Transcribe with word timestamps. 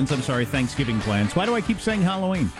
Plans. 0.00 0.12
I'm 0.12 0.22
sorry, 0.22 0.46
Thanksgiving 0.46 0.98
plans. 1.00 1.36
Why 1.36 1.44
do 1.44 1.54
I 1.54 1.60
keep 1.60 1.78
saying 1.78 2.00
Halloween? 2.00 2.50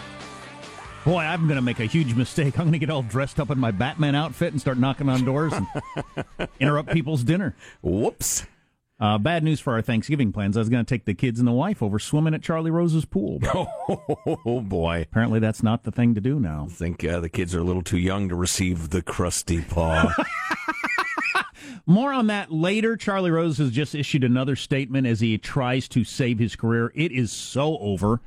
Boy, 1.07 1.21
I'm 1.21 1.47
going 1.47 1.57
to 1.57 1.63
make 1.63 1.81
a 1.81 1.87
huge 1.87 2.13
mistake. 2.15 2.55
I'm 2.59 2.65
going 2.67 2.73
to 2.73 2.79
get 2.79 2.91
all 2.91 3.01
dressed 3.01 3.41
up 3.41 3.49
in 3.49 3.59
my 3.59 3.71
Batman 3.71 4.15
outfit 4.15 4.53
and 4.53 4.61
start 4.61 4.77
knocking 4.77 5.09
on 5.09 5.25
doors 5.25 5.55
and 5.55 5.67
interrupt 6.61 6.93
people's 6.93 7.25
dinner. 7.25 7.57
Whoops. 7.81 8.45
Uh, 9.01 9.17
bad 9.17 9.43
news 9.43 9.59
for 9.59 9.73
our 9.73 9.81
Thanksgiving 9.81 10.33
plans. 10.33 10.59
I 10.59 10.61
was 10.61 10.69
going 10.69 10.85
to 10.85 10.95
take 10.95 11.07
the 11.07 11.15
kids 11.15 11.39
and 11.39 11.49
the 11.49 11.53
wife 11.53 11.83
over 11.83 11.99
swimming 11.99 12.35
at 12.35 12.43
Charlie 12.43 12.71
Rose's 12.71 13.07
pool. 13.07 13.41
Oh, 14.47 14.61
boy. 14.61 15.01
apparently, 15.01 15.41
that's 15.41 15.63
not 15.63 15.85
the 15.85 15.91
thing 15.91 16.15
to 16.15 16.21
do 16.21 16.39
now. 16.39 16.67
I 16.71 16.73
think 16.75 17.03
uh, 17.05 17.21
the 17.21 17.31
kids 17.31 17.55
are 17.55 17.61
a 17.61 17.65
little 17.65 17.83
too 17.83 17.99
young 17.99 18.29
to 18.29 18.35
receive 18.35 18.91
the 18.91 19.01
crusty 19.01 19.63
paw. 19.63 20.13
More 21.87 22.13
on 22.13 22.29
that 22.29 22.53
later. 22.53 22.97
Charlie 22.97 23.31
Rose 23.31 23.59
has 23.59 23.71
just 23.71 23.95
issued 23.95 24.25
another 24.25 24.57
statement 24.57 25.07
as 25.07 25.21
he 25.21 25.39
tries 25.39 25.89
to 25.89 26.05
save 26.05 26.39
his 26.39 26.57
career. 26.57 26.93
It 26.95 27.13
is 27.13 27.33
so 27.33 27.79
over. 27.79 28.21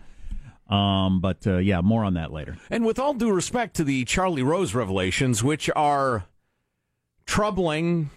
Um, 0.70 1.20
but 1.20 1.46
uh, 1.46 1.58
yeah, 1.58 1.82
more 1.82 2.04
on 2.04 2.16
that 2.16 2.32
later. 2.32 2.58
and 2.70 2.86
with 2.86 2.98
all 2.98 3.14
due 3.14 3.32
respect 3.32 3.76
to 3.76 3.84
the 3.84 4.06
Charlie 4.06 4.44
Rose 4.44 4.74
revelations, 4.74 5.44
which 5.44 5.70
are 5.76 6.26
troubling, 7.26 8.10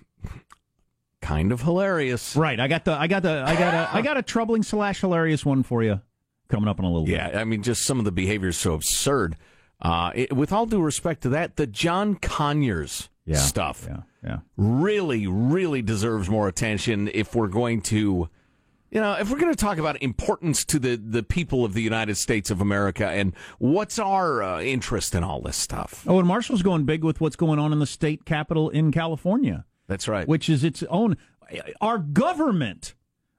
kind 1.20 1.52
of 1.52 1.62
hilarious. 1.62 2.36
Right. 2.36 2.58
I 2.58 2.68
got 2.68 2.84
the. 2.84 2.92
I 2.92 3.08
got 3.08 3.22
the. 3.22 3.42
I 3.44 3.56
got 3.56 3.74
a. 3.74 3.94
I 3.96 4.00
got 4.02 4.16
a 4.16 4.22
troubling 4.22 4.62
slash 4.62 5.00
hilarious 5.00 5.44
one 5.44 5.62
for 5.64 5.82
you 5.82 6.00
coming 6.48 6.68
up 6.68 6.78
in 6.78 6.84
a 6.84 6.88
little 6.88 7.04
bit. 7.04 7.14
Yeah, 7.14 7.40
I 7.40 7.44
mean, 7.44 7.62
just 7.62 7.82
some 7.82 7.98
of 7.98 8.04
the 8.04 8.12
behavior 8.12 8.48
is 8.48 8.56
so 8.56 8.74
absurd. 8.74 9.36
Uh, 9.82 10.12
it, 10.14 10.32
with 10.32 10.52
all 10.52 10.66
due 10.66 10.80
respect 10.80 11.22
to 11.22 11.28
that, 11.30 11.56
the 11.56 11.66
John 11.66 12.14
Conyers 12.14 13.08
Yeah. 13.26 13.38
stuff 13.38 13.86
Yeah. 13.88 14.02
Yeah. 14.24 14.38
really, 14.56 15.26
really 15.26 15.82
deserves 15.82 16.28
more 16.28 16.48
attention 16.48 17.10
if 17.12 17.34
we're 17.34 17.48
going 17.48 17.82
to, 17.82 18.28
you 18.90 19.00
know, 19.00 19.14
if 19.14 19.30
we're 19.30 19.38
going 19.38 19.52
to 19.52 19.60
talk 19.60 19.78
about 19.78 20.00
importance 20.02 20.64
to 20.66 20.78
the, 20.78 20.96
the 20.96 21.22
people 21.22 21.64
of 21.64 21.74
the 21.74 21.82
United 21.82 22.16
States 22.16 22.50
of 22.50 22.60
America 22.60 23.06
and 23.08 23.34
what's 23.58 23.98
our 23.98 24.42
uh, 24.42 24.60
interest 24.60 25.14
in 25.14 25.22
all 25.24 25.40
this 25.40 25.56
stuff. 25.56 26.04
Oh, 26.08 26.18
and 26.18 26.26
Marshall's 26.26 26.62
going 26.62 26.84
big 26.84 27.04
with 27.04 27.20
what's 27.20 27.36
going 27.36 27.58
on 27.58 27.72
in 27.72 27.78
the 27.78 27.86
state 27.86 28.24
capital 28.24 28.70
in 28.70 28.92
California. 28.92 29.64
That's 29.88 30.08
right. 30.08 30.26
which 30.26 30.48
is 30.48 30.64
its 30.64 30.82
own 30.84 31.16
our 31.80 31.98
government 31.98 32.94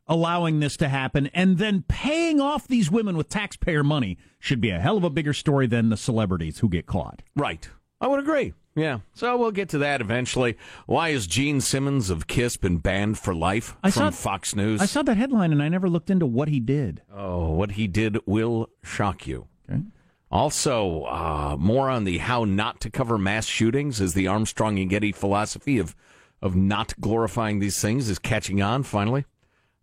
allowing 0.07 0.61
this 0.61 0.77
to 0.77 0.87
happen 0.87 1.27
and 1.33 1.57
then 1.57 1.83
paying 1.87 2.39
off 2.39 2.67
these 2.67 2.89
women 2.89 3.17
with 3.17 3.27
taxpayer 3.27 3.83
money 3.83 4.17
should 4.39 4.61
be 4.61 4.69
a 4.69 4.79
hell 4.79 4.97
of 4.97 5.03
a 5.03 5.09
bigger 5.09 5.33
story 5.33 5.67
than 5.67 5.89
the 5.89 5.97
celebrities 5.97 6.59
who 6.59 6.69
get 6.69 6.85
caught. 6.85 7.21
Right. 7.35 7.67
I 7.99 8.07
would 8.07 8.19
agree. 8.19 8.53
Yeah. 8.77 8.99
So 9.15 9.35
we'll 9.37 9.51
get 9.51 9.69
to 9.69 9.79
that 9.79 10.01
eventually. 10.01 10.55
Why 10.85 11.09
is 11.09 11.25
Gene 11.25 11.59
Simmons 11.61 12.09
of 12.11 12.27
Kiss 12.27 12.57
been 12.57 12.77
banned 12.77 13.17
for 13.17 13.33
life 13.33 13.75
I 13.83 13.89
from 13.89 14.13
saw- 14.13 14.29
Fox 14.29 14.55
News? 14.55 14.79
I 14.81 14.85
saw 14.85 15.01
that 15.01 15.17
headline 15.17 15.51
and 15.51 15.63
I 15.63 15.67
never 15.67 15.89
looked 15.89 16.09
into 16.11 16.27
what 16.27 16.47
he 16.47 16.59
did. 16.59 17.01
Oh, 17.13 17.49
what 17.51 17.71
he 17.71 17.87
did 17.87 18.19
will 18.27 18.69
shock 18.83 19.25
you. 19.25 19.47
Okay. 19.69 19.81
Also, 20.29 21.03
uh, 21.05 21.55
more 21.57 21.89
on 21.89 22.03
the 22.03 22.19
how 22.19 22.43
not 22.43 22.79
to 22.81 22.89
cover 22.91 23.17
mass 23.17 23.47
shootings 23.47 23.99
as 23.99 24.13
the 24.13 24.27
Armstrong 24.27 24.77
and 24.77 24.89
Getty 24.89 25.11
philosophy 25.11 25.77
of 25.79 25.95
of 26.39 26.55
not 26.55 26.93
glorifying 27.01 27.57
these 27.57 27.81
things 27.81 28.09
is 28.09 28.19
catching 28.19 28.61
on 28.61 28.83
finally. 28.83 29.25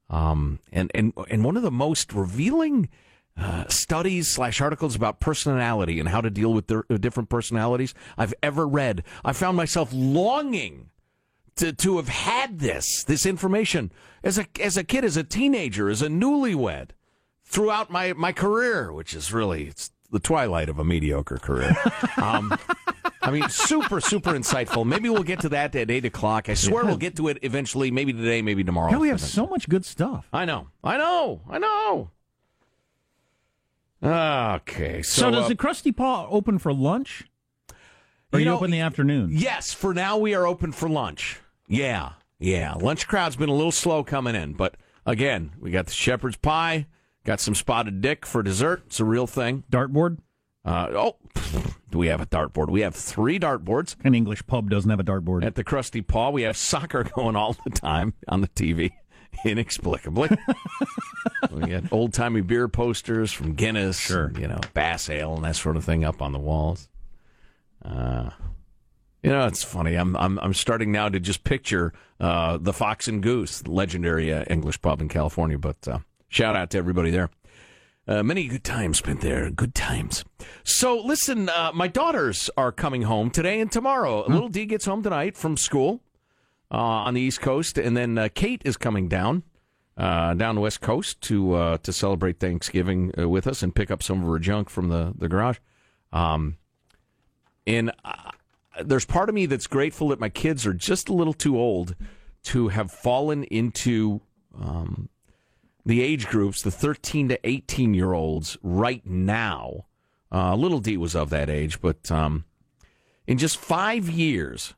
Um, 0.08 0.60
and 0.70 0.90
and 0.94 1.12
and 1.28 1.42
one 1.44 1.56
of 1.56 1.62
the 1.64 1.70
most 1.72 2.12
revealing 2.12 2.88
uh, 3.36 3.64
studies 3.68 4.28
slash 4.28 4.60
articles 4.60 4.94
about 4.94 5.20
personality 5.20 5.98
and 5.98 6.08
how 6.08 6.20
to 6.20 6.30
deal 6.30 6.52
with 6.52 6.68
their, 6.68 6.84
uh, 6.90 6.96
different 6.96 7.28
personalities 7.28 7.94
I've 8.16 8.34
ever 8.42 8.66
read. 8.66 9.02
I 9.24 9.32
found 9.32 9.56
myself 9.56 9.90
longing 9.92 10.90
to 11.56 11.72
to 11.72 11.96
have 11.96 12.08
had 12.08 12.58
this 12.58 13.04
this 13.04 13.26
information 13.26 13.92
as 14.22 14.38
a 14.38 14.46
as 14.60 14.76
a 14.76 14.84
kid, 14.84 15.04
as 15.04 15.16
a 15.16 15.24
teenager, 15.24 15.88
as 15.88 16.02
a 16.02 16.08
newlywed 16.08 16.90
throughout 17.44 17.90
my 17.90 18.12
my 18.12 18.32
career, 18.32 18.92
which 18.92 19.14
is 19.14 19.32
really 19.32 19.68
it's 19.68 19.90
the 20.10 20.20
twilight 20.20 20.68
of 20.68 20.78
a 20.78 20.84
mediocre 20.84 21.38
career. 21.38 21.74
um, 22.16 22.56
I 23.20 23.30
mean, 23.30 23.48
super 23.48 24.00
super 24.00 24.32
insightful. 24.32 24.86
Maybe 24.86 25.08
we'll 25.08 25.22
get 25.22 25.40
to 25.40 25.48
that 25.50 25.74
at 25.74 25.90
eight 25.90 26.04
o'clock. 26.04 26.48
I 26.48 26.54
swear 26.54 26.84
we'll 26.84 26.96
get 26.96 27.16
to 27.16 27.28
it 27.28 27.38
eventually. 27.42 27.90
Maybe 27.90 28.12
today, 28.12 28.42
maybe 28.42 28.62
tomorrow. 28.62 28.90
Yeah, 28.92 28.98
we 28.98 29.08
have 29.08 29.20
so 29.20 29.46
much 29.46 29.68
good 29.68 29.84
stuff. 29.84 30.28
I 30.32 30.44
know, 30.44 30.68
I 30.82 30.98
know, 30.98 31.42
I 31.48 31.58
know. 31.58 32.10
Okay, 34.04 35.02
so, 35.02 35.22
So, 35.22 35.30
does 35.30 35.44
uh, 35.46 35.48
the 35.48 35.56
Krusty 35.56 35.96
Paw 35.96 36.26
open 36.28 36.58
for 36.58 36.72
lunch? 36.72 37.24
Or 38.32 38.38
You 38.38 38.40
you 38.40 38.44
know, 38.44 38.56
open 38.56 38.66
in 38.66 38.70
the 38.72 38.80
afternoon? 38.80 39.30
Yes, 39.32 39.72
for 39.72 39.94
now 39.94 40.18
we 40.18 40.34
are 40.34 40.46
open 40.46 40.72
for 40.72 40.88
lunch. 40.88 41.40
Yeah, 41.68 42.10
yeah. 42.38 42.74
Lunch 42.74 43.06
crowd's 43.08 43.36
been 43.36 43.48
a 43.48 43.54
little 43.54 43.72
slow 43.72 44.04
coming 44.04 44.34
in, 44.34 44.52
but 44.52 44.76
again, 45.06 45.52
we 45.58 45.70
got 45.70 45.86
the 45.86 45.92
shepherd's 45.92 46.36
pie, 46.36 46.86
got 47.24 47.40
some 47.40 47.54
spotted 47.54 48.00
dick 48.02 48.26
for 48.26 48.42
dessert. 48.42 48.82
It's 48.86 49.00
a 49.00 49.04
real 49.04 49.26
thing. 49.26 49.64
Dartboard? 49.70 50.18
Uh, 50.64 50.88
oh, 50.92 51.16
do 51.90 51.98
we 51.98 52.08
have 52.08 52.20
a 52.20 52.26
dartboard? 52.26 52.70
We 52.70 52.80
have 52.80 52.94
three 52.94 53.38
dartboards 53.38 53.96
An 54.02 54.14
English 54.14 54.46
pub 54.46 54.68
doesn't 54.70 54.88
have 54.90 55.00
a 55.00 55.04
dartboard. 55.04 55.44
at 55.44 55.54
the 55.54 55.64
Krusty 55.64 56.06
Paw. 56.06 56.30
We 56.30 56.42
have 56.42 56.56
soccer 56.58 57.04
going 57.04 57.36
all 57.36 57.56
the 57.64 57.70
time 57.70 58.14
on 58.28 58.40
the 58.40 58.48
TV, 58.48 58.90
inexplicably. 59.44 60.30
we 61.50 61.60
got 61.68 61.92
old 61.92 62.12
timey 62.12 62.40
beer 62.40 62.68
posters 62.68 63.32
from 63.32 63.54
Guinness, 63.54 63.98
Sure. 63.98 64.32
you 64.38 64.46
know, 64.48 64.60
Bass 64.72 65.08
Ale 65.10 65.34
and 65.36 65.44
that 65.44 65.56
sort 65.56 65.76
of 65.76 65.84
thing 65.84 66.04
up 66.04 66.20
on 66.22 66.32
the 66.32 66.38
walls. 66.38 66.88
Uh, 67.84 68.30
you 69.22 69.30
know, 69.30 69.46
it's 69.46 69.62
funny. 69.64 69.94
I'm 69.94 70.16
I'm 70.16 70.38
I'm 70.40 70.54
starting 70.54 70.92
now 70.92 71.08
to 71.08 71.18
just 71.18 71.44
picture 71.44 71.92
uh, 72.20 72.58
the 72.58 72.72
Fox 72.72 73.08
and 73.08 73.22
Goose, 73.22 73.66
legendary 73.66 74.32
uh, 74.32 74.44
English 74.50 74.80
pub 74.82 75.00
in 75.00 75.08
California. 75.08 75.58
But 75.58 75.88
uh, 75.88 75.98
shout 76.28 76.56
out 76.56 76.70
to 76.70 76.78
everybody 76.78 77.10
there. 77.10 77.30
Uh, 78.06 78.22
many 78.22 78.46
good 78.48 78.64
times 78.64 78.98
spent 78.98 79.22
there. 79.22 79.50
Good 79.50 79.74
times. 79.74 80.26
So 80.62 80.98
listen, 81.02 81.48
uh, 81.48 81.72
my 81.74 81.88
daughters 81.88 82.50
are 82.54 82.70
coming 82.70 83.02
home 83.02 83.30
today 83.30 83.60
and 83.60 83.72
tomorrow. 83.72 84.26
Little 84.28 84.50
D 84.50 84.66
gets 84.66 84.84
home 84.84 85.02
tonight 85.02 85.38
from 85.38 85.56
school 85.56 86.00
on 86.76 87.14
the 87.14 87.20
East 87.20 87.40
Coast, 87.40 87.78
and 87.78 87.96
then 87.96 88.18
uh, 88.18 88.28
Kate 88.34 88.62
is 88.64 88.76
coming 88.76 89.08
down 89.08 89.42
uh, 89.96 90.34
down 90.34 90.54
the 90.54 90.60
West 90.60 90.80
Coast 90.80 91.20
to 91.22 91.54
uh, 91.54 91.78
to 91.78 91.92
celebrate 91.92 92.40
Thanksgiving 92.40 93.12
uh, 93.18 93.28
with 93.28 93.46
us 93.46 93.62
and 93.62 93.74
pick 93.74 93.90
up 93.90 94.02
some 94.02 94.22
of 94.22 94.28
her 94.28 94.38
junk 94.38 94.68
from 94.68 94.88
the 94.88 95.12
the 95.16 95.28
garage. 95.28 95.58
Um, 96.12 96.56
and 97.66 97.92
uh, 98.04 98.30
there's 98.84 99.04
part 99.04 99.28
of 99.28 99.34
me 99.34 99.46
that's 99.46 99.66
grateful 99.66 100.08
that 100.08 100.20
my 100.20 100.28
kids 100.28 100.66
are 100.66 100.74
just 100.74 101.08
a 101.08 101.12
little 101.12 101.32
too 101.32 101.58
old 101.58 101.94
to 102.44 102.68
have 102.68 102.90
fallen 102.90 103.44
into 103.44 104.20
um, 104.60 105.08
the 105.86 106.02
age 106.02 106.26
groups, 106.26 106.62
the 106.62 106.70
13 106.70 107.28
to 107.30 107.48
18 107.48 107.94
year 107.94 108.12
olds, 108.12 108.56
right 108.62 109.04
now. 109.06 109.86
Uh, 110.30 110.54
little 110.56 110.80
D 110.80 110.96
was 110.96 111.14
of 111.14 111.30
that 111.30 111.48
age, 111.48 111.80
but 111.80 112.10
um, 112.10 112.44
in 113.26 113.38
just 113.38 113.56
five 113.56 114.10
years 114.10 114.74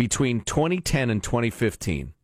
between 0.00 0.40
2010 0.40 1.10
and 1.10 1.22
2015, 1.22 2.14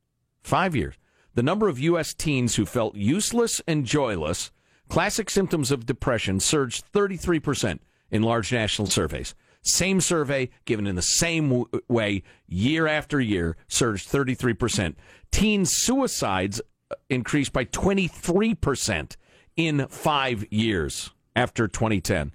five 0.40 0.74
years, 0.74 0.94
the 1.34 1.42
number 1.42 1.68
of 1.68 1.78
U.S. 1.78 2.14
teens 2.14 2.56
who 2.56 2.64
felt 2.64 2.94
useless 2.94 3.60
and 3.68 3.84
joyless, 3.84 4.50
classic 4.88 5.28
symptoms 5.28 5.70
of 5.70 5.84
depression, 5.84 6.40
surged 6.40 6.90
33% 6.94 7.80
in 8.10 8.22
large 8.22 8.50
national 8.50 8.88
surveys. 8.88 9.34
Same 9.60 10.00
survey 10.00 10.48
given 10.64 10.86
in 10.86 10.94
the 10.94 11.02
same 11.02 11.50
w- 11.50 11.66
way 11.86 12.22
year 12.46 12.86
after 12.86 13.20
year 13.20 13.58
surged 13.68 14.08
33%. 14.10 14.94
Teen 15.30 15.66
suicides 15.66 16.62
uh, 16.90 16.94
increased 17.10 17.52
by 17.52 17.66
23% 17.66 19.16
in 19.54 19.86
five 19.88 20.46
years 20.50 21.10
after 21.34 21.68
2010. 21.68 22.32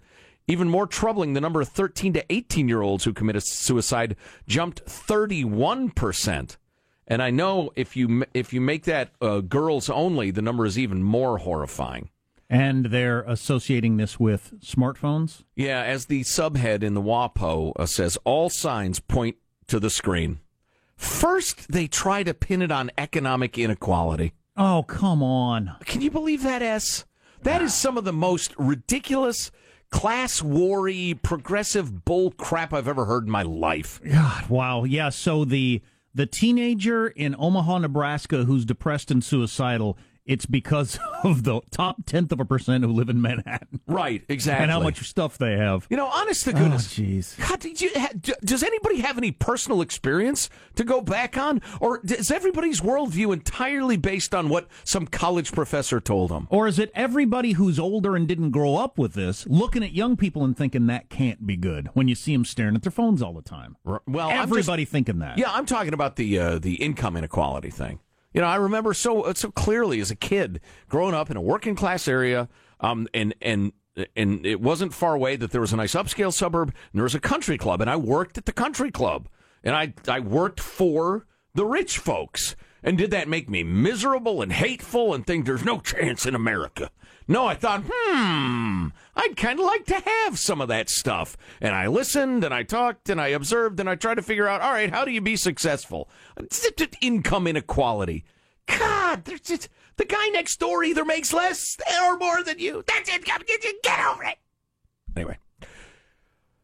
Even 0.52 0.68
more 0.68 0.86
troubling, 0.86 1.32
the 1.32 1.40
number 1.40 1.62
of 1.62 1.70
13 1.70 2.12
to 2.14 2.26
18 2.30 2.68
year 2.68 2.82
olds 2.82 3.06
who 3.06 3.14
committed 3.14 3.44
suicide 3.44 4.18
jumped 4.48 4.84
31%. 4.86 6.58
And 7.08 7.22
I 7.24 7.30
know 7.30 7.72
if 7.76 7.96
you 7.96 8.26
if 8.34 8.52
you 8.52 8.60
make 8.60 8.84
that 8.84 9.12
uh, 9.22 9.40
girls 9.40 9.90
only, 9.90 10.30
the 10.32 10.42
number 10.42 10.66
is 10.66 10.78
even 10.78 11.04
more 11.04 11.38
horrifying. 11.38 12.10
and 12.50 12.88
they're 12.88 13.22
associating 13.22 13.96
this 13.96 14.20
with 14.20 14.54
smartphones. 14.60 15.44
Yeah, 15.56 15.82
as 15.84 16.08
the 16.08 16.22
subhead 16.24 16.84
in 16.84 16.96
the 16.96 17.02
WAPO 17.02 17.72
uh, 17.78 17.86
says, 17.86 18.18
all 18.26 18.50
signs 18.50 19.00
point 19.00 19.38
to 19.68 19.80
the 19.80 19.90
screen. 19.90 20.40
First, 20.98 21.72
they 21.72 21.88
try 21.88 22.24
to 22.24 22.34
pin 22.34 22.62
it 22.62 22.72
on 22.72 22.92
economic 22.98 23.58
inequality. 23.58 24.34
Oh, 24.58 24.84
come 24.86 25.24
on. 25.24 25.76
Can 25.86 26.02
you 26.02 26.12
believe 26.12 26.44
that, 26.44 26.62
S? 26.62 27.06
That 27.44 27.62
is 27.62 27.74
some 27.74 27.98
of 27.98 28.04
the 28.04 28.14
most 28.14 28.54
ridiculous, 28.58 29.50
class 29.92 30.42
warry, 30.42 31.20
progressive 31.22 32.04
bull 32.06 32.32
crap 32.32 32.74
I've 32.74 32.88
ever 32.88 33.06
heard 33.06 33.26
in 33.26 33.32
my 33.32 33.44
life. 33.44 34.02
God, 34.04 34.50
wow. 34.50 34.84
Yeah, 34.84 35.10
so 35.10 35.46
the 35.46 35.82
the 36.14 36.26
teenager 36.26 37.08
in 37.08 37.36
Omaha, 37.38 37.80
Nebraska 37.80 38.44
who's 38.46 38.66
depressed 38.66 39.12
and 39.12 39.24
suicidal 39.24 39.98
it's 40.26 40.46
because 40.46 41.00
of 41.24 41.44
the 41.44 41.62
top 41.72 42.06
tenth 42.06 42.32
of 42.32 42.40
a 42.40 42.46
percent 42.46 42.84
who 42.84 42.92
live 42.92 43.10
in 43.10 43.22
Manhattan. 43.22 43.82
Right, 43.88 44.24
exactly. 44.30 44.64
And 44.64 44.72
how 44.72 44.82
much 44.82 45.08
stuff 45.08 45.38
they 45.38 45.58
have. 45.58 45.88
You 45.90 45.98
know, 45.98 46.08
honest 46.08 46.46
to 46.46 46.54
goodness. 46.54 47.36
Oh. 47.40 47.48
God, 47.48 47.60
did 47.60 47.82
you, 47.82 47.92
does 48.44 48.64
anybody 48.64 49.02
have 49.02 49.18
any 49.18 49.32
personal 49.32 49.82
experience 49.82 50.50
to 50.76 50.84
go 50.84 51.02
back 51.02 51.38
on? 51.38 51.62
Or 51.80 52.02
is 52.04 52.32
everybody's 52.32 52.82
worldview 52.82 53.34
entirely 53.34 53.98
based 53.98 54.34
on 54.34 54.50
what 54.50 54.68
some 54.84 55.08
college 55.08 55.52
professor 55.52 56.00
told 56.00 56.32
them? 56.32 56.48
Or 56.50 56.68
is 56.68 56.80
it 56.80 56.92
everybody 56.94 57.54
who's 57.54 57.80
older 57.80 58.16
and 58.16 58.28
didn't 58.28 58.52
grow 58.52 58.76
up 58.76 58.98
with 58.98 59.14
this 59.14 59.46
looking 59.48 59.84
at 59.84 59.94
young 59.94 60.18
people 60.18 60.44
and 60.44 60.56
thinking 60.56 60.88
that 60.88 61.10
can't 61.10 61.46
be 61.46 61.58
good 61.58 61.90
when 61.94 62.08
you 62.08 62.16
see 62.16 62.34
them 62.34 62.46
staring 62.46 62.76
at 62.76 62.84
their 62.84 62.92
phones 62.92 63.22
all 63.22 63.34
the 63.34 63.42
time? 63.42 63.78
Well, 64.08 64.30
everybody 64.30 64.84
just, 64.84 64.92
thinking 64.92 65.20
that. 65.20 65.38
Yeah, 65.38 65.52
I'm 65.52 65.66
talking 65.66 65.94
about 65.94 66.16
the 66.16 66.40
uh, 66.40 66.60
the 66.60 66.76
income 66.76 67.16
inequality 67.16 67.70
thing. 67.70 68.00
You 68.34 68.42
know, 68.42 68.48
I 68.48 68.56
remember 68.56 68.94
so 68.94 69.32
so 69.34 69.52
clearly 69.52 70.00
as 70.00 70.12
a 70.12 70.16
kid 70.16 70.62
growing 70.88 71.14
up 71.14 71.30
in 71.30 71.38
a 71.38 71.42
working 71.42 71.76
class 71.76 72.08
area, 72.08 72.48
um, 72.80 73.08
and 73.14 73.34
and 73.42 73.74
and 74.16 74.46
it 74.46 74.62
wasn't 74.62 74.94
far 74.94 75.16
away 75.16 75.36
that 75.36 75.52
there 75.52 75.62
was 75.62 75.74
a 75.74 75.78
nice 75.78 75.96
upscale 75.96 76.32
suburb 76.32 76.70
and 76.70 77.00
there 77.00 77.04
was 77.04 77.16
a 77.16 77.20
country 77.20 77.58
club, 77.58 77.82
and 77.82 77.90
I 77.90 77.98
worked 77.98 78.38
at 78.38 78.46
the 78.46 78.54
country 78.54 78.92
club, 78.92 79.28
and 79.64 79.76
I 79.76 79.94
I 80.08 80.20
worked 80.20 80.60
for 80.60 81.26
the 81.54 81.66
rich 81.66 81.98
folks. 81.98 82.56
And 82.84 82.98
did 82.98 83.12
that 83.12 83.28
make 83.28 83.48
me 83.48 83.64
miserable 83.64 84.42
and 84.42 84.52
hateful 84.52 85.14
and 85.14 85.26
think 85.26 85.46
there's 85.46 85.64
no 85.64 85.80
chance 85.80 86.26
in 86.26 86.34
America? 86.34 86.90
No, 87.28 87.46
I 87.46 87.56
thought, 87.56 87.84
hmm, 87.88 88.88
I'd 89.16 89.38
kind 89.38 89.60
of 89.60 89.66
like 89.66 89.86
to 89.86 90.00
have 90.00 90.38
some 90.40 90.62
of 90.62 90.68
that 90.68 90.90
stuff. 90.90 91.38
And 91.60 91.76
I 91.76 91.88
listened 91.88 92.44
and 92.44 92.54
I 92.54 92.64
talked 92.64 93.10
and 93.10 93.22
I 93.22 93.28
observed 93.30 93.80
and 93.80 93.90
I 93.90 93.96
tried 93.96 94.16
to 94.16 94.22
figure 94.22 94.48
out, 94.48 94.62
all 94.62 94.72
right, 94.74 94.90
how 94.90 95.06
do 95.06 95.12
you 95.12 95.22
be 95.22 95.36
successful? 95.36 96.10
Income 97.02 97.48
inequality. 97.48 98.26
God, 98.68 99.30
just, 99.44 99.70
the 99.98 100.06
guy 100.06 100.28
next 100.28 100.60
door 100.60 100.84
either 100.84 101.06
makes 101.06 101.34
less 101.34 101.78
or 102.04 102.18
more 102.18 102.44
than 102.44 102.60
you. 102.60 102.84
That's 102.88 103.10
income. 103.10 103.42
Get 103.48 104.00
over 104.08 104.24
it. 104.24 104.38
Anyway. 105.16 105.38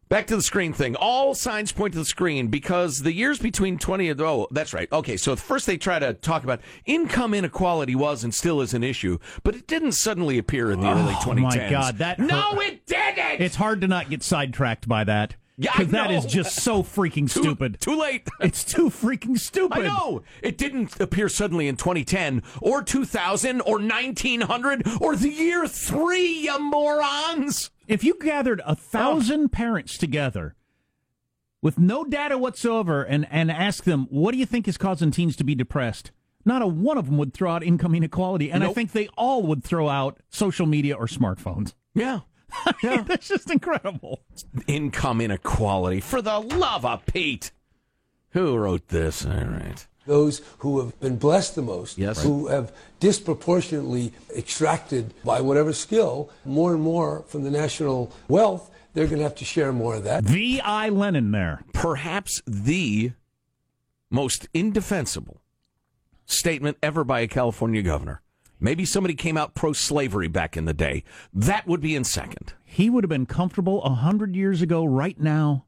Back 0.10 0.28
to 0.28 0.38
the 0.38 0.42
screen 0.42 0.72
thing. 0.72 0.96
All 0.96 1.36
signs 1.36 1.74
point 1.74 1.92
to 1.94 2.00
the 2.00 2.06
screen 2.06 2.48
because 2.48 3.04
the 3.04 3.12
years 3.12 3.40
between 3.40 3.78
20 3.78 4.10
and, 4.10 4.22
oh, 4.22 4.48
that's 4.52 4.74
right. 4.74 4.90
Okay, 4.90 5.18
so 5.18 5.36
first 5.36 5.66
they 5.66 5.76
try 5.78 6.00
to 6.00 6.14
talk 6.14 6.46
about 6.46 6.62
income 6.86 7.34
inequality 7.34 7.94
was 7.94 8.24
and 8.24 8.34
still 8.34 8.62
is 8.62 8.74
an 8.74 8.84
issue, 8.84 9.18
but 9.44 9.54
it 9.54 9.68
didn't 9.68 9.92
suddenly 9.94 10.38
appear 10.38 10.72
in 10.72 10.80
the 10.80 10.88
oh, 10.88 10.98
early 10.98 11.14
2010s. 11.16 11.42
my 11.42 11.70
God, 11.70 11.98
that 11.98 12.20
No, 12.20 12.56
hurt. 12.56 12.64
it 12.64 12.86
didn't! 12.86 13.42
It's 13.42 13.58
hard 13.58 13.82
to 13.82 13.88
not 13.88 14.10
get 14.10 14.24
sidetracked 14.24 14.88
by 14.88 15.04
that. 15.04 15.36
Yeah, 15.60 15.72
because 15.76 15.92
that 15.92 16.12
is 16.12 16.26
just 16.26 16.56
so 16.58 16.84
freaking 16.84 17.30
too, 17.30 17.42
stupid. 17.42 17.82
Too 17.82 18.00
late. 18.00 18.28
It's 18.40 18.64
too 18.64 18.92
freaking 18.92 19.38
stupid. 19.40 19.80
I 19.80 19.88
know. 19.88 20.22
It 20.44 20.58
didn't 20.58 21.00
appear 21.02 21.28
suddenly 21.28 21.68
in 21.68 21.76
2010 21.76 22.44
or 22.62 22.84
2000 22.84 23.62
or 23.62 23.80
1900 23.80 24.84
or 25.02 25.16
the 25.16 25.30
year 25.30 25.68
three, 25.68 26.44
you 26.44 26.60
morons. 26.60 27.72
If 27.88 28.04
you 28.04 28.18
gathered 28.20 28.60
a 28.62 28.72
oh. 28.72 28.76
thousand 28.76 29.46
oh. 29.46 29.48
parents 29.50 29.98
together 29.98 30.56
with 31.62 31.80
no 31.80 32.04
data 32.04 32.38
whatsoever 32.38 33.04
and, 33.04 33.28
and 33.32 33.52
ask 33.52 33.84
them, 33.84 34.08
what 34.10 34.32
do 34.32 34.38
you 34.38 34.46
think 34.46 34.68
is 34.68 34.78
causing 34.78 35.12
teens 35.12 35.36
to 35.38 35.44
be 35.44 35.56
depressed? 35.56 36.12
Not 36.46 36.62
a 36.62 36.68
one 36.68 36.98
of 36.98 37.08
them 37.08 37.18
would 37.18 37.34
throw 37.34 37.52
out 37.52 37.64
income 37.64 37.96
inequality. 37.96 38.52
And 38.52 38.62
nope. 38.62 38.72
I 38.72 38.74
think 38.74 38.92
they 38.92 39.08
all 39.18 39.44
would 39.44 39.64
throw 39.64 39.90
out 39.90 40.20
social 40.30 40.66
media 40.66 40.96
or 40.96 41.08
smartphones. 41.08 41.74
Yeah. 41.94 42.22
yeah. 42.84 43.02
That's 43.02 43.28
just 43.28 43.52
incredible. 43.52 44.22
Income 44.66 45.22
inequality. 45.22 46.00
For 46.00 46.22
the 46.22 46.40
love 46.40 46.86
of 46.86 47.06
Pete. 47.06 47.52
Who 48.32 48.56
wrote 48.56 48.90
this? 48.90 49.26
All 49.26 49.32
right. 49.32 49.88
Those 50.08 50.42
who 50.60 50.80
have 50.80 51.00
been 51.00 51.18
blessed 51.18 51.56
the 51.56 51.62
most, 51.62 51.98
yes. 51.98 52.24
who 52.24 52.48
have 52.48 52.74
disproportionately 53.00 54.14
extracted 54.36 55.14
by 55.24 55.42
whatever 55.42 55.74
skill 55.74 56.32
more 56.46 56.74
and 56.74 56.82
more 56.82 57.24
from 57.28 57.44
the 57.44 57.52
national 57.52 58.12
wealth, 58.28 58.72
they're 58.94 59.06
going 59.06 59.20
to 59.20 59.24
have 59.24 59.36
to 59.36 59.46
share 59.46 59.72
more 59.72 59.96
of 59.96 60.06
that. 60.06 60.24
V.I. 60.24 60.90
Lenin 60.90 61.32
there. 61.32 61.64
Perhaps 61.74 62.42
the 62.48 63.12
most 64.10 64.48
indefensible 64.54 65.42
statement 66.26 66.78
ever 66.82 67.04
by 67.04 67.20
a 67.20 67.28
California 67.28 67.82
governor. 67.82 68.22
Maybe 68.60 68.86
somebody 68.86 69.14
came 69.14 69.38
out 69.38 69.54
pro 69.54 69.74
slavery 69.74 70.28
back 70.28 70.58
in 70.58 70.66
the 70.66 70.74
day. 70.74 71.04
That 71.34 71.68
would 71.68 71.82
be 71.82 71.96
in 71.96 72.04
second. 72.04 72.54
He 72.66 72.90
would 72.90 73.04
have 73.04 73.10
been 73.10 73.28
comfortable 73.28 73.84
a 73.84 73.90
hundred 73.90 74.36
years 74.36 74.62
ago, 74.62 74.84
right 74.84 75.20
now, 75.20 75.66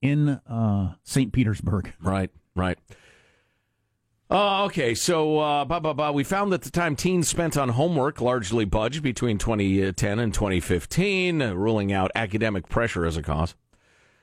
in 0.00 0.28
uh, 0.28 0.94
St. 1.02 1.32
Petersburg. 1.32 1.92
Right, 2.00 2.30
right. 2.54 2.78
Uh, 4.30 4.64
okay, 4.64 4.94
so 4.94 5.40
uh, 5.40 5.64
bah, 5.64 5.80
bah, 5.80 5.92
bah, 5.92 6.12
we 6.12 6.22
found 6.22 6.52
that 6.52 6.62
the 6.62 6.70
time 6.70 6.94
teens 6.94 7.26
spent 7.26 7.56
on 7.56 7.70
homework 7.70 8.20
largely 8.20 8.64
budged 8.64 9.02
between 9.02 9.38
2010 9.38 10.18
and 10.20 10.32
2015, 10.32 11.42
uh, 11.42 11.52
ruling 11.52 11.92
out 11.92 12.12
academic 12.14 12.68
pressure 12.68 13.04
as 13.04 13.16
a 13.16 13.22
cause. 13.22 13.56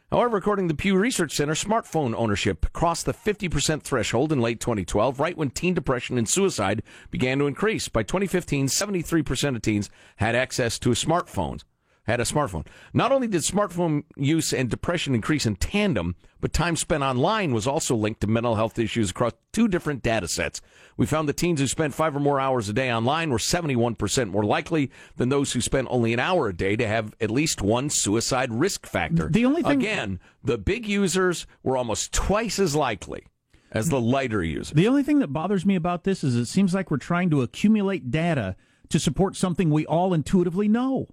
However, 0.09 0.37
according 0.37 0.69
to 0.69 0.73
the 0.73 0.77
Pew 0.77 0.97
Research 0.97 1.35
Center, 1.35 1.55
smartphone 1.55 2.15
ownership 2.15 2.71
crossed 2.71 3.05
the 3.05 3.13
50% 3.13 3.81
threshold 3.81 4.31
in 4.31 4.39
late 4.39 4.61
2012, 4.61 5.19
right 5.19 5.35
when 5.35 5.49
teen 5.49 5.73
depression 5.73 6.17
and 6.17 6.29
suicide 6.29 6.83
began 7.11 7.39
to 7.39 7.47
increase. 7.47 7.89
By 7.89 8.03
2015, 8.03 8.67
73% 8.67 9.55
of 9.57 9.61
teens 9.61 9.89
had 10.15 10.35
access 10.35 10.79
to 10.79 10.91
smartphones 10.91 11.65
had 12.07 12.21
a 12.21 12.23
smartphone. 12.23 12.65
Not 12.93 13.11
only 13.11 13.27
did 13.27 13.41
smartphone 13.41 14.03
use 14.15 14.53
and 14.53 14.69
depression 14.69 15.13
increase 15.13 15.45
in 15.45 15.57
tandem, 15.57 16.15
but 16.39 16.53
time 16.53 16.77
spent 16.77 17.03
online 17.03 17.53
was 17.53 17.67
also 17.67 17.95
linked 17.95 18.21
to 18.21 18.27
mental 18.27 18.55
health 18.55 18.79
issues 18.79 19.11
across 19.11 19.33
two 19.51 19.67
different 19.67 20.03
data 20.03 20.27
sets. 20.27 20.61
We 20.95 21.05
found 21.05 21.27
that 21.27 21.37
teens 21.37 21.59
who 21.59 21.67
spent 21.67 21.93
five 21.93 22.15
or 22.15 22.19
more 22.19 22.39
hours 22.39 22.69
a 22.69 22.73
day 22.73 22.91
online 22.91 23.29
were 23.29 23.37
71% 23.37 24.29
more 24.29 24.43
likely 24.43 24.89
than 25.17 25.29
those 25.29 25.51
who 25.51 25.59
spent 25.59 25.89
only 25.91 26.13
an 26.13 26.19
hour 26.19 26.47
a 26.47 26.55
day 26.55 26.77
to 26.77 26.87
have 26.87 27.13
at 27.19 27.29
least 27.29 27.61
one 27.61 27.89
suicide 27.89 28.53
risk 28.53 28.85
factor. 28.85 29.29
The 29.29 29.45
only 29.45 29.61
thing, 29.61 29.81
Again, 29.81 30.19
the 30.43 30.57
big 30.57 30.87
users 30.87 31.45
were 31.61 31.75
almost 31.75 32.13
twice 32.13 32.57
as 32.57 32.73
likely 32.73 33.27
as 33.71 33.89
the 33.89 33.99
lighter 33.99 34.41
users. 34.41 34.71
The 34.71 34.87
only 34.87 35.03
thing 35.03 35.19
that 35.19 35.33
bothers 35.33 35.65
me 35.65 35.75
about 35.75 36.05
this 36.05 36.23
is 36.23 36.35
it 36.35 36.45
seems 36.45 36.73
like 36.73 36.89
we're 36.89 36.97
trying 36.97 37.29
to 37.31 37.41
accumulate 37.41 38.09
data 38.09 38.55
to 38.89 38.99
support 38.99 39.35
something 39.35 39.69
we 39.69 39.85
all 39.85 40.13
intuitively 40.13 40.69
know 40.69 41.09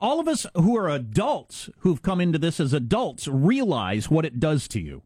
all 0.00 0.20
of 0.20 0.28
us 0.28 0.46
who 0.54 0.76
are 0.76 0.88
adults 0.88 1.70
who've 1.78 2.02
come 2.02 2.20
into 2.20 2.38
this 2.38 2.60
as 2.60 2.72
adults 2.72 3.26
realize 3.26 4.10
what 4.10 4.24
it 4.24 4.38
does 4.38 4.68
to 4.68 4.80
you, 4.80 5.02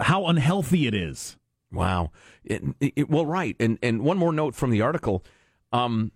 how 0.00 0.26
unhealthy 0.26 0.86
it 0.86 0.94
is. 0.94 1.36
Wow. 1.70 2.12
It, 2.44 2.62
it, 2.80 3.10
well, 3.10 3.26
right. 3.26 3.56
And 3.58 3.78
and 3.82 4.02
one 4.02 4.16
more 4.16 4.32
note 4.32 4.54
from 4.54 4.70
the 4.70 4.80
article. 4.80 5.24
Um, 5.72 6.12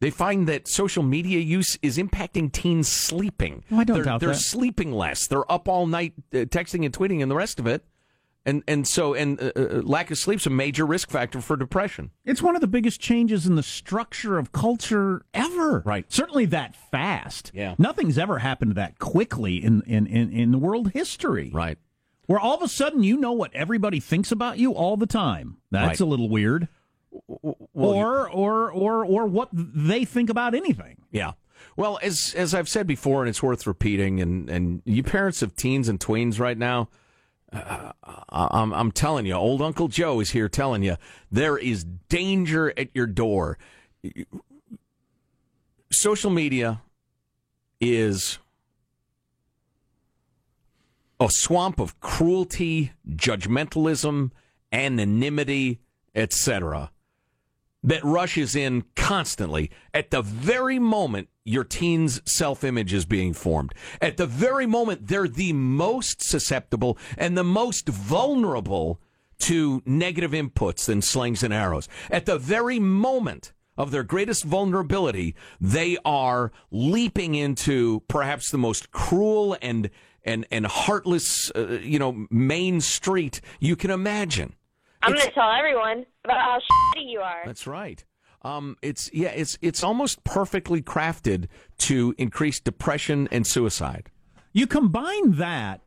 they 0.00 0.10
find 0.10 0.46
that 0.48 0.68
social 0.68 1.02
media 1.02 1.38
use 1.38 1.78
is 1.80 1.96
impacting 1.96 2.52
teens 2.52 2.88
sleeping. 2.88 3.64
Oh, 3.70 3.78
I 3.78 3.84
don't 3.84 3.96
they're, 3.96 4.04
doubt 4.04 4.20
they're 4.20 4.30
that. 4.30 4.34
sleeping 4.36 4.92
less. 4.92 5.26
They're 5.26 5.50
up 5.50 5.66
all 5.66 5.86
night 5.86 6.12
uh, 6.32 6.38
texting 6.38 6.84
and 6.84 6.92
tweeting 6.92 7.22
and 7.22 7.30
the 7.30 7.36
rest 7.36 7.58
of 7.58 7.66
it 7.66 7.84
and 8.46 8.62
and 8.66 8.86
so 8.86 9.14
and 9.14 9.40
uh, 9.40 9.52
uh, 9.56 9.60
lack 9.82 10.10
of 10.10 10.18
sleep's 10.18 10.46
a 10.46 10.50
major 10.50 10.84
risk 10.86 11.10
factor 11.10 11.40
for 11.40 11.56
depression. 11.56 12.10
It's 12.24 12.42
one 12.42 12.54
of 12.54 12.60
the 12.60 12.66
biggest 12.66 13.00
changes 13.00 13.46
in 13.46 13.54
the 13.54 13.62
structure 13.62 14.38
of 14.38 14.52
culture 14.52 15.24
ever. 15.32 15.82
Right. 15.84 16.10
Certainly 16.12 16.46
that 16.46 16.74
fast. 16.90 17.50
Yeah. 17.54 17.74
Nothing's 17.78 18.18
ever 18.18 18.38
happened 18.38 18.74
that 18.74 18.98
quickly 18.98 19.62
in 19.62 19.82
in 19.82 20.06
in, 20.06 20.30
in 20.32 20.50
the 20.52 20.58
world 20.58 20.90
history. 20.92 21.50
Right. 21.52 21.78
Where 22.26 22.40
all 22.40 22.56
of 22.56 22.62
a 22.62 22.68
sudden 22.68 23.02
you 23.02 23.16
know 23.16 23.32
what 23.32 23.54
everybody 23.54 24.00
thinks 24.00 24.32
about 24.32 24.58
you 24.58 24.72
all 24.72 24.96
the 24.96 25.06
time. 25.06 25.58
That's 25.70 26.00
right. 26.00 26.00
a 26.00 26.06
little 26.06 26.28
weird. 26.28 26.68
Well, 27.28 27.90
or 27.90 28.28
or 28.28 28.70
or 28.72 29.04
or 29.04 29.26
what 29.26 29.48
they 29.52 30.04
think 30.04 30.30
about 30.30 30.54
anything. 30.54 31.02
Yeah. 31.10 31.32
Well, 31.76 31.98
as 32.02 32.34
as 32.36 32.54
I've 32.54 32.68
said 32.68 32.86
before, 32.86 33.22
and 33.22 33.28
it's 33.28 33.42
worth 33.42 33.66
repeating, 33.66 34.20
and 34.20 34.50
and 34.50 34.82
you 34.84 35.02
parents 35.02 35.42
of 35.42 35.56
teens 35.56 35.88
and 35.88 35.98
tweens 35.98 36.38
right 36.38 36.58
now 36.58 36.88
I'm, 37.54 38.72
I'm 38.72 38.92
telling 38.92 39.26
you, 39.26 39.34
old 39.34 39.62
Uncle 39.62 39.88
Joe 39.88 40.20
is 40.20 40.30
here 40.30 40.48
telling 40.48 40.82
you 40.82 40.96
there 41.30 41.56
is 41.56 41.84
danger 42.08 42.72
at 42.76 42.88
your 42.94 43.06
door. 43.06 43.58
Social 45.90 46.30
media 46.30 46.82
is 47.80 48.38
a 51.20 51.28
swamp 51.30 51.78
of 51.78 52.00
cruelty, 52.00 52.92
judgmentalism, 53.08 54.30
anonymity, 54.72 55.80
etc 56.14 56.90
that 57.84 58.02
rushes 58.02 58.56
in 58.56 58.82
constantly 58.96 59.70
at 59.92 60.10
the 60.10 60.22
very 60.22 60.78
moment 60.78 61.28
your 61.44 61.62
teen's 61.62 62.20
self 62.24 62.64
image 62.64 62.92
is 62.92 63.04
being 63.04 63.34
formed. 63.34 63.72
At 64.00 64.16
the 64.16 64.26
very 64.26 64.66
moment 64.66 65.06
they're 65.06 65.28
the 65.28 65.52
most 65.52 66.22
susceptible 66.22 66.98
and 67.16 67.36
the 67.36 67.44
most 67.44 67.88
vulnerable 67.88 69.00
to 69.40 69.82
negative 69.84 70.32
inputs 70.32 70.88
and 70.88 71.04
slings 71.04 71.42
and 71.42 71.52
arrows. 71.52 71.88
At 72.10 72.24
the 72.24 72.38
very 72.38 72.80
moment 72.80 73.52
of 73.76 73.90
their 73.90 74.04
greatest 74.04 74.44
vulnerability, 74.44 75.34
they 75.60 75.98
are 76.04 76.52
leaping 76.70 77.34
into 77.34 78.00
perhaps 78.08 78.50
the 78.50 78.58
most 78.58 78.90
cruel 78.90 79.56
and 79.60 79.90
and 80.24 80.46
and 80.50 80.64
heartless, 80.64 81.50
uh, 81.50 81.80
you 81.82 81.98
know, 81.98 82.26
main 82.30 82.80
street 82.80 83.42
you 83.60 83.76
can 83.76 83.90
imagine. 83.90 84.54
I'm 85.04 85.12
going 85.12 85.26
to 85.26 85.32
tell 85.32 85.50
everyone 85.50 86.06
about 86.24 86.40
how 86.40 86.58
shitty 86.58 87.10
you 87.10 87.20
are. 87.20 87.42
That's 87.44 87.66
right. 87.66 88.02
Um, 88.42 88.76
it's 88.82 89.10
yeah, 89.12 89.30
it's 89.30 89.58
it's 89.62 89.82
almost 89.82 90.22
perfectly 90.24 90.82
crafted 90.82 91.48
to 91.78 92.14
increase 92.18 92.60
depression 92.60 93.28
and 93.30 93.46
suicide. 93.46 94.10
You 94.52 94.66
combine 94.66 95.32
that, 95.32 95.80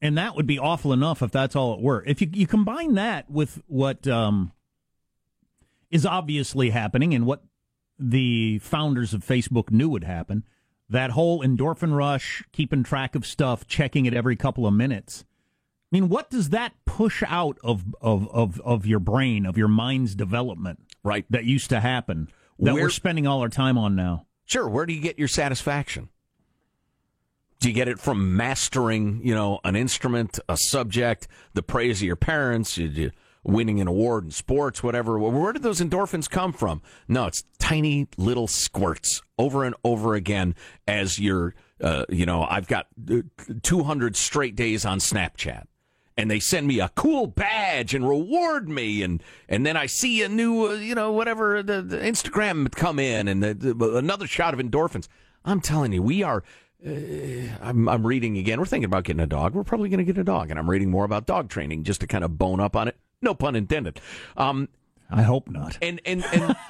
and 0.00 0.16
that 0.18 0.36
would 0.36 0.46
be 0.46 0.58
awful 0.58 0.92
enough 0.92 1.22
if 1.22 1.30
that's 1.30 1.56
all 1.56 1.74
it 1.74 1.80
were. 1.80 2.04
If 2.06 2.20
you 2.20 2.28
you 2.32 2.46
combine 2.46 2.94
that 2.94 3.30
with 3.30 3.62
what 3.66 4.06
um, 4.06 4.52
is 5.90 6.04
obviously 6.04 6.70
happening 6.70 7.14
and 7.14 7.24
what 7.24 7.44
the 7.98 8.58
founders 8.58 9.14
of 9.14 9.24
Facebook 9.24 9.70
knew 9.70 9.88
would 9.88 10.04
happen, 10.04 10.44
that 10.90 11.10
whole 11.10 11.42
endorphin 11.42 11.96
rush, 11.96 12.42
keeping 12.52 12.82
track 12.82 13.14
of 13.14 13.24
stuff, 13.24 13.66
checking 13.66 14.04
it 14.04 14.12
every 14.12 14.36
couple 14.36 14.66
of 14.66 14.74
minutes. 14.74 15.24
I 15.92 15.96
mean, 15.96 16.08
what 16.08 16.30
does 16.30 16.48
that 16.50 16.72
push 16.86 17.22
out 17.26 17.58
of 17.62 17.84
of 18.00 18.26
of, 18.30 18.60
of 18.62 18.86
your 18.86 18.98
brain, 19.00 19.44
of 19.44 19.58
your 19.58 19.68
mind's 19.68 20.14
development? 20.14 20.80
Right. 21.04 21.26
That 21.30 21.44
used 21.44 21.68
to 21.70 21.80
happen. 21.80 22.28
That 22.58 22.74
Where- 22.74 22.84
we're 22.84 22.90
spending 22.90 23.26
all 23.26 23.40
our 23.40 23.48
time 23.50 23.76
on 23.76 23.94
now. 23.94 24.26
Sure. 24.46 24.68
Where 24.68 24.86
do 24.86 24.94
you 24.94 25.00
get 25.00 25.18
your 25.18 25.28
satisfaction? 25.28 26.08
Do 27.60 27.68
you 27.68 27.74
get 27.74 27.88
it 27.88 27.98
from 28.00 28.36
mastering, 28.36 29.20
you 29.22 29.34
know, 29.34 29.60
an 29.64 29.76
instrument, 29.76 30.38
a 30.48 30.56
subject, 30.56 31.28
the 31.54 31.62
praise 31.62 32.00
of 32.00 32.06
your 32.06 32.16
parents, 32.16 32.76
you, 32.76 32.88
you, 32.88 33.10
winning 33.44 33.80
an 33.80 33.86
award 33.86 34.24
in 34.24 34.30
sports, 34.32 34.82
whatever? 34.82 35.18
Where- 35.18 35.30
Where 35.30 35.52
did 35.52 35.62
those 35.62 35.80
endorphins 35.80 36.28
come 36.28 36.52
from? 36.52 36.80
No, 37.06 37.26
it's 37.26 37.44
tiny 37.58 38.08
little 38.16 38.48
squirts 38.48 39.22
over 39.38 39.64
and 39.64 39.74
over 39.84 40.14
again 40.14 40.54
as 40.88 41.18
you're, 41.18 41.54
uh, 41.80 42.04
you 42.08 42.26
know, 42.26 42.44
I've 42.48 42.66
got 42.66 42.86
uh, 43.10 43.18
200 43.62 44.16
straight 44.16 44.56
days 44.56 44.84
on 44.84 44.98
Snapchat. 44.98 45.64
And 46.16 46.30
they 46.30 46.40
send 46.40 46.66
me 46.66 46.78
a 46.78 46.90
cool 46.90 47.26
badge 47.26 47.94
and 47.94 48.06
reward 48.06 48.68
me, 48.68 49.02
and 49.02 49.22
and 49.48 49.64
then 49.64 49.78
I 49.78 49.86
see 49.86 50.22
a 50.22 50.28
new, 50.28 50.66
uh, 50.66 50.74
you 50.74 50.94
know, 50.94 51.10
whatever 51.10 51.62
the, 51.62 51.80
the 51.80 51.96
Instagram 51.96 52.70
come 52.70 52.98
in, 52.98 53.28
and 53.28 53.42
the, 53.42 53.54
the, 53.54 53.96
another 53.96 54.26
shot 54.26 54.52
of 54.52 54.60
endorphins. 54.60 55.08
I'm 55.44 55.60
telling 55.60 55.92
you, 55.92 56.02
we 56.02 56.22
are. 56.22 56.44
Uh, 56.86 56.90
I'm, 57.62 57.88
I'm 57.88 58.06
reading 58.06 58.36
again. 58.36 58.58
We're 58.58 58.66
thinking 58.66 58.84
about 58.84 59.04
getting 59.04 59.20
a 59.20 59.26
dog. 59.26 59.54
We're 59.54 59.64
probably 59.64 59.88
going 59.88 59.98
to 59.98 60.04
get 60.04 60.18
a 60.18 60.24
dog, 60.24 60.50
and 60.50 60.58
I'm 60.58 60.68
reading 60.68 60.90
more 60.90 61.04
about 61.04 61.26
dog 61.26 61.48
training 61.48 61.84
just 61.84 62.00
to 62.02 62.06
kind 62.06 62.24
of 62.24 62.36
bone 62.36 62.60
up 62.60 62.76
on 62.76 62.88
it. 62.88 62.96
No 63.22 63.34
pun 63.34 63.56
intended. 63.56 64.00
Um, 64.36 64.68
I 65.10 65.22
hope 65.22 65.48
not. 65.48 65.78
and 65.80 66.00
and 66.04 66.24
and 66.32 66.56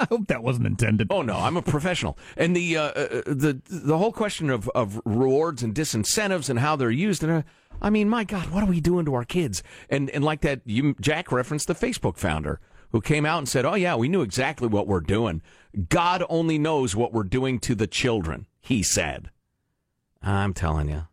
I 0.00 0.06
hope 0.08 0.28
that 0.28 0.42
wasn't 0.42 0.66
intended. 0.66 1.08
Oh 1.10 1.22
no, 1.22 1.36
I'm 1.36 1.56
a 1.56 1.62
professional. 1.62 2.18
And 2.36 2.54
the 2.54 2.76
uh, 2.76 2.82
uh, 2.82 3.08
the 3.26 3.60
the 3.68 3.98
whole 3.98 4.12
question 4.12 4.50
of, 4.50 4.68
of 4.70 5.00
rewards 5.04 5.62
and 5.62 5.74
disincentives 5.74 6.48
and 6.50 6.58
how 6.58 6.76
they're 6.76 6.90
used 6.90 7.22
and 7.22 7.32
uh, 7.32 7.42
I 7.82 7.90
mean, 7.90 8.08
my 8.08 8.24
God, 8.24 8.50
what 8.50 8.62
are 8.62 8.70
we 8.70 8.80
doing 8.80 9.04
to 9.06 9.14
our 9.14 9.24
kids? 9.24 9.62
And 9.88 10.10
and 10.10 10.24
like 10.24 10.42
that, 10.42 10.60
you 10.64 10.94
Jack 11.00 11.32
referenced 11.32 11.66
the 11.66 11.74
Facebook 11.74 12.16
founder 12.16 12.60
who 12.92 13.00
came 13.00 13.24
out 13.24 13.38
and 13.38 13.48
said, 13.48 13.64
"Oh 13.64 13.74
yeah, 13.74 13.96
we 13.96 14.08
knew 14.08 14.22
exactly 14.22 14.68
what 14.68 14.86
we're 14.86 15.00
doing. 15.00 15.42
God 15.88 16.24
only 16.28 16.58
knows 16.58 16.94
what 16.94 17.12
we're 17.12 17.22
doing 17.24 17.58
to 17.60 17.74
the 17.74 17.86
children." 17.86 18.46
He 18.60 18.82
said. 18.82 19.30
I'm 20.22 20.52
telling 20.52 20.90
you. 20.90 21.06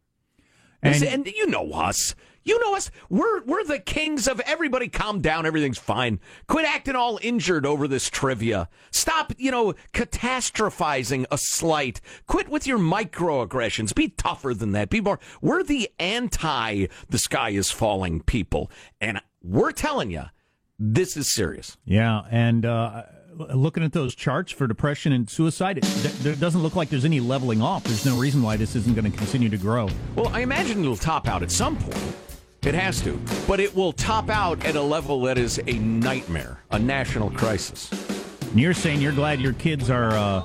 And- 0.84 1.04
And, 1.04 1.28
you 1.28 1.48
know 1.48 1.72
us. 1.72 2.16
You 2.44 2.58
know 2.62 2.76
us. 2.76 2.90
We're 3.10 3.44
we're 3.44 3.66
the 3.66 3.78
kings 3.80 4.26
of 4.26 4.40
everybody. 4.40 4.88
Calm 4.88 5.20
down. 5.20 5.46
Everything's 5.46 5.78
fine. 5.78 6.22
Quit 6.48 6.64
acting 6.66 6.96
all 6.96 7.20
injured 7.22 7.66
over 7.66 7.90
this 7.90 8.10
trivia. 8.10 8.70
Stop, 8.90 9.34
you 9.38 9.52
know, 9.52 9.74
catastrophizing 9.94 11.26
a 11.32 11.38
slight. 11.38 12.00
Quit 12.28 12.48
with 12.50 12.66
your 12.68 12.80
microaggressions. 12.80 13.94
Be 13.94 14.10
tougher 14.10 14.54
than 14.54 14.72
that. 14.72 14.90
Be 14.90 15.02
more. 15.02 15.20
We're 15.42 15.64
the 15.64 15.90
anti. 16.00 16.88
The 17.10 17.18
sky 17.18 17.50
is 17.50 17.70
falling 17.72 18.22
people, 18.22 18.72
and 19.02 19.20
we're 19.44 19.72
telling 19.72 20.12
you, 20.12 20.24
this 20.80 21.18
is 21.18 21.30
serious. 21.32 21.78
Yeah, 21.86 22.22
and 22.32 22.66
uh, 22.66 23.04
looking 23.38 23.84
at 23.84 23.94
those 23.94 24.16
charts 24.16 24.52
for 24.52 24.68
depression 24.68 25.12
and 25.14 25.30
suicide, 25.30 25.80
it, 25.80 26.40
doesn't 26.40 26.62
look 26.62 26.76
like 26.76 26.90
there's 26.90 27.06
any 27.06 27.20
leveling 27.20 27.62
off. 27.62 27.84
There's 27.84 28.06
no 28.06 28.18
reason 28.18 28.42
why 28.42 28.58
this 28.58 28.76
isn't 28.76 28.96
going 28.96 29.10
to 29.10 29.18
continue 29.18 29.50
to 29.50 29.58
grow. 29.58 29.90
Well, 30.16 30.30
I 30.30 30.42
imagine 30.42 30.82
it'll 30.82 30.96
top 30.96 31.28
out 31.28 31.44
at 31.44 31.52
some 31.52 31.78
point. 31.78 32.16
It 32.64 32.74
has 32.74 33.02
to. 33.02 33.20
But 33.48 33.60
it 33.60 33.74
will 33.76 33.94
top 33.94 34.30
out 34.30 34.66
at 34.66 34.76
a 34.76 34.82
level 34.82 35.22
that 35.22 35.38
is 35.38 35.60
a 35.68 35.74
nightmare, 35.74 36.60
a 36.72 36.80
national 36.80 37.30
crisis. 37.32 37.92
And 38.42 38.60
you're 38.60 38.74
saying 38.74 39.02
you're 39.02 39.14
glad 39.14 39.40
your 39.40 39.54
kids 39.54 39.90
are 39.90 40.12
uh, 40.12 40.42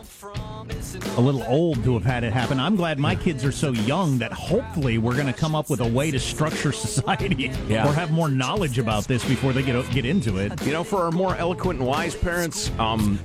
a 1.17 1.21
little 1.21 1.43
old 1.45 1.83
to 1.85 1.95
have 1.95 2.05
had 2.05 2.25
it 2.25 2.33
happen. 2.33 2.59
I'm 2.61 2.77
glad 2.77 2.99
my 2.99 3.15
kids 3.15 3.45
are 3.45 3.53
so 3.53 3.73
young 3.73 4.19
that 4.19 4.33
hopefully 4.33 4.99
we're 4.99 5.15
going 5.15 5.27
to 5.27 5.33
come 5.33 5.55
up 5.55 5.69
with 5.71 5.81
a 5.81 5.87
way 5.89 6.11
to 6.11 6.19
structure 6.19 6.73
society 6.73 7.51
Yeah. 7.69 7.89
or 7.89 7.93
have 7.93 8.11
more 8.11 8.29
knowledge 8.29 8.79
about 8.79 9.05
this 9.05 9.25
before 9.25 9.53
they 9.53 9.63
get 9.63 9.89
get 9.91 10.05
into 10.05 10.39
it. 10.39 10.61
You 10.65 10.73
know, 10.73 10.85
for 10.85 11.03
our 11.03 11.11
more 11.13 11.35
eloquent 11.37 11.79
and 11.81 11.89
wise 11.89 12.15
parents, 12.15 12.71
um, 12.79 13.19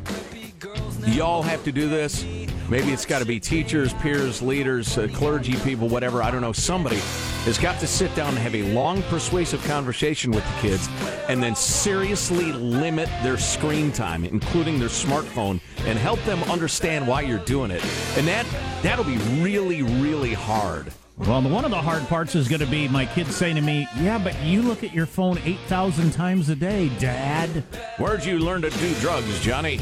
y'all 1.05 1.41
have 1.41 1.63
to 1.65 1.71
do 1.71 1.89
this. 1.89 2.25
Maybe 2.69 2.91
it's 2.91 3.05
got 3.05 3.19
to 3.19 3.25
be 3.25 3.39
teachers, 3.39 3.93
peers, 3.93 4.41
leaders, 4.41 4.97
uh, 4.97 5.07
clergy 5.13 5.55
people, 5.57 5.87
whatever. 5.87 6.21
I 6.21 6.31
don't 6.31 6.41
know. 6.41 6.51
Somebody 6.51 6.97
has 7.45 7.57
got 7.57 7.79
to 7.79 7.87
sit 7.87 8.13
down 8.13 8.29
and 8.29 8.37
have 8.39 8.55
a 8.55 8.73
long, 8.73 9.01
persuasive 9.03 9.63
conversation 9.63 10.31
with 10.31 10.43
the 10.43 10.61
kids 10.61 10.89
and 11.29 11.41
then 11.41 11.55
seriously 11.55 12.51
limit 12.51 13.07
their 13.23 13.37
screen 13.37 13.93
time, 13.93 14.25
including 14.25 14.79
their 14.79 14.89
smartphone, 14.89 15.61
and 15.85 15.97
help 15.97 16.21
them 16.23 16.43
understand 16.43 17.07
why 17.07 17.21
you're 17.21 17.39
doing 17.39 17.71
it. 17.71 17.81
And 18.17 18.27
that, 18.27 18.45
that'll 18.83 19.05
be 19.05 19.17
really, 19.41 19.81
really 19.81 20.33
hard. 20.33 20.91
Well, 21.19 21.41
one 21.41 21.65
of 21.65 21.71
the 21.71 21.81
hard 21.81 22.03
parts 22.07 22.35
is 22.35 22.47
going 22.47 22.59
to 22.59 22.67
be 22.67 22.87
my 22.89 23.05
kids 23.05 23.35
saying 23.35 23.55
to 23.55 23.61
me, 23.61 23.87
"Yeah, 23.97 24.19
but 24.19 24.39
you 24.43 24.61
look 24.61 24.83
at 24.83 24.93
your 24.93 25.07
phone 25.07 25.39
eight 25.45 25.59
thousand 25.61 26.11
times 26.11 26.49
a 26.49 26.55
day, 26.55 26.89
Dad." 26.99 27.63
Where'd 27.97 28.23
you 28.23 28.37
learn 28.37 28.61
to 28.61 28.69
do 28.69 28.93
drugs, 28.99 29.39
Johnny? 29.41 29.79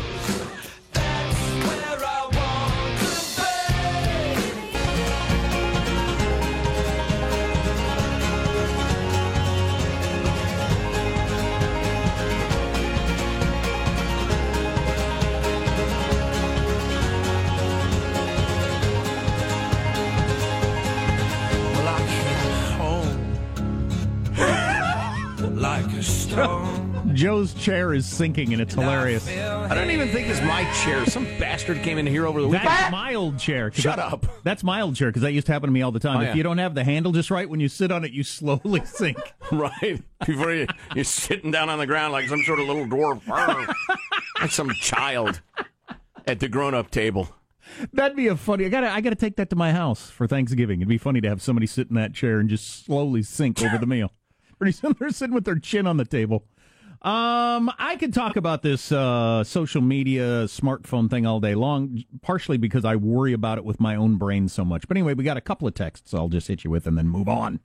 Joe's 27.43 27.53
chair 27.55 27.93
is 27.93 28.05
sinking 28.05 28.53
and 28.53 28.61
it's 28.61 28.73
hilarious. 28.73 29.27
I 29.27 29.75
don't 29.75 29.91
even 29.91 30.07
think 30.07 30.29
it's 30.29 30.39
my 30.43 30.63
chair. 30.85 31.05
Some 31.05 31.25
bastard 31.37 31.83
came 31.83 31.97
in 31.97 32.07
here 32.07 32.25
over 32.25 32.39
the 32.39 32.47
weekend. 32.47 32.69
That's 32.69 32.89
my 32.89 33.15
old 33.15 33.37
chair. 33.37 33.69
Shut 33.69 33.97
that- 33.97 34.13
up. 34.13 34.25
That's 34.43 34.63
my 34.63 34.79
old 34.79 34.95
chair 34.95 35.09
because 35.09 35.23
that 35.23 35.33
used 35.33 35.47
to 35.47 35.51
happen 35.51 35.67
to 35.67 35.73
me 35.73 35.81
all 35.81 35.91
the 35.91 35.99
time. 35.99 36.19
Oh, 36.19 36.21
if 36.21 36.27
yeah. 36.27 36.35
you 36.35 36.43
don't 36.43 36.57
have 36.57 36.73
the 36.73 36.85
handle 36.85 37.11
just 37.11 37.29
right, 37.29 37.49
when 37.49 37.59
you 37.59 37.67
sit 37.67 37.91
on 37.91 38.05
it, 38.05 38.13
you 38.13 38.23
slowly 38.23 38.81
sink. 38.85 39.17
right 39.51 40.01
before 40.25 40.53
you, 40.53 40.67
you're 40.95 41.03
sitting 41.03 41.51
down 41.51 41.67
on 41.69 41.79
the 41.79 41.85
ground 41.85 42.13
like 42.13 42.29
some 42.29 42.41
sort 42.43 42.61
of 42.61 42.67
little 42.67 42.85
dwarf, 42.85 43.27
Arr. 43.29 43.75
like 44.39 44.51
some 44.51 44.69
child 44.71 45.41
at 46.25 46.39
the 46.39 46.47
grown-up 46.47 46.91
table. 46.91 47.27
That'd 47.91 48.15
be 48.15 48.27
a 48.27 48.37
funny. 48.37 48.65
I 48.65 48.69
gotta, 48.69 48.89
I 48.89 49.01
gotta 49.01 49.17
take 49.17 49.35
that 49.35 49.49
to 49.49 49.57
my 49.57 49.73
house 49.73 50.09
for 50.09 50.27
Thanksgiving. 50.27 50.79
It'd 50.79 50.87
be 50.87 50.97
funny 50.97 51.19
to 51.19 51.27
have 51.27 51.41
somebody 51.41 51.67
sit 51.67 51.89
in 51.89 51.95
that 51.95 52.13
chair 52.13 52.39
and 52.39 52.49
just 52.49 52.85
slowly 52.85 53.21
sink 53.21 53.61
over 53.61 53.77
the 53.77 53.85
meal. 53.85 54.13
Pretty 54.57 54.71
soon 54.71 54.95
they're 54.97 55.09
sitting 55.09 55.35
with 55.35 55.43
their 55.43 55.59
chin 55.59 55.85
on 55.85 55.97
the 55.97 56.05
table. 56.05 56.45
Um, 57.03 57.69
I 57.77 57.97
could 57.97 58.13
talk 58.13 58.37
about 58.37 58.61
this 58.61 58.89
uh, 58.89 59.43
social 59.43 59.81
media 59.81 60.45
smartphone 60.45 61.09
thing 61.09 61.25
all 61.25 61.41
day 61.41 61.53
long, 61.53 62.01
partially 62.21 62.57
because 62.57 62.85
I 62.85 62.95
worry 62.95 63.33
about 63.33 63.57
it 63.57 63.65
with 63.65 63.81
my 63.81 63.95
own 63.95 64.15
brain 64.15 64.47
so 64.47 64.63
much. 64.63 64.87
But 64.87 64.95
anyway, 64.95 65.13
we 65.13 65.25
got 65.25 65.35
a 65.35 65.41
couple 65.41 65.67
of 65.67 65.73
texts 65.73 66.13
I'll 66.13 66.29
just 66.29 66.47
hit 66.47 66.63
you 66.63 66.69
with 66.69 66.87
and 66.87 66.97
then 66.97 67.09
move 67.09 67.27
on. 67.27 67.59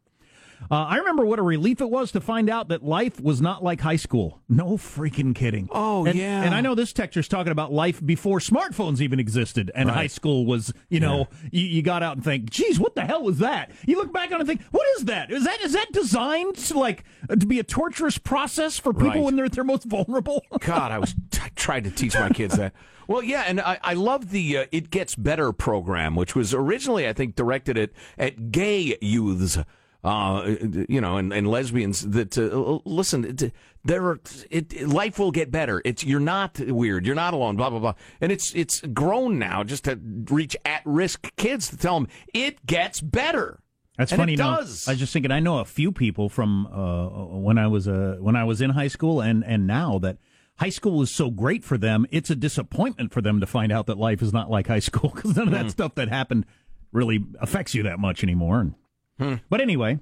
Uh, 0.71 0.75
I 0.75 0.97
remember 0.97 1.25
what 1.25 1.39
a 1.39 1.43
relief 1.43 1.81
it 1.81 1.89
was 1.91 2.13
to 2.13 2.21
find 2.21 2.51
out 2.51 2.69
that 2.69 2.83
life 2.85 3.21
was 3.21 3.41
not 3.41 3.63
like 3.65 3.81
high 3.81 3.97
school. 3.97 4.41
No 4.49 4.77
freaking 4.77 5.35
kidding. 5.35 5.69
Oh, 5.73 6.05
And- 6.07 6.19
yeah. 6.19 6.43
And 6.43 6.55
I 6.55 6.61
know 6.61 6.75
this 6.75 6.93
texture's 6.93 7.29
talking 7.29 7.53
about 7.53 7.73
life 7.73 8.05
before 8.05 8.39
smartphones 8.39 9.01
even 9.01 9.19
existed, 9.21 9.71
and 9.75 9.91
high 9.91 10.07
school 10.09 10.45
was, 10.47 10.73
you 10.89 11.01
know, 11.01 11.29
you, 11.53 11.65
you 11.65 11.83
got 11.83 12.03
out 12.03 12.17
and 12.17 12.25
think, 12.25 12.51
geez, 12.51 12.79
what 12.81 12.95
the 12.95 13.05
hell 13.05 13.23
was 13.23 13.39
that? 13.39 13.71
You 13.87 13.97
look 13.97 14.13
back 14.13 14.31
on 14.31 14.37
it 14.37 14.41
and 14.41 14.49
think, 14.49 14.63
what 14.71 14.87
is 14.99 15.05
that? 15.07 15.31
Is 15.31 15.45
that 15.45 15.61
is 15.61 15.73
that 15.73 15.93
designed 15.93 16.57
to 16.57 16.79
like 16.79 17.05
to 17.31 17.47
be 17.47 17.59
a 17.61 17.65
torturous 17.65 18.19
process 18.19 18.79
for 18.79 18.93
people 18.93 19.09
Right. 19.11 19.23
when 19.23 19.37
they're 19.37 19.45
at 19.47 19.53
their 19.53 19.65
most 19.65 19.85
vulnerable? 19.85 20.43
God, 20.61 20.91
I 20.93 20.99
was 20.99 21.15
t- 21.31 21.41
tried 21.57 21.85
to 21.85 21.91
teach 21.91 22.15
my 22.15 22.29
kids 22.31 22.57
that. 22.57 22.73
Well, 23.07 23.23
yeah, 23.23 23.45
and 23.47 23.59
I, 23.59 23.79
I 23.83 23.95
love 23.95 24.29
the 24.31 24.59
uh, 24.59 24.65
It 24.71 24.91
Gets 24.91 25.15
Better 25.15 25.51
program, 25.53 26.15
which 26.15 26.35
was 26.37 26.53
originally, 26.53 27.09
I 27.09 27.15
think, 27.15 27.37
directed 27.37 27.79
at, 27.79 27.91
at 28.19 28.53
gay 28.53 28.99
youths. 29.01 29.57
Uh, 30.05 30.55
you 30.89 31.01
know, 31.01 31.17
and, 31.17 31.33
and 31.33 31.49
lesbians 31.49 32.09
that 32.09 32.39
uh, 32.39 32.79
listen. 32.89 33.25
it- 33.25 33.53
There, 33.85 34.05
are, 34.07 34.21
it, 34.51 34.87
life 34.87 35.19
will 35.19 35.31
get 35.33 35.51
better. 35.51 35.81
It's 35.85 36.05
you're 36.05 36.21
not 36.21 36.61
weird. 36.61 37.05
You're 37.07 37.15
not 37.17 37.35
alone. 37.35 37.57
Blah 37.57 37.71
blah 37.71 37.79
blah. 37.81 37.95
And 38.21 38.31
it's 38.31 38.55
it's 38.55 38.81
grown 38.81 39.39
now 39.39 39.65
just 39.65 39.85
to 39.85 39.99
reach 40.31 40.57
at 40.65 40.83
risk 40.85 41.35
kids 41.37 41.69
to 41.71 41.77
tell 41.77 41.95
them 41.99 42.09
it 42.35 42.65
gets 42.67 43.01
better. 43.01 43.61
That's 43.97 44.13
And 44.13 44.21
funny. 44.21 44.35
It 44.35 44.37
does. 44.37 44.87
I 44.87 44.93
was 44.93 45.01
just 45.01 45.13
thinking. 45.13 45.33
I 45.33 45.41
know 45.41 45.59
a 45.59 45.65
few 45.65 45.91
people 45.91 46.29
from 46.29 46.67
uh, 46.67 47.09
when 47.39 47.59
I 47.59 47.67
was 47.67 47.89
uh, 47.89 48.19
when 48.21 48.37
I 48.37 48.45
was 48.45 48.61
in 48.61 48.71
high 48.71 48.89
school, 48.89 49.21
and 49.21 49.45
and 49.45 49.67
now 49.67 49.99
that 50.01 50.19
high 50.59 50.69
school 50.69 51.03
is 51.03 51.11
so 51.11 51.31
great 51.31 51.65
for 51.65 51.77
them, 51.79 52.07
it's 52.13 52.31
a 52.31 52.37
disappointment 52.37 53.13
for 53.13 53.21
them 53.21 53.41
to 53.41 53.47
find 53.47 53.73
out 53.73 53.87
that 53.87 53.99
life 53.99 54.23
is 54.23 54.33
not 54.33 54.49
like 54.51 54.69
high 54.69 54.79
school 54.79 55.11
because 55.15 55.35
none 55.37 55.49
of 55.49 55.55
that 55.55 55.71
stuff 55.71 55.95
that 55.97 56.09
happened 56.09 56.47
really 56.93 57.25
affects 57.41 57.75
you 57.75 57.83
that 57.85 57.99
much 57.99 58.23
anymore. 58.23 58.61
And, 58.61 58.75
Hmm. 59.19 59.35
But 59.51 59.61
anyway, 59.61 59.99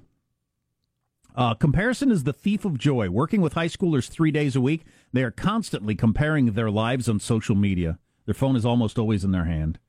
uh, 1.35 1.53
comparison 1.53 2.11
is 2.11 2.23
the 2.23 2.33
thief 2.33 2.65
of 2.65 2.77
joy. 2.77 3.09
Working 3.09 3.41
with 3.41 3.53
high 3.53 3.67
schoolers 3.67 4.09
three 4.09 4.31
days 4.31 4.55
a 4.55 4.61
week, 4.61 4.85
they 5.13 5.23
are 5.23 5.31
constantly 5.31 5.95
comparing 5.95 6.53
their 6.53 6.71
lives 6.71 7.07
on 7.07 7.19
social 7.19 7.55
media. 7.55 7.99
Their 8.25 8.33
phone 8.33 8.55
is 8.55 8.65
almost 8.65 8.97
always 8.99 9.23
in 9.23 9.31
their 9.31 9.45
hand. 9.45 9.79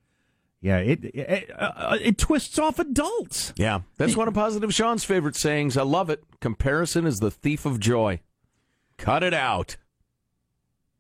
Yeah, 0.61 0.79
it 0.79 1.05
it, 1.05 1.51
uh, 1.57 1.99
it 2.01 2.19
twists 2.19 2.59
off 2.59 2.79
adults. 2.79 3.53
Yeah, 3.57 3.81
that's 3.97 4.17
one 4.17 4.27
of 4.27 4.35
Positive 4.35 4.75
Sean's 4.75 5.05
favorite 5.05 5.37
sayings. 5.37 5.77
I 5.77 5.83
love 5.83 6.11
it. 6.11 6.25
Comparison 6.41 7.07
is 7.07 7.21
the 7.21 7.31
thief 7.31 7.65
of 7.65 7.79
joy. 7.79 8.21
Cut 8.97 9.23
it 9.23 9.35
out. 9.35 9.77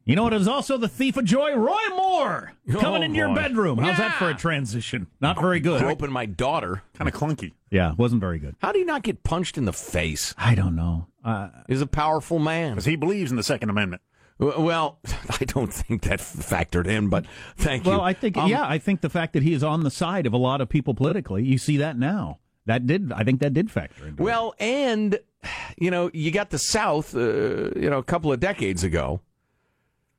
You 0.08 0.16
know 0.16 0.22
what? 0.24 0.32
It 0.32 0.38
was 0.38 0.48
also 0.48 0.78
the 0.78 0.88
thief 0.88 1.16
of 1.18 1.24
joy? 1.26 1.54
Roy 1.54 1.76
Moore 1.94 2.52
coming 2.72 3.02
Oh, 3.02 3.04
into 3.04 3.16
your 3.16 3.34
bedroom. 3.34 3.78
How's 3.78 3.98
that 3.98 4.14
for 4.16 4.30
a 4.30 4.34
transition? 4.34 5.06
Not 5.20 5.38
very 5.40 5.60
good. 5.60 5.80
Groping 5.82 6.10
my 6.10 6.24
daughter. 6.26 6.82
Kind 6.94 7.08
of 7.08 7.14
clunky. 7.14 7.52
Yeah, 7.70 7.92
wasn't 7.98 8.20
very 8.22 8.38
good. 8.38 8.56
How 8.60 8.72
do 8.72 8.78
you 8.78 8.86
not 8.86 9.02
get 9.02 9.22
punched 9.22 9.58
in 9.58 9.66
the 9.66 9.72
face? 9.72 10.34
I 10.38 10.54
don't 10.54 10.74
know. 10.74 11.06
Uh, 11.22 11.50
He's 11.68 11.82
a 11.82 11.86
powerful 11.86 12.38
man. 12.38 12.72
Because 12.72 12.86
he 12.86 12.96
believes 12.96 13.30
in 13.30 13.36
the 13.36 13.42
Second 13.42 13.68
Amendment. 13.68 14.00
Well, 14.38 14.98
I 15.40 15.44
don't 15.44 15.72
think 15.72 16.02
that 16.04 16.20
factored 16.20 16.86
in, 16.86 17.08
but 17.10 17.26
thank 17.56 17.84
you. 17.84 17.90
well, 17.90 18.00
I 18.00 18.14
think 18.14 18.36
Um, 18.38 18.48
yeah, 18.48 18.66
I 18.66 18.78
think 18.78 19.02
the 19.02 19.10
fact 19.10 19.34
that 19.34 19.42
he 19.42 19.52
is 19.52 19.62
on 19.62 19.82
the 19.82 19.90
side 19.90 20.26
of 20.26 20.32
a 20.32 20.36
lot 20.38 20.60
of 20.62 20.68
people 20.70 20.94
politically, 20.94 21.44
you 21.44 21.58
see 21.58 21.76
that 21.78 21.98
now. 21.98 22.38
That 22.64 22.86
did, 22.86 23.12
I 23.12 23.24
think 23.24 23.40
that 23.40 23.52
did 23.52 23.70
factor 23.70 24.06
into 24.06 24.22
it. 24.22 24.24
Well, 24.24 24.54
and 24.58 25.18
you 25.78 25.90
know, 25.90 26.10
you 26.14 26.30
got 26.30 26.48
the 26.50 26.58
South, 26.58 27.14
uh, 27.14 27.70
you 27.76 27.90
know, 27.90 27.98
a 27.98 28.04
couple 28.04 28.32
of 28.32 28.40
decades 28.40 28.84
ago, 28.84 29.20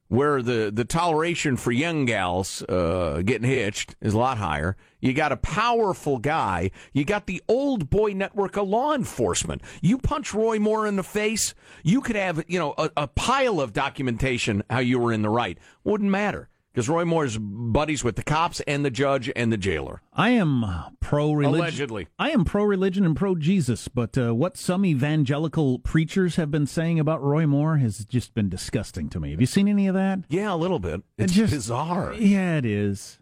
where 0.09 0.41
the 0.41 0.71
the 0.73 0.83
toleration 0.83 1.55
for 1.55 1.71
young 1.71 2.05
gals 2.05 2.61
uh, 2.63 3.21
getting 3.23 3.47
hitched 3.47 3.95
is 4.01 4.13
a 4.13 4.17
lot 4.17 4.37
higher. 4.37 4.75
You 4.99 5.13
got 5.13 5.31
a 5.31 5.37
powerful 5.37 6.17
guy. 6.17 6.71
You 6.91 7.05
got 7.05 7.25
the 7.25 7.41
old 7.47 7.89
boy 7.89 8.11
network 8.13 8.57
of 8.57 8.67
law 8.67 8.93
enforcement. 8.93 9.61
You 9.81 9.97
punch 9.97 10.33
Roy 10.33 10.59
Moore 10.59 10.85
in 10.87 10.97
the 10.97 11.03
face, 11.03 11.53
you 11.83 12.01
could 12.01 12.15
have 12.15 12.43
you 12.47 12.59
know 12.59 12.73
a, 12.77 12.89
a 12.97 13.07
pile 13.07 13.61
of 13.61 13.71
documentation 13.71 14.63
how 14.69 14.79
you 14.79 14.99
were 14.99 15.13
in 15.13 15.21
the 15.21 15.29
right. 15.29 15.57
Wouldn't 15.83 16.09
matter 16.09 16.49
because 16.71 16.87
Roy 16.87 17.03
Moore's 17.05 17.37
buddies 17.37 18.03
with 18.03 18.15
the 18.15 18.23
cops 18.23 18.59
and 18.61 18.85
the 18.85 18.91
judge 18.91 19.31
and 19.35 19.51
the 19.51 19.57
jailer. 19.57 20.01
I 20.13 20.29
am 20.31 20.63
pro 20.99 21.31
religion. 21.33 21.61
Allegedly. 21.61 22.07
I 22.19 22.29
am 22.31 22.45
pro 22.45 22.63
religion 22.63 23.05
and 23.05 23.15
pro 23.15 23.35
Jesus, 23.35 23.87
but 23.87 24.17
uh, 24.17 24.33
what 24.35 24.55
some 24.57 24.85
evangelical 24.85 25.79
preachers 25.79 26.35
have 26.35 26.51
been 26.51 26.67
saying 26.67 26.99
about 26.99 27.21
Roy 27.23 27.45
Moore 27.47 27.77
has 27.77 28.05
just 28.05 28.33
been 28.33 28.49
disgusting 28.49 29.09
to 29.09 29.19
me. 29.19 29.31
Have 29.31 29.41
you 29.41 29.47
seen 29.47 29.67
any 29.67 29.87
of 29.87 29.95
that? 29.95 30.19
Yeah, 30.29 30.53
a 30.53 30.55
little 30.55 30.79
bit. 30.79 31.01
It's 31.17 31.33
just- 31.33 31.53
bizarre. 31.53 32.13
Yeah, 32.13 32.57
it 32.57 32.65
is. 32.65 33.19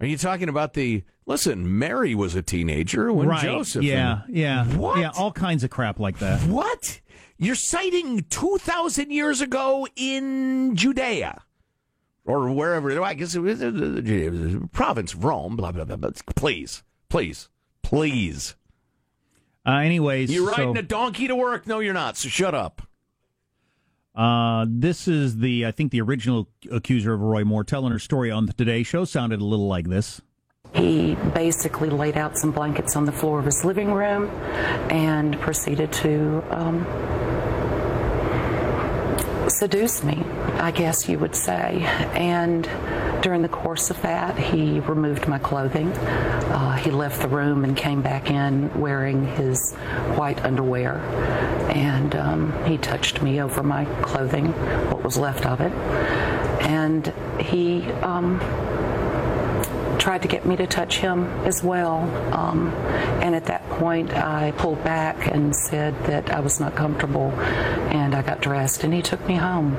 Are 0.00 0.06
you 0.06 0.16
talking 0.16 0.48
about 0.48 0.74
the? 0.74 1.02
Listen, 1.26 1.78
Mary 1.78 2.14
was 2.14 2.34
a 2.34 2.40
teenager 2.40 3.12
when 3.12 3.28
right. 3.28 3.42
Joseph. 3.42 3.82
Yeah, 3.82 4.22
and- 4.26 4.36
yeah. 4.36 4.64
What? 4.64 4.98
Yeah, 5.00 5.10
all 5.18 5.32
kinds 5.32 5.64
of 5.64 5.70
crap 5.70 5.98
like 5.98 6.20
that. 6.20 6.40
What? 6.42 7.00
You're 7.36 7.54
citing 7.56 8.24
two 8.30 8.58
thousand 8.58 9.10
years 9.10 9.40
ago 9.40 9.86
in 9.96 10.74
Judea, 10.76 11.42
or 12.28 12.48
wherever. 12.50 13.02
I 13.02 13.14
guess 13.14 13.34
it 13.34 13.40
was 13.40 13.58
the 13.58 14.68
province 14.72 15.14
of 15.14 15.24
Rome. 15.24 15.56
Blah 15.56 15.72
blah 15.72 15.84
blah. 15.84 15.96
blah. 15.96 16.10
Please, 16.36 16.84
please, 17.08 17.48
please. 17.82 18.54
Uh, 19.66 19.78
anyways, 19.78 20.30
You're 20.32 20.50
so, 20.52 20.56
riding 20.56 20.76
a 20.76 20.82
donkey 20.82 21.26
to 21.28 21.34
work? 21.36 21.66
No, 21.66 21.80
you're 21.80 21.92
not. 21.94 22.16
So 22.16 22.28
shut 22.28 22.54
up. 22.54 22.82
uh, 24.14 24.64
this 24.68 25.06
is 25.08 25.38
the 25.38 25.66
I 25.66 25.72
think 25.72 25.90
the 25.92 26.00
original 26.00 26.48
accuser 26.70 27.12
of 27.12 27.20
Roy 27.20 27.44
Moore 27.44 27.64
telling 27.64 27.92
her 27.92 27.98
story 27.98 28.30
on 28.30 28.46
the 28.46 28.52
Today 28.52 28.82
Show 28.82 29.04
sounded 29.04 29.40
a 29.40 29.44
little 29.44 29.66
like 29.68 29.88
this. 29.88 30.20
He 30.74 31.14
basically 31.34 31.88
laid 31.88 32.16
out 32.18 32.36
some 32.36 32.50
blankets 32.50 32.94
on 32.94 33.04
the 33.06 33.12
floor 33.12 33.38
of 33.38 33.46
his 33.46 33.64
living 33.64 33.90
room 33.92 34.28
and 34.90 35.38
proceeded 35.40 35.90
to 35.94 36.44
um, 36.50 36.84
seduce 39.48 40.02
me, 40.04 40.22
I 40.58 40.70
guess 40.70 41.08
you 41.08 41.18
would 41.18 41.34
say. 41.34 41.82
And 42.14 42.68
during 43.22 43.42
the 43.42 43.48
course 43.48 43.90
of 43.90 44.00
that, 44.02 44.38
he 44.38 44.80
removed 44.80 45.28
my 45.28 45.38
clothing. 45.38 45.92
Uh, 45.92 46.76
he 46.76 46.90
left 46.90 47.22
the 47.22 47.28
room 47.28 47.64
and 47.64 47.76
came 47.76 48.02
back 48.02 48.30
in 48.30 48.80
wearing 48.80 49.26
his 49.36 49.72
white 50.16 50.44
underwear. 50.44 50.98
And 51.70 52.14
um, 52.16 52.64
he 52.64 52.78
touched 52.78 53.22
me 53.22 53.40
over 53.40 53.62
my 53.62 53.84
clothing, 54.02 54.52
what 54.90 55.02
was 55.02 55.16
left 55.16 55.46
of 55.46 55.60
it. 55.60 55.72
And 56.62 57.06
he. 57.40 57.90
Um, 58.02 58.40
tried 59.98 60.22
to 60.22 60.28
get 60.28 60.46
me 60.46 60.56
to 60.56 60.66
touch 60.66 60.98
him 60.98 61.24
as 61.44 61.62
well. 61.62 61.98
Um, 62.32 62.68
and 63.20 63.34
at 63.34 63.46
that 63.46 63.68
point, 63.70 64.14
I 64.14 64.52
pulled 64.52 64.82
back 64.84 65.26
and 65.26 65.54
said 65.54 65.92
that 66.04 66.30
I 66.30 66.40
was 66.40 66.60
not 66.60 66.74
comfortable, 66.74 67.30
and 67.90 68.14
I 68.14 68.22
got 68.22 68.40
dressed, 68.40 68.84
and 68.84 68.94
he 68.94 69.02
took 69.02 69.26
me 69.26 69.34
home. 69.34 69.74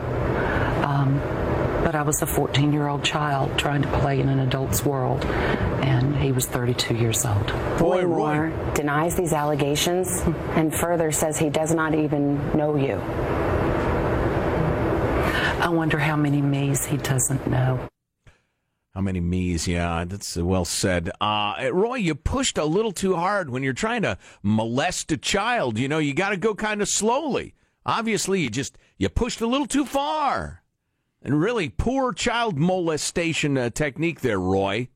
But 1.89 1.95
I 1.95 2.03
was 2.03 2.21
a 2.21 2.27
14 2.27 2.71
year 2.71 2.87
old 2.87 3.03
child 3.03 3.57
trying 3.57 3.81
to 3.81 3.87
play 4.01 4.19
in 4.19 4.29
an 4.29 4.37
adult's 4.37 4.85
world, 4.85 5.25
and 5.25 6.15
he 6.15 6.31
was 6.31 6.45
32 6.45 6.93
years 6.93 7.25
old. 7.25 7.47
Boy, 7.79 8.05
Roy 8.05 8.05
Moore 8.05 8.73
denies 8.75 9.15
these 9.15 9.33
allegations 9.33 10.21
and 10.51 10.71
further 10.71 11.11
says 11.11 11.39
he 11.39 11.49
does 11.49 11.73
not 11.73 11.95
even 11.95 12.55
know 12.55 12.75
you. 12.75 12.93
I 15.59 15.69
wonder 15.69 15.97
how 15.97 16.15
many 16.15 16.43
me's 16.43 16.85
he 16.85 16.97
doesn't 16.97 17.47
know. 17.47 17.87
How 18.93 19.01
many 19.01 19.19
me's? 19.19 19.67
Yeah, 19.67 20.05
that's 20.05 20.37
well 20.37 20.65
said. 20.65 21.09
Uh, 21.19 21.71
Roy, 21.73 21.95
you 21.95 22.13
pushed 22.13 22.59
a 22.59 22.65
little 22.65 22.91
too 22.91 23.15
hard 23.15 23.49
when 23.49 23.63
you're 23.63 23.73
trying 23.73 24.03
to 24.03 24.19
molest 24.43 25.11
a 25.11 25.17
child. 25.17 25.79
You 25.79 25.87
know, 25.87 25.97
you 25.97 26.13
got 26.13 26.29
to 26.29 26.37
go 26.37 26.53
kind 26.53 26.83
of 26.83 26.87
slowly. 26.87 27.55
Obviously, 27.83 28.41
you 28.41 28.51
just 28.51 28.77
you 28.99 29.09
pushed 29.09 29.41
a 29.41 29.47
little 29.47 29.65
too 29.65 29.85
far. 29.85 30.61
And 31.21 31.39
really 31.39 31.69
poor 31.69 32.13
child 32.13 32.57
molestation 32.57 33.57
uh, 33.57 33.69
technique 33.69 34.21
there, 34.21 34.39
Roy. 34.39 34.87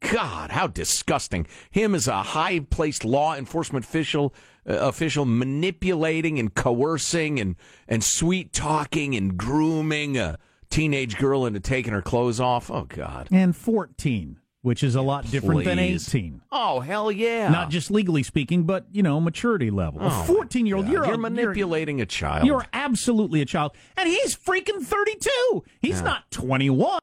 God, 0.00 0.50
how 0.50 0.66
disgusting! 0.66 1.46
Him 1.70 1.94
as 1.94 2.06
a 2.06 2.22
high-placed 2.22 3.04
law 3.04 3.34
enforcement 3.34 3.84
official, 3.84 4.34
uh, 4.68 4.74
official 4.74 5.24
manipulating 5.24 6.38
and 6.38 6.54
coercing 6.54 7.40
and 7.40 7.56
and 7.88 8.04
sweet 8.04 8.52
talking 8.52 9.14
and 9.14 9.36
grooming 9.36 10.18
a 10.18 10.38
teenage 10.70 11.16
girl 11.16 11.46
into 11.46 11.60
taking 11.60 11.92
her 11.92 12.02
clothes 12.02 12.38
off. 12.38 12.70
Oh 12.70 12.84
God! 12.84 13.28
And 13.30 13.56
14, 13.56 14.38
which 14.64 14.82
is 14.82 14.94
a 14.94 15.02
lot 15.02 15.30
different 15.30 15.62
than 15.64 15.78
18. 15.78 16.40
Oh 16.50 16.80
hell 16.80 17.12
yeah! 17.12 17.50
Not 17.50 17.68
just 17.68 17.90
legally 17.90 18.22
speaking, 18.22 18.62
but, 18.64 18.86
you 18.90 19.02
know, 19.02 19.20
maturity 19.20 19.70
level. 19.70 20.00
a 20.00 20.10
14 20.24 20.64
year 20.64 20.76
old, 20.76 20.88
you're, 20.88 21.04
you're 21.04 21.14
a- 21.16 21.18
manipulating 21.18 22.00
a 22.00 22.06
child. 22.06 22.46
You're, 22.46 22.56
you're 22.60 22.66
absolutely 22.72 23.42
a 23.42 23.44
child. 23.44 23.72
And 23.96 24.08
he's 24.08 24.34
freaking 24.34 24.80
32. 24.82 25.64
He's 25.80 26.00
not 26.00 26.30
21. 26.30 26.98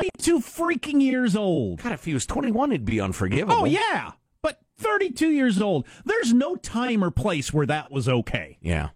He's 0.00 0.10
two 0.18 0.40
freaking 0.40 1.00
years 1.00 1.36
old. 1.36 1.82
God, 1.82 1.92
if 1.92 2.04
he 2.04 2.12
was 2.14 2.26
21, 2.26 2.72
it'd 2.72 2.84
be 2.84 3.00
unforgivable. 3.00 3.54
Oh, 3.60 3.64
yeah. 3.64 4.10
But 4.42 4.58
32 4.78 5.30
years 5.30 5.60
old. 5.62 5.86
There's 6.04 6.32
no 6.34 6.56
time 6.56 7.04
or 7.04 7.12
place 7.12 7.52
where 7.52 7.66
that 7.66 7.92
was 7.92 8.08
okay. 8.08 8.58
yeah, 8.60 8.88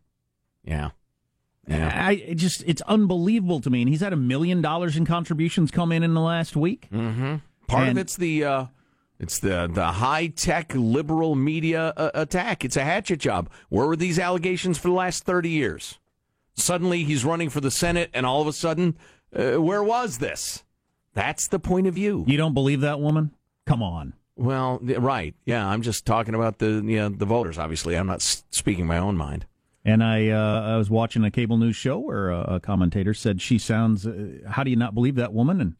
yeah, 0.64 0.90
yeah. 1.68 2.06
I 2.06 2.12
it 2.14 2.34
just 2.34 2.64
it's 2.66 2.82
unbelievable 2.82 3.60
to 3.60 3.70
me. 3.70 3.80
And 3.82 3.88
he's 3.88 4.00
had 4.00 4.12
a 4.12 4.16
million 4.16 4.60
dollars 4.60 4.96
in 4.96 5.06
contributions 5.06 5.70
come 5.70 5.92
in 5.92 6.02
in 6.02 6.14
the 6.14 6.20
last 6.20 6.56
week. 6.56 6.88
Mm-hmm. 6.92 7.36
Part 7.70 7.88
And- 7.88 7.98
of 7.98 8.02
it's 8.02 8.16
the 8.16 8.44
uh, 8.44 8.66
it's 9.18 9.38
the 9.38 9.70
the 9.72 9.86
high 9.86 10.28
tech 10.28 10.72
liberal 10.74 11.34
media 11.34 11.92
uh, 11.96 12.10
attack. 12.14 12.64
It's 12.64 12.76
a 12.76 12.84
hatchet 12.84 13.18
job. 13.20 13.48
Where 13.68 13.86
were 13.86 13.96
these 13.96 14.18
allegations 14.18 14.78
for 14.78 14.88
the 14.88 14.94
last 14.94 15.24
30 15.24 15.48
years? 15.50 15.98
Suddenly 16.54 17.04
he's 17.04 17.24
running 17.24 17.48
for 17.50 17.60
the 17.60 17.70
Senate, 17.70 18.10
and 18.12 18.26
all 18.26 18.40
of 18.42 18.46
a 18.46 18.52
sudden, 18.52 18.96
uh, 19.34 19.60
where 19.62 19.82
was 19.82 20.18
this? 20.18 20.64
That's 21.14 21.48
the 21.48 21.58
point 21.58 21.86
of 21.86 21.94
view. 21.94 22.24
You 22.26 22.36
don't 22.36 22.54
believe 22.54 22.80
that 22.82 23.00
woman? 23.00 23.30
Come 23.66 23.82
on. 23.82 24.14
Well, 24.36 24.78
right. 24.80 25.34
Yeah, 25.44 25.66
I'm 25.66 25.82
just 25.82 26.06
talking 26.06 26.34
about 26.34 26.58
the 26.58 26.82
you 26.84 26.96
know, 26.96 27.08
the 27.10 27.26
voters. 27.26 27.58
Obviously, 27.58 27.94
I'm 27.96 28.06
not 28.06 28.22
speaking 28.22 28.86
my 28.86 28.98
own 28.98 29.16
mind. 29.16 29.46
And 29.84 30.04
I, 30.04 30.28
uh, 30.28 30.62
I 30.62 30.76
was 30.76 30.90
watching 30.90 31.24
a 31.24 31.30
cable 31.30 31.56
news 31.56 31.74
show 31.76 31.98
where 31.98 32.30
a, 32.30 32.54
a 32.56 32.60
commentator 32.60 33.14
said 33.14 33.40
she 33.40 33.58
sounds. 33.58 34.06
Uh, 34.06 34.38
how 34.48 34.62
do 34.62 34.70
you 34.70 34.76
not 34.76 34.94
believe 34.94 35.14
that 35.16 35.32
woman? 35.32 35.60
And 35.60 35.76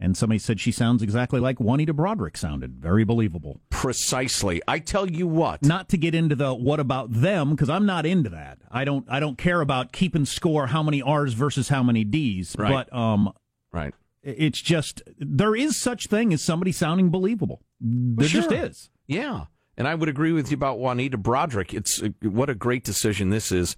and 0.00 0.16
somebody 0.16 0.38
said 0.38 0.60
she 0.60 0.72
sounds 0.72 1.02
exactly 1.02 1.40
like 1.40 1.60
Juanita 1.60 1.94
Broaddrick 1.94 2.36
sounded. 2.36 2.76
Very 2.76 3.04
believable. 3.04 3.60
Precisely. 3.70 4.60
I 4.66 4.78
tell 4.80 5.08
you 5.10 5.26
what. 5.26 5.62
Not 5.62 5.88
to 5.90 5.96
get 5.96 6.14
into 6.14 6.34
the 6.34 6.52
what 6.52 6.80
about 6.80 7.12
them 7.12 7.50
because 7.50 7.70
I'm 7.70 7.86
not 7.86 8.04
into 8.04 8.30
that. 8.30 8.58
I 8.70 8.84
don't. 8.84 9.06
I 9.08 9.20
don't 9.20 9.38
care 9.38 9.60
about 9.60 9.92
keeping 9.92 10.24
score 10.24 10.66
how 10.68 10.82
many 10.82 11.00
R's 11.00 11.34
versus 11.34 11.68
how 11.68 11.82
many 11.82 12.04
D's. 12.04 12.56
Right. 12.58 12.70
But 12.70 12.96
um, 12.96 13.32
right. 13.72 13.94
it's 14.22 14.60
just 14.60 15.02
there 15.18 15.54
is 15.54 15.76
such 15.76 16.08
thing 16.08 16.32
as 16.32 16.42
somebody 16.42 16.72
sounding 16.72 17.10
believable. 17.10 17.62
There 17.80 18.26
Sure. 18.28 18.42
just 18.42 18.52
is. 18.52 18.90
Yeah, 19.06 19.44
and 19.76 19.86
I 19.86 19.94
would 19.94 20.08
agree 20.08 20.32
with 20.32 20.50
you 20.50 20.56
about 20.56 20.78
Juanita 20.78 21.18
Broaddrick. 21.18 21.72
It's 21.74 22.02
uh, 22.02 22.08
what 22.22 22.50
a 22.50 22.54
great 22.54 22.84
decision 22.84 23.30
this 23.30 23.52
is. 23.52 23.76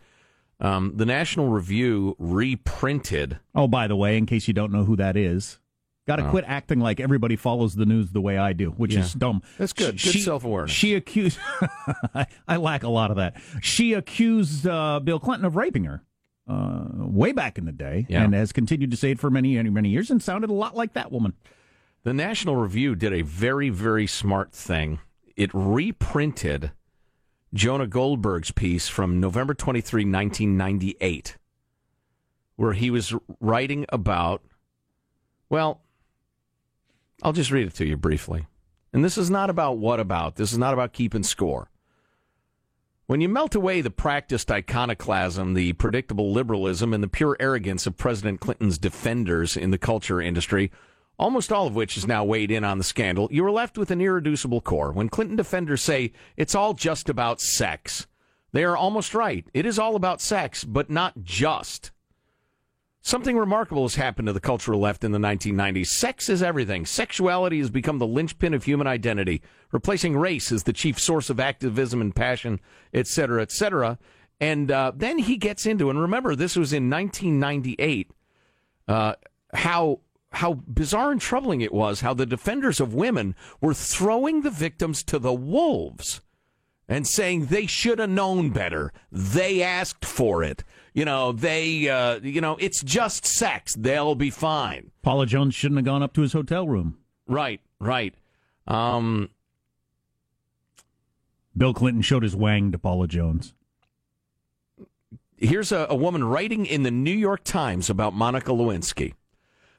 Um, 0.60 0.92
the 0.96 1.04
National 1.04 1.48
Review 1.48 2.16
reprinted. 2.18 3.38
Oh, 3.54 3.68
by 3.68 3.86
the 3.86 3.96
way, 3.96 4.16
in 4.16 4.24
case 4.24 4.48
you 4.48 4.54
don't 4.54 4.72
know 4.72 4.84
who 4.84 4.96
that 4.96 5.16
is, 5.16 5.58
got 6.06 6.16
to 6.16 6.26
Oh. 6.26 6.30
quit 6.30 6.44
acting 6.46 6.78
like 6.80 7.00
everybody 7.00 7.36
follows 7.36 7.74
the 7.74 7.86
news 7.86 8.10
the 8.12 8.20
way 8.20 8.38
I 8.38 8.52
do, 8.52 8.70
which 8.70 8.94
Yeah. 8.94 9.00
is 9.00 9.12
dumb. 9.12 9.42
That's 9.58 9.72
good. 9.72 9.98
She- 10.00 10.12
Good 10.12 10.22
self-awareness. 10.24 10.70
She 10.72 10.94
accused. 10.94 11.38
I, 12.14 12.26
I 12.46 12.56
lack 12.56 12.82
a 12.84 12.88
lot 12.88 13.10
of 13.10 13.16
that. 13.16 13.36
She 13.60 13.92
accused 13.92 14.66
uh, 14.66 15.00
Bill 15.00 15.18
Clinton 15.18 15.44
of 15.44 15.56
raping 15.56 15.84
her. 15.84 16.02
Uh, 16.48 16.84
way 16.98 17.32
back 17.32 17.58
in 17.58 17.64
the 17.64 17.72
day, 17.72 18.06
Yeah. 18.08 18.22
and 18.22 18.32
has 18.32 18.52
continued 18.52 18.92
to 18.92 18.96
say 18.96 19.10
it 19.10 19.18
for 19.18 19.30
many, 19.30 19.56
many, 19.56 19.68
many 19.68 19.88
years, 19.88 20.12
and 20.12 20.22
sounded 20.22 20.48
a 20.48 20.52
lot 20.52 20.76
like 20.76 20.92
that 20.92 21.10
woman. 21.10 21.32
The 22.04 22.14
National 22.14 22.54
Review 22.54 22.94
did 22.94 23.12
a 23.12 23.22
very, 23.22 23.68
very 23.68 24.06
smart 24.06 24.52
thing. 24.52 25.00
It 25.34 25.50
reprinted 25.52 26.70
Jonah 27.52 27.88
Goldberg's 27.88 28.52
piece 28.52 28.86
from 28.86 29.18
November 29.18 29.54
23, 29.54 30.02
1998, 30.04 31.36
where 32.54 32.74
he 32.74 32.90
was 32.90 33.12
writing 33.40 33.84
about, 33.88 34.40
well, 35.50 35.80
I'll 37.26 37.32
just 37.32 37.50
read 37.50 37.66
it 37.66 37.74
to 37.74 37.84
you 37.84 37.96
briefly. 37.96 38.46
And 38.92 39.04
this 39.04 39.18
is 39.18 39.28
not 39.30 39.50
about 39.50 39.78
what 39.78 39.98
about. 39.98 40.36
This 40.36 40.52
is 40.52 40.58
not 40.58 40.72
about 40.72 40.92
keeping 40.92 41.24
score. 41.24 41.68
When 43.08 43.20
you 43.20 43.28
melt 43.28 43.56
away 43.56 43.80
the 43.80 43.90
practiced 43.90 44.48
iconoclasm, 44.48 45.54
the 45.54 45.72
predictable 45.72 46.30
liberalism, 46.30 46.94
and 46.94 47.02
the 47.02 47.08
pure 47.08 47.36
arrogance 47.40 47.84
of 47.84 47.96
President 47.96 48.38
Clinton's 48.38 48.78
defenders 48.78 49.56
in 49.56 49.72
the 49.72 49.76
culture 49.76 50.20
industry, 50.20 50.70
almost 51.18 51.50
all 51.50 51.66
of 51.66 51.74
which 51.74 51.96
is 51.96 52.06
now 52.06 52.24
weighed 52.24 52.52
in 52.52 52.62
on 52.62 52.78
the 52.78 52.84
scandal, 52.84 53.26
you 53.32 53.44
are 53.44 53.50
left 53.50 53.76
with 53.76 53.90
an 53.90 54.00
irreducible 54.00 54.60
core. 54.60 54.92
When 54.92 55.08
Clinton 55.08 55.34
defenders 55.34 55.82
say 55.82 56.12
it's 56.36 56.54
all 56.54 56.74
just 56.74 57.08
about 57.08 57.40
sex, 57.40 58.06
they 58.52 58.62
are 58.62 58.76
almost 58.76 59.14
right. 59.14 59.44
It 59.52 59.66
is 59.66 59.80
all 59.80 59.96
about 59.96 60.20
sex, 60.20 60.62
but 60.62 60.90
not 60.90 61.24
just. 61.24 61.90
Something 63.06 63.38
remarkable 63.38 63.84
has 63.84 63.94
happened 63.94 64.26
to 64.26 64.32
the 64.32 64.40
cultural 64.40 64.80
left 64.80 65.04
in 65.04 65.12
the 65.12 65.20
1990s. 65.20 65.86
Sex 65.86 66.28
is 66.28 66.42
everything. 66.42 66.84
Sexuality 66.84 67.60
has 67.60 67.70
become 67.70 68.00
the 68.00 68.06
linchpin 68.06 68.52
of 68.52 68.64
human 68.64 68.88
identity, 68.88 69.42
replacing 69.70 70.16
race 70.16 70.50
as 70.50 70.64
the 70.64 70.72
chief 70.72 70.98
source 70.98 71.30
of 71.30 71.38
activism 71.38 72.00
and 72.00 72.16
passion, 72.16 72.58
et 72.92 73.06
cetera, 73.06 73.42
et 73.42 73.52
cetera. 73.52 73.96
And 74.40 74.72
uh, 74.72 74.90
then 74.92 75.18
he 75.18 75.36
gets 75.36 75.66
into, 75.66 75.88
and 75.88 76.00
remember, 76.00 76.34
this 76.34 76.56
was 76.56 76.72
in 76.72 76.90
1998, 76.90 78.10
uh, 78.88 79.14
how 79.54 80.00
how 80.32 80.54
bizarre 80.54 81.12
and 81.12 81.20
troubling 81.20 81.60
it 81.60 81.72
was 81.72 82.00
how 82.00 82.12
the 82.12 82.26
defenders 82.26 82.80
of 82.80 82.92
women 82.92 83.36
were 83.60 83.72
throwing 83.72 84.40
the 84.40 84.50
victims 84.50 85.04
to 85.04 85.20
the 85.20 85.32
wolves 85.32 86.22
and 86.88 87.06
saying 87.06 87.46
they 87.46 87.66
should 87.66 88.00
have 88.00 88.10
known 88.10 88.50
better. 88.50 88.92
They 89.12 89.62
asked 89.62 90.04
for 90.04 90.42
it. 90.42 90.64
You 90.96 91.04
know, 91.04 91.30
they, 91.32 91.90
uh, 91.90 92.20
you 92.20 92.40
know, 92.40 92.56
it's 92.58 92.82
just 92.82 93.26
sex. 93.26 93.74
They'll 93.74 94.14
be 94.14 94.30
fine. 94.30 94.92
Paula 95.02 95.26
Jones 95.26 95.54
shouldn't 95.54 95.76
have 95.76 95.84
gone 95.84 96.02
up 96.02 96.14
to 96.14 96.22
his 96.22 96.32
hotel 96.32 96.66
room. 96.66 96.96
Right, 97.26 97.60
right. 97.78 98.14
Um, 98.66 99.28
Bill 101.54 101.74
Clinton 101.74 102.00
showed 102.00 102.22
his 102.22 102.34
wang 102.34 102.72
to 102.72 102.78
Paula 102.78 103.08
Jones. 103.08 103.52
here's 105.36 105.70
a, 105.70 105.86
a 105.90 105.94
woman 105.94 106.24
writing 106.24 106.64
in 106.64 106.82
the 106.82 106.90
New 106.90 107.14
York 107.14 107.44
Times 107.44 107.90
about 107.90 108.14
Monica 108.14 108.52
Lewinsky. 108.52 109.12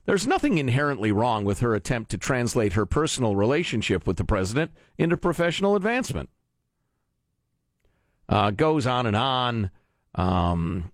There's 0.06 0.27
nothing 0.27 0.60
inherently 0.60 1.12
wrong 1.12 1.45
with 1.45 1.62
her 1.62 1.73
attempt 1.73 2.12
to 2.12 2.19
translate 2.19 2.73
her 2.73 2.86
personal 2.86 3.36
relationship 3.36 4.06
with 4.06 4.17
the 4.17 4.23
president 4.23 4.69
into 4.99 5.17
professional 5.17 5.75
advancement. 5.75 6.30
Uh, 8.30 8.51
goes 8.51 8.86
on 8.86 9.08
and 9.08 9.15
on. 9.15 9.71
Um, 10.13 10.91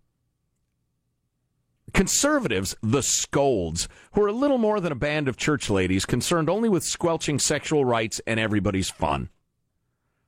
conservatives, 1.93 2.75
the 2.81 3.03
scolds, 3.03 3.87
who 4.13 4.23
are 4.23 4.27
a 4.27 4.33
little 4.33 4.57
more 4.57 4.79
than 4.79 4.91
a 4.91 4.95
band 4.95 5.27
of 5.27 5.37
church 5.37 5.69
ladies 5.69 6.05
concerned 6.05 6.49
only 6.49 6.69
with 6.69 6.83
squelching 6.83 7.39
sexual 7.39 7.85
rights 7.85 8.19
and 8.25 8.39
everybody's 8.39 8.89
fun. 8.89 9.29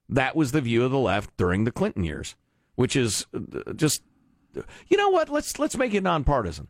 That 0.08 0.36
was 0.36 0.52
the 0.52 0.62
view 0.62 0.84
of 0.84 0.92
the 0.92 1.00
left 1.00 1.36
during 1.38 1.64
the 1.64 1.72
Clinton 1.72 2.04
years, 2.04 2.36
which 2.76 2.96
is 2.96 3.26
uh, 3.34 3.74
just 3.74 4.04
you 4.88 4.98
know 4.98 5.10
what? 5.10 5.30
Let's 5.30 5.60
let's 5.60 5.78
make 5.78 5.94
it 5.94 6.04
nonpartisan 6.04 6.68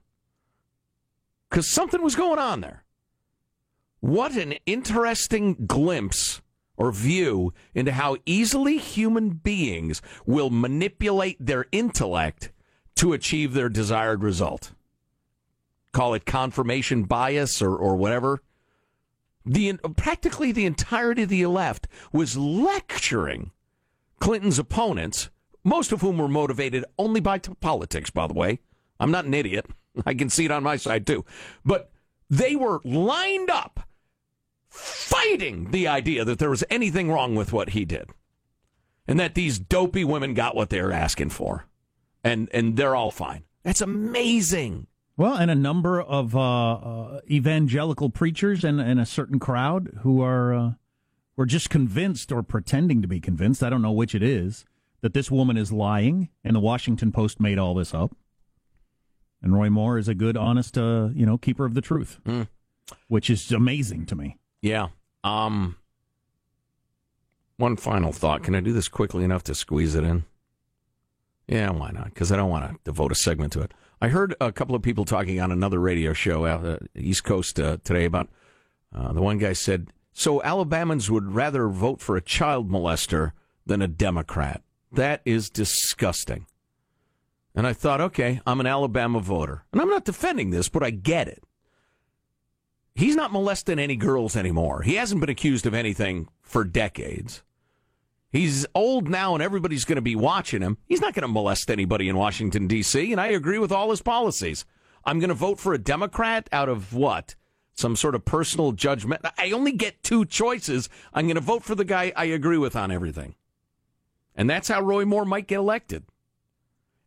because 1.50 1.68
something 1.68 2.02
was 2.02 2.16
going 2.16 2.40
on 2.40 2.62
there. 2.62 2.84
What 4.00 4.34
an 4.34 4.56
interesting 4.66 5.66
glimpse 5.66 6.42
or 6.78 6.92
view 6.92 7.54
into 7.74 7.92
how 7.92 8.18
easily 8.26 8.78
human 8.78 9.30
beings 9.30 10.02
will 10.26 10.50
manipulate 10.50 11.38
their 11.40 11.66
intellect 11.72 12.52
to 12.96 13.14
achieve 13.14 13.54
their 13.54 13.70
desired 13.70 14.24
result. 14.24 14.74
Call 15.96 16.14
it 16.14 16.26
confirmation 16.26 17.04
bias 17.04 17.62
or, 17.62 17.74
or 17.74 17.96
whatever. 17.96 18.44
The 19.46 19.78
practically 19.96 20.52
the 20.52 20.66
entirety 20.66 21.24
of 21.24 21.30
the 21.30 21.46
left 21.46 21.88
was 22.12 22.36
lecturing 22.36 23.52
Clinton's 24.20 24.60
opponents, 24.60 25.30
most 25.64 25.94
of 25.94 26.02
whom 26.02 26.18
were 26.18 26.28
motivated 26.28 26.84
only 27.00 27.22
by 27.22 27.38
t- 27.38 27.54
politics, 27.62 28.10
by 28.10 28.28
the 28.28 28.34
way. 28.34 28.60
I'm 29.00 29.10
not 29.10 29.24
an 29.24 29.34
idiot. 29.34 29.68
I 30.06 30.16
can 30.16 30.30
see 30.30 30.44
it 30.44 30.52
on 30.52 30.64
my 30.64 30.76
side 30.76 31.08
too. 31.08 31.24
But 31.64 31.90
they 32.30 32.58
were 32.58 32.82
lined 32.84 33.50
up 33.50 33.88
fighting 34.68 35.72
the 35.72 35.88
idea 35.88 36.26
that 36.26 36.40
there 36.40 36.50
was 36.50 36.66
anything 36.70 37.10
wrong 37.10 37.36
with 37.36 37.54
what 37.54 37.70
he 37.70 37.86
did. 37.86 38.10
And 39.08 39.18
that 39.18 39.34
these 39.34 39.60
dopey 39.60 40.04
women 40.04 40.34
got 40.34 40.58
what 40.58 40.72
they 40.72 40.82
were 40.82 40.92
asking 40.92 41.30
for. 41.30 41.68
And 42.22 42.50
and 42.54 42.76
they're 42.76 42.98
all 42.98 43.12
fine. 43.12 43.44
That's 43.64 43.80
amazing. 43.80 44.88
Well, 45.18 45.36
and 45.36 45.50
a 45.50 45.56
number 45.56 46.02
of 46.02 46.36
uh, 46.36 46.74
uh, 46.74 47.22
evangelical 47.30 48.10
preachers 48.10 48.64
and, 48.66 48.82
and 48.82 49.00
a 49.00 49.06
certain 49.06 49.40
crowd 49.40 50.00
who 50.02 50.22
are 50.22 50.54
uh, 50.54 50.72
were 51.38 51.46
just 51.46 51.70
convinced 51.70 52.32
or 52.32 52.44
pretending 52.44 53.02
to 53.02 53.08
be 53.08 53.22
convinced. 53.22 53.64
I 53.64 53.70
don't 53.70 53.82
know 53.82 53.92
which 53.94 54.14
it 54.14 54.22
is 54.24 54.66
that 55.02 55.14
this 55.14 55.30
woman 55.32 55.56
is 55.56 55.72
lying, 55.72 56.30
and 56.44 56.56
the 56.56 56.60
Washington 56.60 57.12
Post 57.12 57.40
made 57.40 57.58
all 57.60 57.74
this 57.76 57.94
up. 57.94 58.16
And 59.42 59.54
Roy 59.54 59.70
Moore 59.70 59.98
is 59.98 60.08
a 60.08 60.16
good, 60.16 60.36
honest, 60.36 60.78
uh, 60.78 61.10
you 61.14 61.26
know, 61.26 61.38
keeper 61.38 61.66
of 61.66 61.76
the 61.76 61.82
truth, 61.82 62.20
Mm. 62.26 62.48
which 63.08 63.30
is 63.30 63.52
amazing 63.52 64.06
to 64.08 64.16
me. 64.16 64.38
Yeah. 64.62 64.88
Um 65.24 65.78
one 67.58 67.78
final 67.78 68.12
thought. 68.12 68.44
Can 68.44 68.54
I 68.54 68.60
do 68.60 68.74
this 68.74 68.90
quickly 68.90 69.24
enough 69.24 69.44
to 69.44 69.56
squeeze 69.56 69.96
it 69.96 70.04
in? 70.04 70.26
Yeah, 71.48 71.70
why 71.70 71.92
not? 71.92 72.06
Because 72.06 72.32
I 72.32 72.36
don't 72.36 72.50
want 72.50 72.70
to 72.70 72.78
devote 72.84 73.12
a 73.14 73.16
segment 73.16 73.54
to 73.54 73.62
it. 73.62 73.72
I 74.06 74.10
heard 74.10 74.36
a 74.40 74.52
couple 74.52 74.76
of 74.76 74.84
people 74.84 75.04
talking 75.04 75.42
on 75.42 75.52
another 75.52 75.80
radio 75.80 76.14
show 76.14 76.46
out 76.46 76.64
uh, 76.64 76.78
East 76.94 77.24
Coast 77.24 77.60
uh, 77.60 77.78
today 77.84 78.06
about 78.06 78.30
uh, 78.94 79.12
the 79.14 79.22
one 79.24 79.40
guy 79.40 79.54
said, 79.54 79.88
"So 80.14 80.42
Alabamans 80.42 81.10
would 81.10 81.34
rather 81.34 81.68
vote 81.70 82.02
for 82.02 82.16
a 82.16 82.22
child 82.22 82.70
molester 82.70 83.32
than 83.66 83.82
a 83.82 83.88
Democrat." 83.88 84.62
That 84.92 85.22
is 85.26 85.50
disgusting. 85.50 86.46
And 87.56 87.66
I 87.66 87.74
thought, 87.74 88.00
okay, 88.00 88.42
I'm 88.46 88.60
an 88.60 88.68
Alabama 88.68 89.22
voter, 89.22 89.64
and 89.72 89.82
I'm 89.82 89.90
not 89.90 90.06
defending 90.06 90.52
this, 90.52 90.70
but 90.70 90.84
I 90.84 90.92
get 90.92 91.28
it. 91.28 91.44
He's 92.94 93.16
not 93.16 93.34
molesting 93.34 93.80
any 93.80 93.96
girls 93.96 94.36
anymore. 94.36 94.84
He 94.84 94.98
hasn't 94.98 95.20
been 95.20 95.32
accused 95.32 95.66
of 95.66 95.74
anything 95.74 96.28
for 96.44 96.64
decades. 96.64 97.42
He's 98.36 98.66
old 98.76 99.08
now 99.10 99.34
and 99.34 99.42
everybody's 99.42 99.86
going 99.86 99.96
to 99.96 100.02
be 100.02 100.16
watching 100.16 100.62
him. 100.62 100.78
He's 100.88 101.00
not 101.02 101.14
going 101.14 101.22
to 101.22 101.28
molest 101.28 101.72
anybody 101.72 102.10
in 102.10 102.18
Washington, 102.18 102.68
D.C., 102.68 103.12
and 103.12 103.22
I 103.22 103.28
agree 103.28 103.60
with 103.60 103.72
all 103.72 103.90
his 103.92 104.02
policies. 104.02 104.66
I'm 105.06 105.20
going 105.20 105.30
to 105.30 105.34
vote 105.36 105.60
for 105.60 105.74
a 105.74 105.78
Democrat 105.78 106.50
out 106.52 106.68
of 106.68 106.94
what? 106.94 107.36
Some 107.74 107.96
sort 107.96 108.16
of 108.16 108.26
personal 108.26 108.72
judgment. 108.74 109.22
I 109.38 109.52
only 109.52 109.72
get 109.72 110.04
two 110.04 110.26
choices. 110.26 110.90
I'm 111.14 111.28
going 111.28 111.36
to 111.36 111.42
vote 111.42 111.64
for 111.64 111.76
the 111.76 111.86
guy 111.86 112.12
I 112.16 112.26
agree 112.26 112.58
with 112.58 112.76
on 112.76 112.92
everything. 112.92 113.36
And 114.36 114.50
that's 114.50 114.68
how 114.68 114.82
Roy 114.82 115.06
Moore 115.06 115.26
might 115.26 115.48
get 115.48 115.60
elected. 115.60 116.04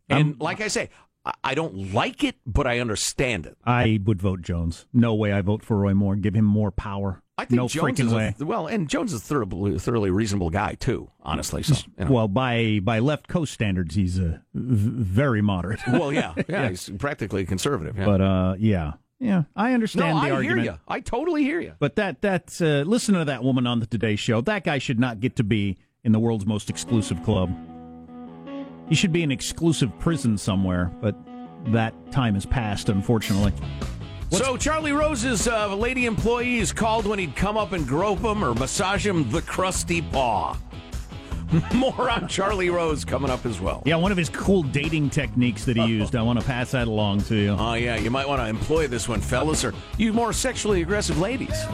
And 0.09 0.41
like 0.41 0.61
I 0.63 0.69
say, 0.69 0.91
I- 1.25 1.35
I 1.45 1.55
don't 1.55 1.93
like 1.93 2.25
it, 2.25 2.37
but 2.47 2.67
I 2.67 2.79
understand 2.79 3.45
it. 3.45 3.59
I 3.65 4.01
would 4.05 4.23
vote 4.23 4.41
Jones. 4.41 4.87
No 4.95 5.15
way 5.15 5.33
I 5.33 5.43
vote 5.43 5.63
for 5.63 5.77
Roy 5.77 5.93
Moore. 5.93 6.17
Give 6.17 6.35
him 6.35 6.47
more 6.47 6.71
power. 6.71 7.23
I 7.39 7.45
think 7.45 7.57
no 7.57 7.69
Jones 7.69 7.99
freaking 7.99 8.13
way. 8.13 8.35
A, 8.39 8.45
well, 8.45 8.67
and 8.67 8.89
Jones 8.89 9.13
is 9.13 9.21
a 9.21 9.25
thoroughly, 9.25 9.79
thoroughly 9.79 10.11
reasonable 10.11 10.51
guy 10.51 10.75
too. 10.75 11.09
Honestly, 11.23 11.63
so 11.63 11.77
you 11.99 12.05
know. 12.05 12.11
Well, 12.11 12.29
by 12.29 12.81
by 12.83 12.99
left 12.99 13.29
coast 13.29 13.55
standards, 13.55 13.95
he's 13.95 14.19
uh, 14.19 14.39
v- 14.55 15.05
very 15.05 15.41
moderate. 15.41 15.81
well, 15.89 16.13
yeah, 16.13 16.35
yeah, 16.49 16.69
he's 16.69 16.91
practically 16.99 17.47
conservative. 17.47 17.97
Yeah. 17.97 18.05
But 18.05 18.21
uh, 18.21 18.55
yeah, 18.59 18.95
yeah, 19.21 19.45
I 19.55 19.69
no, 19.69 19.75
understand 19.75 20.19
the 20.19 20.23
I 20.23 20.31
argument. 20.33 20.63
hear 20.63 20.73
you. 20.73 20.79
I 20.89 20.99
totally 20.99 21.45
hear 21.45 21.61
you. 21.61 21.75
But 21.79 21.95
that 21.95 22.21
that's 22.21 22.61
uh, 22.61 22.83
listen 22.85 23.15
to 23.15 23.25
that 23.27 23.45
woman 23.45 23.69
on 23.69 23.79
the 23.79 23.87
Today 23.87 24.17
Show. 24.17 24.41
That 24.41 24.65
guy 24.65 24.79
should 24.79 24.99
not 24.99 25.21
get 25.21 25.37
to 25.37 25.45
be 25.45 25.79
in 26.03 26.11
the 26.11 26.19
world's 26.19 26.45
most 26.45 26.69
exclusive 26.69 27.23
club. 27.23 27.57
He 28.89 28.97
should 28.97 29.13
be 29.13 29.23
in 29.23 29.31
exclusive 29.31 29.97
prison 30.01 30.39
somewhere. 30.39 30.93
But 31.01 31.15
that 31.67 31.95
time 32.11 32.35
has 32.35 32.47
passed, 32.47 32.89
unfortunately. 32.89 33.53
So 34.31 34.57
Charlie 34.57 34.93
Rose's 34.93 35.49
uh, 35.49 35.75
lady 35.75 36.07
employees 36.07 36.73
called 36.73 37.07
when 37.07 37.19
he'd 37.19 37.35
come 37.35 37.57
up 37.57 37.73
and 37.73 37.87
grope 37.87 38.21
him 38.21 38.45
or 38.45 38.55
massage 38.55 39.07
him 39.07 39.31
the 39.31 39.43
crusty 39.43 40.03
paw. 40.03 40.57
More 41.75 42.11
on 42.11 42.29
Charlie 42.29 42.69
Rose 42.69 43.05
coming 43.07 43.31
up 43.31 43.47
as 43.47 43.59
well. 43.59 43.83
Yeah, 43.87 43.97
one 43.97 44.13
of 44.13 44.19
his 44.19 44.29
cool 44.29 44.63
dating 44.63 45.11
techniques 45.11 45.65
that 45.65 45.77
he 45.79 45.87
used. 45.87 46.15
I 46.15 46.21
want 46.23 46.39
to 46.39 46.45
pass 46.45 46.73
that 46.73 46.89
along 46.89 47.23
to 47.23 47.37
you. 47.37 47.57
Oh 47.59 47.73
yeah, 47.75 47.97
you 47.97 48.11
might 48.11 48.29
want 48.29 48.43
to 48.43 48.47
employ 48.47 48.87
this 48.87 49.09
one, 49.09 49.21
fellas, 49.21 49.65
or 49.65 49.73
you 49.97 50.13
more 50.13 50.35
sexually 50.35 50.83
aggressive 50.83 51.19
ladies. 51.19 51.65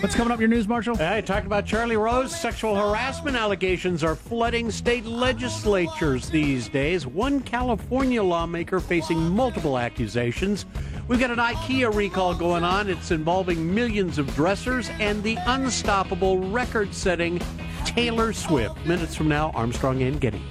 What's 0.00 0.14
coming 0.14 0.30
up 0.30 0.38
your 0.38 0.48
news, 0.48 0.68
Marshall? 0.68 1.00
I 1.00 1.22
talked 1.22 1.46
about 1.46 1.64
Charlie 1.64 1.96
Rose. 1.96 2.38
Sexual 2.38 2.76
harassment 2.76 3.34
allegations 3.34 4.04
are 4.04 4.14
flooding 4.14 4.70
state 4.70 5.06
legislatures 5.06 6.28
these 6.28 6.68
days. 6.68 7.06
One 7.06 7.40
California 7.40 8.22
lawmaker 8.22 8.78
facing 8.78 9.18
multiple 9.18 9.78
accusations. 9.78 10.66
We've 11.08 11.18
got 11.18 11.30
an 11.30 11.38
IKEA 11.38 11.94
recall 11.94 12.34
going 12.34 12.62
on. 12.62 12.90
It's 12.90 13.10
involving 13.10 13.74
millions 13.74 14.18
of 14.18 14.32
dressers 14.34 14.90
and 15.00 15.22
the 15.22 15.38
unstoppable 15.46 16.50
record 16.50 16.92
setting 16.92 17.40
Taylor 17.86 18.34
Swift. 18.34 18.76
Minutes 18.84 19.14
from 19.14 19.28
now, 19.28 19.50
Armstrong 19.54 20.02
and 20.02 20.20
Getty. 20.20 20.42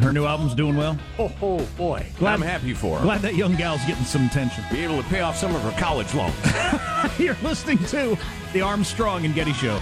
Her 0.00 0.12
new 0.12 0.26
album's 0.26 0.54
doing 0.54 0.76
well. 0.76 0.96
Oh, 1.18 1.32
oh 1.42 1.68
boy. 1.76 2.06
I'm 2.20 2.40
happy 2.40 2.72
for 2.72 2.98
her. 2.98 3.04
Glad 3.04 3.20
that 3.22 3.34
young 3.34 3.56
gal's 3.56 3.84
getting 3.84 4.04
some 4.04 4.26
attention. 4.26 4.64
Be 4.70 4.84
able 4.84 5.02
to 5.02 5.08
pay 5.08 5.20
off 5.20 5.36
some 5.36 5.54
of 5.54 5.62
her 5.62 5.72
college 5.72 6.14
loans. 6.14 6.34
You're 7.18 7.36
listening 7.42 7.78
to 7.86 8.16
the 8.52 8.60
Armstrong 8.60 9.24
and 9.24 9.34
Getty 9.34 9.52
Show. 9.54 9.80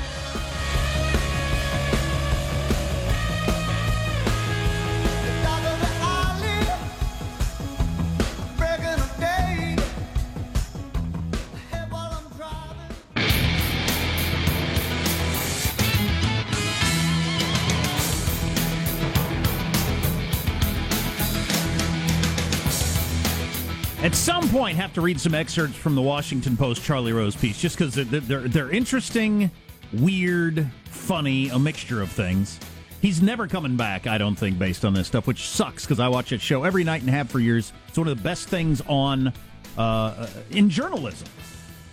Point, 24.57 24.79
have 24.79 24.95
to 24.95 25.03
read 25.03 25.21
some 25.21 25.35
excerpts 25.35 25.77
from 25.77 25.95
the 25.95 26.01
Washington 26.01 26.57
Post 26.57 26.83
Charlie 26.83 27.12
Rose 27.12 27.37
piece, 27.37 27.61
just 27.61 27.77
because 27.77 27.95
they're, 27.95 28.05
they're 28.05 28.49
they're 28.49 28.71
interesting, 28.71 29.51
weird, 29.92 30.66
funny, 30.87 31.51
a 31.51 31.59
mixture 31.59 32.01
of 32.01 32.11
things. 32.11 32.59
He's 33.03 33.21
never 33.21 33.47
coming 33.49 33.77
back, 33.77 34.07
I 34.07 34.16
don't 34.16 34.35
think, 34.35 34.59
based 34.59 34.87
on 34.87 34.95
this 34.95 35.09
stuff, 35.09 35.27
which 35.27 35.47
sucks 35.47 35.85
because 35.85 36.01
I 36.01 36.09
watch 36.09 36.31
that 36.31 36.40
show 36.40 36.64
every 36.64 36.85
night 36.85 37.03
and 37.03 37.11
have 37.11 37.31
for 37.31 37.38
years. 37.38 37.75
It's 37.88 37.99
one 37.99 38.09
of 38.09 38.16
the 38.16 38.23
best 38.23 38.49
things 38.49 38.81
on 38.87 39.35
uh, 39.77 40.27
in 40.51 40.71
journalism. 40.71 41.29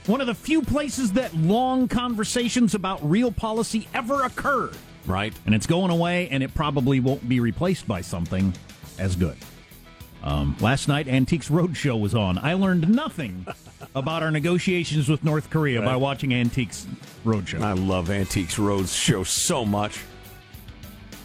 One 0.06 0.22
of 0.22 0.28
the 0.28 0.36
few 0.36 0.62
places 0.62 1.12
that 1.14 1.36
long 1.36 1.90
conversations 1.90 2.76
about 2.76 3.04
real 3.04 3.34
policy 3.34 3.90
ever 3.94 4.24
occur. 4.24 4.72
right? 5.06 5.34
And 5.46 5.54
it's 5.54 5.68
going 5.68 5.92
away, 5.92 6.30
and 6.30 6.42
it 6.42 6.54
probably 6.54 7.02
won't 7.02 7.28
be 7.28 7.42
replaced 7.42 7.90
by 7.90 8.00
something 8.00 8.54
as 8.98 9.18
good. 9.18 9.36
Um, 10.24 10.56
last 10.62 10.88
night, 10.88 11.08
Antiques 11.08 11.50
Roadshow 11.50 12.00
was 12.00 12.16
on. 12.16 12.38
I 12.38 12.54
learned 12.54 12.88
nothing 12.90 13.46
about 13.96 14.24
our 14.24 14.32
negotiations 14.32 15.10
with 15.10 15.24
North 15.24 15.50
Korea 15.50 15.82
by 15.82 15.98
watching 15.98 16.34
Antiques 16.34 16.88
Roadshow. 17.26 17.62
I 17.62 17.74
love 17.74 18.10
Antiques 18.10 18.56
Roadshow 18.56 19.26
so 19.26 19.66
much. 19.66 20.02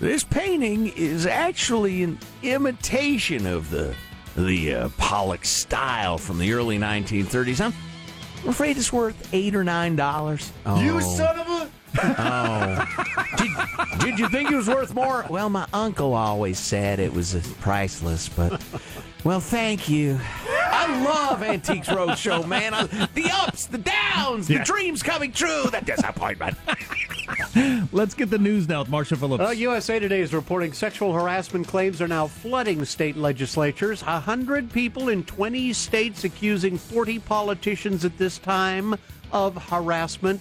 This 0.00 0.24
painting 0.24 0.88
is 0.88 1.26
actually 1.26 2.02
an 2.02 2.18
imitation 2.42 3.46
of 3.46 3.70
the 3.70 3.94
the 4.36 4.74
uh, 4.74 4.88
Pollock 4.98 5.44
style 5.44 6.16
from 6.16 6.38
the 6.38 6.52
early 6.52 6.78
1930s. 6.78 7.60
I'm 7.60 8.48
afraid 8.48 8.76
it's 8.76 8.92
worth 8.92 9.34
eight 9.34 9.56
or 9.56 9.64
nine 9.64 9.96
dollars. 9.96 10.52
You 10.76 11.00
son 11.00 11.38
of 11.40 11.48
a! 11.48 11.70
Oh, 12.00 13.26
did, 13.38 13.50
did 14.00 14.18
you 14.18 14.28
think 14.28 14.50
it 14.50 14.56
was 14.56 14.68
worth 14.68 14.94
more? 14.94 15.24
Well, 15.28 15.50
my 15.50 15.66
uncle 15.72 16.14
always 16.14 16.58
said 16.58 16.98
it 16.98 17.12
was 17.12 17.34
priceless, 17.60 18.28
but 18.28 18.62
well, 19.24 19.40
thank 19.40 19.88
you. 19.88 20.18
I 20.48 21.02
love 21.04 21.42
Antiques 21.42 21.88
Roadshow, 21.88 22.46
man. 22.46 22.74
I, 22.74 22.84
the 23.14 23.30
ups, 23.32 23.66
the 23.66 23.78
downs, 23.78 24.48
the 24.48 24.58
dreams 24.60 25.02
coming 25.02 25.32
true, 25.32 25.64
the 25.70 25.80
disappointment. 25.84 26.56
Let's 27.92 28.14
get 28.14 28.30
the 28.30 28.38
news 28.38 28.68
now 28.68 28.80
with 28.80 28.88
Marshall 28.88 29.18
Phillips. 29.18 29.44
Uh, 29.44 29.50
USA 29.50 29.98
Today 29.98 30.20
is 30.20 30.32
reporting 30.32 30.72
sexual 30.72 31.12
harassment 31.12 31.66
claims 31.66 32.00
are 32.00 32.08
now 32.08 32.26
flooding 32.26 32.84
state 32.84 33.16
legislatures. 33.16 34.02
A 34.02 34.20
hundred 34.20 34.72
people 34.72 35.08
in 35.08 35.24
20 35.24 35.72
states 35.72 36.24
accusing 36.24 36.78
40 36.78 37.18
politicians 37.20 38.04
at 38.04 38.16
this 38.18 38.38
time 38.38 38.94
of 39.32 39.56
harassment. 39.70 40.40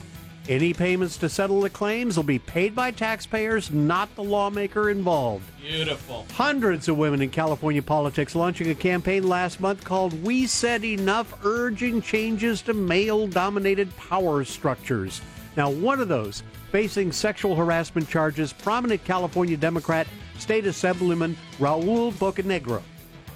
Any 0.49 0.73
payments 0.73 1.17
to 1.17 1.27
settle 1.27 1.59
the 1.59 1.69
claims 1.69 2.15
will 2.15 2.23
be 2.23 2.39
paid 2.39 2.73
by 2.73 2.91
taxpayers, 2.91 3.69
not 3.69 4.15
the 4.15 4.23
lawmaker 4.23 4.89
involved. 4.89 5.43
Beautiful. 5.61 6.25
Hundreds 6.31 6.87
of 6.87 6.97
women 6.97 7.21
in 7.21 7.29
California 7.29 7.81
politics 7.81 8.33
launching 8.33 8.69
a 8.69 8.75
campaign 8.75 9.27
last 9.27 9.59
month 9.59 9.83
called 9.83 10.23
We 10.23 10.47
Said 10.47 10.85
Enough, 10.85 11.43
urging 11.43 12.01
changes 12.01 12.61
to 12.61 12.73
male 12.73 13.27
dominated 13.27 13.93
power 13.97 14.45
structures. 14.45 15.19
Now, 15.57 15.69
one 15.69 15.99
of 15.99 16.07
those 16.07 16.43
facing 16.71 17.11
sexual 17.11 17.53
harassment 17.53 18.07
charges, 18.07 18.53
prominent 18.53 19.03
California 19.03 19.57
Democrat 19.57 20.07
State 20.39 20.65
Assemblyman 20.65 21.35
Raul 21.59 22.13
Bocanegra. 22.13 22.81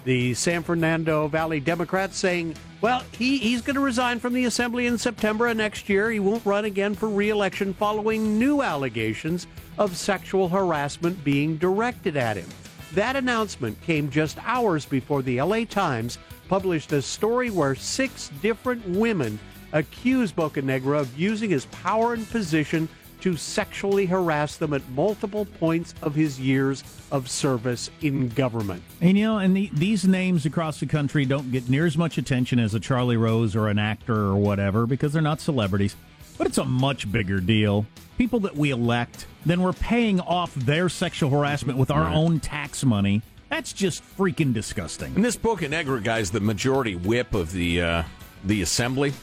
The 0.06 0.34
San 0.34 0.64
Fernando 0.64 1.28
Valley 1.28 1.60
Democrats 1.60 2.18
saying, 2.18 2.56
well, 2.82 3.04
he, 3.18 3.38
he's 3.38 3.62
going 3.62 3.76
to 3.76 3.82
resign 3.82 4.20
from 4.20 4.34
the 4.34 4.46
assembly 4.46 4.88
in 4.88 4.98
September 4.98 5.48
of 5.48 5.58
next 5.58 5.88
year. 5.88 6.10
He 6.10 6.20
won't 6.20 6.46
run 6.46 6.66
again 6.66 6.96
for 6.96 7.08
re-election 7.08 7.76
following 7.76 8.40
new 8.40 8.64
allegations 8.64 9.46
of 9.78 9.96
sexual 9.96 10.50
harassment 10.50 11.24
being 11.24 11.58
directed 11.58 12.18
at 12.18 12.38
him. 12.38 12.50
That 12.94 13.16
announcement 13.16 13.80
came 13.82 14.10
just 14.10 14.38
hours 14.44 14.86
before 14.86 15.22
the 15.22 15.42
LA 15.42 15.64
Times 15.66 16.18
published 16.50 16.92
a 16.92 17.02
story 17.02 17.52
where 17.52 17.76
six 17.76 18.32
different 18.42 18.86
women 18.90 19.40
accused 19.74 20.36
Bocanegra 20.36 21.00
of 21.00 21.20
using 21.20 21.52
his 21.52 21.66
power 21.68 22.14
and 22.14 22.28
position 22.30 22.90
to 23.22 23.38
sexually 23.38 24.06
harass 24.06 24.58
them 24.58 24.74
at 24.74 24.88
multiple 24.90 25.46
points 25.46 25.94
of 26.02 26.14
his 26.16 26.40
years 26.40 26.84
of 27.12 27.30
service 27.30 27.90
in 28.02 28.30
government. 28.30 28.84
And 29.00 29.18
you 29.18 29.26
know, 29.26 29.38
and 29.38 29.56
the, 29.56 29.70
these 29.74 30.06
names 30.06 30.46
across 30.46 30.80
the 30.80 30.86
country 30.86 31.26
don't 31.26 31.52
get 31.52 31.70
near 31.70 31.86
as 31.86 31.98
much 31.98 32.18
attention 32.18 32.60
as 32.60 32.74
a 32.74 32.80
Charlie 32.80 33.18
Rose 33.18 33.56
or 33.56 33.68
an 33.68 33.80
actor 33.80 34.16
or 34.16 34.36
whatever 34.36 34.86
because 34.86 35.14
they're 35.14 35.22
not 35.22 35.40
celebrities. 35.40 35.96
But 36.38 36.48
it's 36.48 36.58
a 36.58 36.66
much 36.66 37.12
bigger 37.12 37.40
deal. 37.40 37.86
People 38.18 38.40
that 38.42 38.56
we 38.56 38.72
elect, 38.72 39.28
then 39.46 39.62
we're 39.62 39.74
paying 39.74 40.20
off 40.20 40.54
their 40.56 40.90
sexual 40.90 41.30
harassment 41.30 41.78
with 41.78 41.92
our 41.92 42.08
own 42.08 42.40
tax 42.40 42.84
money. 42.84 43.22
That's 43.50 43.74
just 43.74 44.02
freaking 44.18 44.54
disgusting. 44.54 45.14
And 45.16 45.26
this 45.26 45.36
Bocanegra 45.36 46.04
guy's 46.04 46.32
the 46.32 46.40
majority 46.40 46.96
whip 46.96 47.34
of 47.34 47.52
the 47.52 47.82
uh, 47.82 48.04
the 48.44 48.62
assembly, 48.62 49.14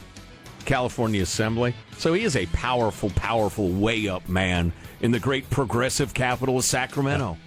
California 0.65 1.21
Assembly. 1.21 1.73
So 1.97 2.13
he 2.13 2.23
is 2.23 2.35
a 2.35 2.45
powerful, 2.47 3.09
powerful 3.11 3.69
way 3.69 4.07
up 4.07 4.27
man 4.29 4.71
in 5.01 5.11
the 5.11 5.19
great 5.19 5.49
progressive 5.49 6.13
capital 6.13 6.57
of 6.57 6.63
Sacramento. 6.63 7.37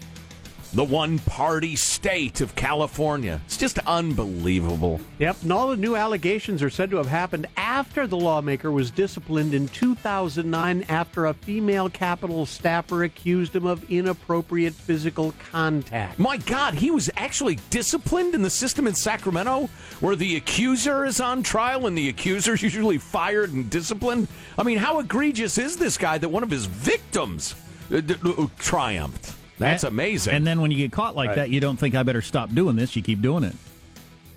The 0.74 0.84
one 0.84 1.18
party 1.18 1.76
state 1.76 2.40
of 2.40 2.54
California. 2.54 3.42
It's 3.44 3.58
just 3.58 3.78
unbelievable. 3.80 5.00
Yep, 5.18 5.42
and 5.42 5.52
all 5.52 5.68
the 5.68 5.76
new 5.76 5.96
allegations 5.96 6.62
are 6.62 6.70
said 6.70 6.90
to 6.90 6.96
have 6.96 7.08
happened 7.08 7.46
after 7.56 7.71
the 7.82 8.16
lawmaker 8.16 8.70
was 8.70 8.90
disciplined 8.90 9.54
in 9.54 9.68
2009 9.68 10.84
after 10.88 11.26
a 11.26 11.34
female 11.34 11.88
Capitol 11.90 12.46
staffer 12.46 13.02
accused 13.04 13.54
him 13.56 13.66
of 13.66 13.88
inappropriate 13.90 14.72
physical 14.74 15.34
contact. 15.50 16.18
My 16.18 16.36
God, 16.38 16.74
he 16.74 16.90
was 16.90 17.10
actually 17.16 17.58
disciplined 17.70 18.34
in 18.34 18.42
the 18.42 18.50
system 18.50 18.86
in 18.86 18.94
Sacramento 18.94 19.68
where 20.00 20.16
the 20.16 20.36
accuser 20.36 21.04
is 21.04 21.20
on 21.20 21.42
trial 21.42 21.86
and 21.86 21.96
the 21.98 22.08
accuser 22.08 22.54
is 22.54 22.62
usually 22.62 22.98
fired 22.98 23.52
and 23.52 23.68
disciplined. 23.68 24.28
I 24.58 24.62
mean, 24.62 24.78
how 24.78 24.98
egregious 25.00 25.58
is 25.58 25.76
this 25.76 25.98
guy 25.98 26.18
that 26.18 26.28
one 26.28 26.42
of 26.42 26.50
his 26.50 26.66
victims 26.66 27.54
uh, 27.92 28.00
d- 28.00 28.14
uh, 28.24 28.46
triumphed? 28.58 29.34
That's 29.58 29.84
amazing. 29.84 30.34
And 30.34 30.46
then 30.46 30.60
when 30.60 30.70
you 30.70 30.76
get 30.78 30.92
caught 30.92 31.14
like 31.14 31.34
that, 31.36 31.50
you 31.50 31.60
don't 31.60 31.76
think 31.76 31.94
I 31.94 32.02
better 32.02 32.22
stop 32.22 32.52
doing 32.54 32.74
this. 32.76 32.96
You 32.96 33.02
keep 33.02 33.20
doing 33.20 33.44
it 33.44 33.54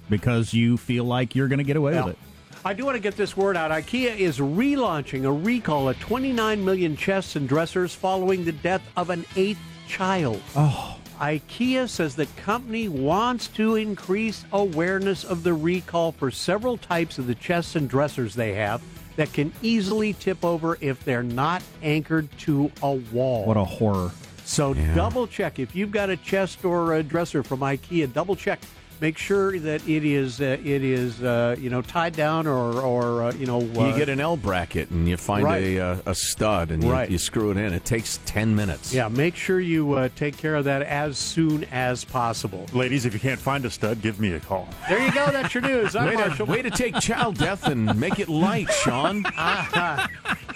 because 0.09 0.53
you 0.53 0.77
feel 0.77 1.03
like 1.05 1.35
you're 1.35 1.47
going 1.47 1.57
to 1.59 1.63
get 1.63 1.77
away 1.77 1.93
Yeah. 1.93 2.05
with 2.05 2.13
it. 2.13 2.19
I 2.65 2.73
do 2.73 2.83
want 2.83 2.95
to 2.95 2.99
get 2.99 3.15
this 3.15 3.37
word 3.37 3.55
out. 3.55 3.69
IKEA 3.69 4.17
is 4.17 4.39
relaunching 4.39 5.25
a 5.25 5.31
recall 5.31 5.87
of 5.87 5.99
29 5.99 6.65
million 6.65 6.97
chests 6.97 7.35
and 7.35 7.47
dressers 7.47 7.93
following 7.93 8.43
the 8.43 8.53
death 8.53 8.81
of 8.97 9.11
an 9.11 9.23
eighth 9.35 9.59
child. 9.87 10.41
Oh. 10.55 10.97
IKEA 11.19 11.87
says 11.87 12.15
the 12.15 12.25
company 12.37 12.87
wants 12.87 13.49
to 13.49 13.75
increase 13.75 14.45
awareness 14.51 15.23
of 15.23 15.43
the 15.43 15.53
recall 15.53 16.11
for 16.11 16.31
several 16.31 16.75
types 16.75 17.19
of 17.19 17.27
the 17.27 17.35
chests 17.35 17.75
and 17.75 17.87
dressers 17.87 18.33
they 18.33 18.55
have 18.55 18.81
that 19.15 19.31
can 19.31 19.53
easily 19.61 20.13
tip 20.13 20.43
over 20.43 20.75
if 20.81 21.05
they're 21.05 21.21
not 21.21 21.61
anchored 21.83 22.27
to 22.39 22.71
a 22.81 22.93
wall. 22.93 23.45
What 23.45 23.57
a 23.57 23.63
horror. 23.63 24.09
So 24.43 24.73
double 24.95 25.27
check 25.27 25.59
if 25.59 25.75
you've 25.75 25.91
got 25.91 26.09
a 26.09 26.17
chest 26.17 26.65
or 26.65 26.95
a 26.95 27.03
dresser 27.03 27.43
from 27.43 27.59
IKEA. 27.59 28.11
Double 28.11 28.35
check. 28.35 28.59
Make 29.01 29.17
sure 29.17 29.59
that 29.59 29.87
it 29.87 30.05
is 30.05 30.39
uh, 30.39 30.57
it 30.63 30.83
is 30.83 31.21
uh, 31.21 31.55
you 31.59 31.69
know 31.69 31.81
tied 31.81 32.13
down 32.15 32.47
or 32.47 32.79
or 32.81 33.23
uh, 33.23 33.33
you 33.33 33.45
know 33.45 33.59
uh, 33.59 33.87
you 33.89 33.97
get 33.97 34.07
an 34.09 34.21
L 34.21 34.37
bracket 34.37 34.89
and 34.89 35.07
you 35.07 35.17
find 35.17 35.43
Right. 35.43 35.61
a, 35.63 35.79
uh, 35.79 35.97
a 36.05 36.15
stud 36.15 36.71
and 36.71 36.81
you, 36.83 36.91
Right. 36.91 37.09
you 37.11 37.17
screw 37.17 37.51
it 37.51 37.57
in. 37.57 37.73
It 37.73 37.83
takes 37.83 38.19
10 38.25 38.55
minutes. 38.55 38.93
yeah. 38.93 39.09
Make 39.09 39.35
sure 39.35 39.59
you 39.59 39.93
uh, 39.93 40.09
take 40.15 40.37
care 40.37 40.55
of 40.55 40.63
that 40.65 40.81
as 40.81 41.17
soon 41.17 41.65
as 41.65 42.05
possible. 42.05 42.65
Ladies, 42.73 43.05
if 43.05 43.13
you 43.13 43.19
can't 43.19 43.39
find 43.39 43.65
a 43.65 43.69
stud, 43.69 44.01
give 44.01 44.19
me 44.19 44.31
a 44.33 44.39
call. 44.39 44.67
There 44.87 44.99
you 45.05 45.11
go. 45.11 45.25
That's 45.29 45.53
your 45.53 45.63
news. 45.63 45.95
I'm 45.95 46.05
Way 46.05 46.11
to, 46.13 46.17
Marshall. 46.27 46.45
way 46.45 46.61
to 46.61 46.69
take 46.71 46.97
child 46.99 47.37
death 47.37 47.67
and 47.67 47.99
make 47.99 48.19
it 48.19 48.29
light, 48.29 48.71
Sean. 48.71 49.25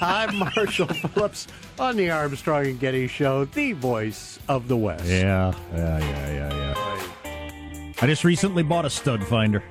I'm 0.02 0.38
Marshall 0.38 0.88
Phillips 0.88 1.48
on 1.78 1.98
the 1.98 2.10
Armstrong 2.10 2.66
and 2.68 2.80
Getty 2.80 3.08
Show, 3.08 3.46
the 3.46 3.74
voice 3.74 4.40
of 4.48 4.68
the 4.70 4.78
West. 4.78 5.06
Yeah, 5.06 5.54
yeah, 5.76 6.00
yeah, 6.00 6.32
yeah, 6.32 6.54
yeah. 6.54 6.69
I 8.02 8.08
just 8.08 8.24
recently 8.24 8.64
bought 8.64 8.86
a 8.86 8.90
stud 8.90 9.24
finder. 9.26 9.64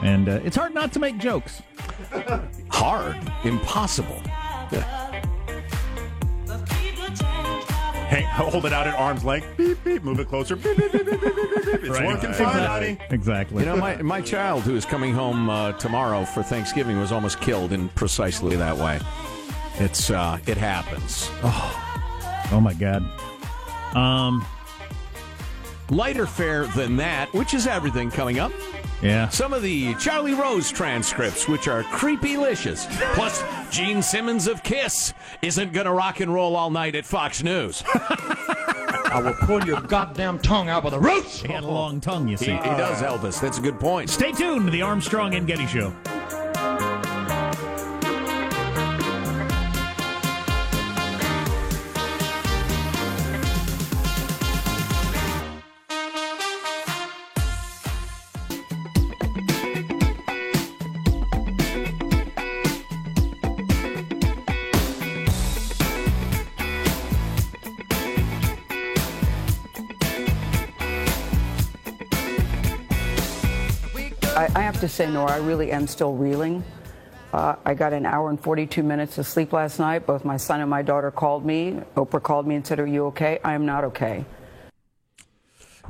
And 0.00 0.28
uh, 0.28 0.40
it's 0.44 0.56
hard 0.56 0.74
not 0.74 0.92
to 0.92 0.98
make 1.00 1.18
jokes. 1.18 1.62
Hard. 2.70 3.16
Impossible. 3.44 4.22
Hey, 8.08 8.22
hold 8.22 8.64
it 8.64 8.72
out 8.72 8.86
at 8.86 8.94
arm's 8.94 9.22
length. 9.22 9.48
Beep, 9.58 9.84
beep. 9.84 10.02
Move 10.02 10.18
it 10.18 10.28
closer. 10.28 10.56
Beep, 10.56 10.78
beep, 10.78 10.92
beep, 10.92 11.04
beep, 11.04 11.20
beep, 11.20 11.34
beep, 11.34 11.34
beep. 11.52 11.74
It's 11.84 11.88
Right. 11.90 12.06
working 12.06 12.32
fine, 12.32 12.46
Exactly. 12.48 12.66
honey. 12.66 12.98
Exactly. 13.10 13.62
You 13.64 13.68
know, 13.68 13.76
my, 13.76 13.96
my 14.00 14.20
child 14.22 14.62
who 14.62 14.74
is 14.76 14.86
coming 14.86 15.12
home 15.12 15.50
uh, 15.50 15.72
tomorrow 15.72 16.24
for 16.24 16.42
Thanksgiving 16.42 16.98
was 16.98 17.12
almost 17.12 17.40
killed 17.42 17.70
in 17.72 17.90
precisely 17.90 18.56
that 18.56 18.76
way. 18.78 18.98
It's 19.78 20.08
uh, 20.10 20.38
it 20.46 20.56
happens. 20.56 21.28
oh 21.42 22.60
my 22.62 22.72
God. 22.72 23.02
Um, 23.94 24.44
Lighter 25.90 26.26
fare 26.26 26.66
than 26.66 26.96
that, 26.96 27.32
which 27.32 27.54
is 27.54 27.66
everything 27.66 28.10
coming 28.10 28.38
up. 28.38 28.52
yeah. 29.02 29.28
Some 29.30 29.52
of 29.54 29.62
the 29.62 29.94
Charlie 29.94 30.34
Rose 30.34 30.70
transcripts, 30.70 31.48
which 31.48 31.66
are 31.66 31.82
creepy-licious. 31.84 32.86
Plus, 33.14 33.42
Gene 33.70 34.02
Simmons 34.02 34.46
of 34.46 34.62
Kiss 34.62 35.14
isn't 35.40 35.72
going 35.72 35.86
to 35.86 35.92
rock 35.92 36.20
and 36.20 36.32
roll 36.32 36.56
all 36.56 36.70
night 36.70 36.94
at 36.94 37.06
Fox 37.06 37.42
News. 37.42 37.82
I 39.10 39.20
will 39.24 39.32
pull 39.46 39.64
your 39.64 39.80
goddamn 39.80 40.38
tongue 40.40 40.68
out 40.68 40.82
by 40.82 40.90
the 40.90 41.00
roots. 41.00 41.40
He 41.40 41.48
had 41.50 41.64
a 41.64 41.66
long 41.68 41.98
tongue, 42.00 42.28
you 42.28 42.36
he, 42.36 42.44
see. 42.44 42.52
he 42.52 42.58
does, 42.58 43.00
Elvis. 43.00 43.40
That's 43.40 43.56
a 43.58 43.62
good 43.62 43.80
point. 43.80 44.10
Stay 44.10 44.32
tuned 44.32 44.66
to 44.66 44.70
the 44.70 44.82
Armstrong 44.82 45.34
and 45.34 45.46
Getty 45.46 45.66
Show. 45.66 45.94
Have 74.78 74.88
to 74.88 74.94
say, 74.94 75.10
Nora, 75.10 75.32
I 75.32 75.38
really 75.38 75.72
am 75.72 75.88
still 75.88 76.14
reeling. 76.14 76.62
Uh, 77.32 77.56
I 77.64 77.74
got 77.74 77.92
an 77.92 78.06
hour 78.06 78.30
and 78.30 78.40
42 78.40 78.84
minutes 78.84 79.18
of 79.18 79.26
sleep 79.26 79.52
last 79.52 79.80
night. 79.80 80.06
Both 80.06 80.24
my 80.24 80.36
son 80.36 80.60
and 80.60 80.70
my 80.70 80.82
daughter 80.82 81.10
called 81.10 81.44
me. 81.44 81.80
Oprah 81.96 82.22
called 82.22 82.46
me 82.46 82.54
and 82.54 82.64
said, 82.64 82.78
Are 82.78 82.86
you 82.86 83.06
okay? 83.06 83.40
I 83.42 83.54
am 83.54 83.66
not 83.66 83.82
okay. 83.82 84.24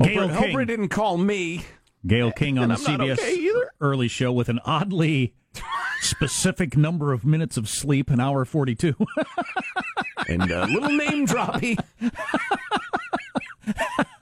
Gayle 0.01 0.31
Oprah, 0.31 0.38
King. 0.38 0.57
Oprah 0.57 0.66
didn't 0.66 0.88
call 0.88 1.18
me. 1.18 1.66
Gayle 2.07 2.33
King 2.33 2.59
on 2.59 2.68
the 2.70 2.77
CBS 2.77 3.18
okay 3.18 3.51
early 3.79 4.09
show 4.09 4.33
with 4.33 4.48
an 4.48 4.59
oddly 4.64 5.35
specific 6.01 6.74
number 6.74 7.12
of 7.12 7.27
minutes 7.27 7.59
of 7.59 7.68
sleep, 7.68 8.09
an 8.09 8.20
hour 8.20 8.46
42. 8.46 8.94
And 10.29 10.51
a 10.51 10.64
little 10.64 10.96
name 10.96 11.27
droppy. 11.27 11.79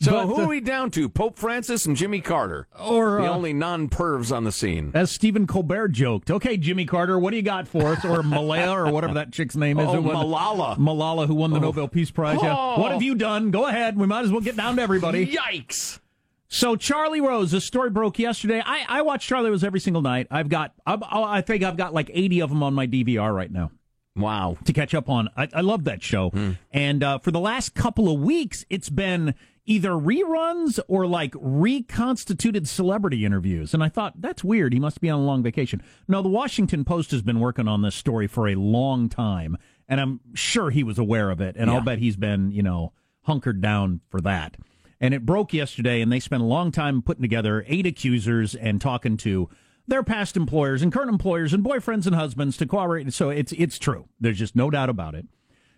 so 0.00 0.12
But, 0.12 0.26
who 0.26 0.36
uh, 0.36 0.44
are 0.44 0.48
we 0.48 0.60
down 0.60 0.90
to? 0.92 1.08
Pope 1.08 1.38
Francis 1.38 1.86
and 1.86 1.96
Jimmy 1.96 2.20
Carter. 2.20 2.66
or, 2.78 3.20
the 3.20 3.30
uh, 3.30 3.34
only 3.34 3.52
non-pervs 3.52 4.34
on 4.34 4.44
the 4.44 4.52
scene. 4.52 4.90
as 4.94 5.10
Stephen 5.10 5.46
Colbert 5.46 5.88
joked, 5.88 6.30
okay, 6.30 6.56
Jimmy 6.56 6.84
Carter, 6.84 7.18
what 7.18 7.30
do 7.30 7.36
you 7.36 7.42
got 7.42 7.68
for 7.68 7.92
us? 7.92 8.04
Or 8.04 8.22
Malaya, 8.22 8.72
or 8.72 8.92
whatever 8.92 9.14
that 9.14 9.32
chick's 9.32 9.56
name 9.56 9.78
is. 9.78 9.88
Oh, 9.88 10.00
won 10.00 10.16
Malala. 10.16 10.78
Malala, 10.78 11.26
who 11.26 11.34
won 11.34 11.50
the 11.50 11.60
Nobel 11.60 11.88
Peace 11.88 12.10
Prize. 12.10 12.38
Yeah. 12.42 12.54
Oh. 12.56 12.80
What 12.80 12.92
have 12.92 13.02
you 13.02 13.14
done? 13.14 13.50
Go 13.50 13.66
ahead. 13.66 13.96
We 13.96 14.06
might 14.06 14.24
as 14.24 14.32
well 14.32 14.40
get 14.40 14.56
down 14.56 14.76
to 14.76 14.82
everybody. 14.82 15.26
Yikes! 15.26 16.00
So 16.48 16.76
Charlie 16.76 17.20
Rose, 17.20 17.50
this 17.50 17.64
story 17.64 17.90
broke 17.90 18.18
yesterday. 18.18 18.62
I, 18.64 18.84
I 18.88 19.02
watch 19.02 19.26
Charlie 19.26 19.50
Rose 19.50 19.64
every 19.64 19.80
single 19.80 20.02
night. 20.02 20.28
I've 20.30 20.48
got, 20.48 20.72
I, 20.86 20.96
I 21.02 21.40
think 21.40 21.64
I've 21.64 21.76
got 21.76 21.92
like 21.92 22.10
80 22.12 22.42
of 22.42 22.50
them 22.50 22.62
on 22.62 22.74
my 22.74 22.86
DVR 22.86 23.34
right 23.34 23.50
now. 23.50 23.72
Wow. 24.16 24.56
to 24.64 24.72
catch 24.72 24.94
up 24.94 25.08
on. 25.08 25.28
I, 25.36 25.48
I 25.52 25.60
love 25.60 25.84
that 25.84 26.02
show. 26.02 26.32
And 26.72 27.02
uh, 27.02 27.18
for 27.18 27.30
the 27.30 27.40
last 27.40 27.74
couple 27.74 28.12
of 28.12 28.20
weeks, 28.20 28.64
it's 28.70 28.90
been 28.90 29.34
either 29.66 29.90
reruns 29.90 30.78
or 30.88 31.06
like 31.06 31.34
reconstituted 31.36 32.68
celebrity 32.68 33.24
interviews. 33.24 33.74
And 33.74 33.82
I 33.82 33.88
thought, 33.88 34.20
that's 34.20 34.44
weird. 34.44 34.72
He 34.72 34.78
must 34.78 35.00
be 35.00 35.10
on 35.10 35.20
a 35.20 35.24
long 35.24 35.42
vacation. 35.42 35.82
No, 36.06 36.22
the 36.22 36.28
Washington 36.28 36.84
Post 36.84 37.10
has 37.12 37.22
been 37.22 37.40
working 37.40 37.66
on 37.66 37.82
this 37.82 37.94
story 37.94 38.26
for 38.26 38.46
a 38.46 38.54
long 38.54 39.08
time. 39.08 39.56
And 39.88 40.00
I'm 40.00 40.20
sure 40.34 40.70
he 40.70 40.84
was 40.84 40.98
aware 40.98 41.30
of 41.30 41.40
it. 41.40 41.56
And 41.58 41.70
I'll 41.70 41.80
bet 41.80 41.98
he's 41.98 42.16
been, 42.16 42.50
you 42.52 42.62
know, 42.62 42.92
hunkered 43.22 43.60
down 43.60 44.00
for 44.10 44.20
that. 44.20 44.56
And 45.00 45.12
it 45.12 45.26
broke 45.26 45.52
yesterday, 45.52 46.00
and 46.00 46.10
they 46.10 46.20
spent 46.20 46.42
a 46.42 46.46
long 46.46 46.70
time 46.70 47.02
putting 47.02 47.20
together 47.22 47.64
eight 47.66 47.84
accusers 47.84 48.54
and 48.54 48.80
talking 48.80 49.16
to 49.18 49.50
their 49.86 50.02
past 50.02 50.36
employers 50.36 50.82
and 50.82 50.92
current 50.92 51.10
employers 51.10 51.52
and 51.52 51.64
boyfriends 51.64 52.06
and 52.06 52.14
husbands 52.14 52.56
to 52.56 52.66
cooperate. 52.66 53.12
So 53.12 53.30
it's 53.30 53.52
it's 53.52 53.78
true. 53.78 54.08
There's 54.20 54.38
just 54.38 54.56
no 54.56 54.70
doubt 54.70 54.88
about 54.88 55.14
it. 55.14 55.26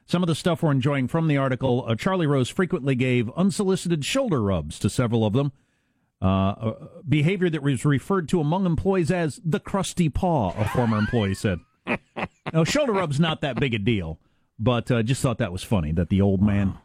Some 0.07 0.23
of 0.23 0.29
the 0.29 0.37
stuff 0.37 0.62
we're 0.62 0.71
enjoying 0.71 1.09
from 1.09 1.27
the 1.27 1.37
article, 1.37 1.85
uh, 1.88 1.97
Charlie 1.97 2.29
Rose 2.29 2.49
frequently 2.49 2.95
gave 2.95 3.29
unsolicited 3.31 4.05
shoulder 4.05 4.40
rubs 4.40 4.79
to 4.79 4.88
several 4.88 5.27
of 5.27 5.33
them. 5.33 5.53
Uh, 6.23 6.25
uh, 6.27 6.75
behavior 7.07 7.51
that 7.51 7.62
was 7.62 7.85
referred 7.85 8.27
to 8.27 8.40
among 8.40 8.64
employees 8.64 9.11
as 9.11 9.38
the 9.45 9.61
crusty 9.61 10.09
paw, 10.09 10.55
a 10.57 10.66
former 10.69 10.97
employee 10.97 11.35
said. 11.35 11.59
now, 12.53 12.64
shoulder 12.64 12.92
rub's 12.92 13.21
not 13.21 13.42
that 13.42 13.61
big 13.61 13.75
a 13.75 13.79
deal, 13.79 14.19
but 14.59 14.90
uh, 14.90 15.03
just 15.03 15.21
thought 15.21 15.37
that 15.38 15.53
was 15.53 15.62
funny 15.62 15.92
that 15.92 16.09
the 16.09 16.23
old 16.23 16.40
man. 16.40 16.79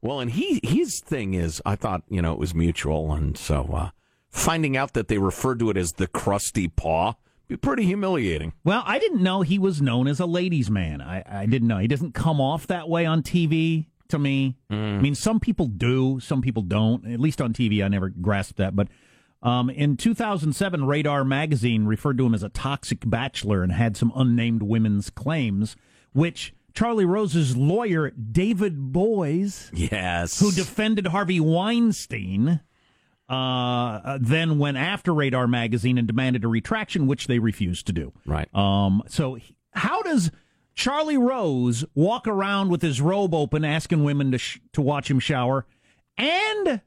Well, 0.00 0.20
and 0.20 0.30
he 0.30 0.60
his 0.62 1.00
thing 1.00 1.34
is, 1.34 1.60
I 1.66 1.76
thought 1.76 2.04
you 2.08 2.22
know 2.22 2.32
it 2.32 2.38
was 2.38 2.54
mutual, 2.54 3.12
and 3.12 3.36
so 3.36 3.64
uh, 3.72 3.90
finding 4.34 4.76
out 4.76 4.92
that 4.94 5.08
they 5.08 5.18
referred 5.18 5.58
to 5.60 5.70
it 5.70 5.76
as 5.76 5.92
the 5.92 6.06
crusty 6.08 6.68
paw 6.68 7.14
be 7.46 7.56
pretty 7.56 7.84
humiliating. 7.84 8.52
Well, 8.64 8.82
I 8.86 8.98
didn't 8.98 9.22
know 9.22 9.42
he 9.42 9.58
was 9.58 9.80
known 9.82 10.08
as 10.08 10.18
a 10.18 10.26
ladies' 10.26 10.70
man. 10.70 11.00
I, 11.00 11.22
I 11.26 11.46
didn't 11.46 11.68
know. 11.68 11.78
He 11.78 11.86
doesn't 11.88 12.14
come 12.14 12.40
off 12.40 12.66
that 12.68 12.88
way 12.88 13.04
on 13.06 13.22
TV 13.22 13.86
to 14.08 14.18
me. 14.18 14.56
I 14.70 14.74
mean, 14.74 15.14
some 15.14 15.40
people 15.40 15.66
do, 15.66 16.20
some 16.20 16.40
people 16.40 16.62
don't. 16.62 17.06
At 17.06 17.20
least 17.20 17.40
on 17.40 17.52
TV, 17.52 17.84
I 17.84 17.88
never 17.88 18.08
grasped 18.08 18.56
that. 18.56 18.74
But 18.74 18.88
um, 19.42 19.68
in 19.68 19.96
2007, 19.98 20.86
Radar 20.86 21.22
magazine 21.22 21.84
referred 21.84 22.16
to 22.18 22.26
him 22.26 22.34
as 22.34 22.42
a 22.42 22.48
toxic 22.48 23.08
bachelor 23.08 23.62
and 23.62 23.72
had 23.72 23.96
some 23.96 24.10
unnamed 24.16 24.62
women's 24.62 25.10
claims, 25.10 25.76
which 26.12 26.54
Charlie 26.72 27.04
Rose's 27.04 27.56
lawyer, 27.56 28.10
David 28.10 28.90
Boies, 28.92 29.70
Yes, 29.74 30.40
who 30.40 30.50
defended 30.50 31.08
Harvey 31.08 31.40
Weinstein, 31.40 32.60
uh, 33.28 34.18
then 34.20 34.58
went 34.58 34.76
after 34.76 35.14
Radar 35.14 35.46
magazine 35.46 35.98
and 35.98 36.06
demanded 36.06 36.44
a 36.44 36.48
retraction, 36.48 37.06
which 37.06 37.26
they 37.26 37.38
refused 37.38 37.86
to 37.86 37.92
do. 37.92 38.12
right. 38.26 38.54
Um, 38.54 39.02
so 39.08 39.38
how 39.72 40.02
does 40.02 40.30
Charlie 40.74 41.16
Rose 41.18 41.84
walk 41.94 42.26
around 42.26 42.68
with 42.70 42.82
his 42.82 43.00
robe 43.00 43.34
open, 43.34 43.64
asking 43.64 44.04
women 44.04 44.32
to 44.32 44.38
sh- 44.38 44.60
to 44.72 44.82
watch 44.82 45.10
him 45.10 45.20
shower, 45.20 45.66
and 46.18 46.80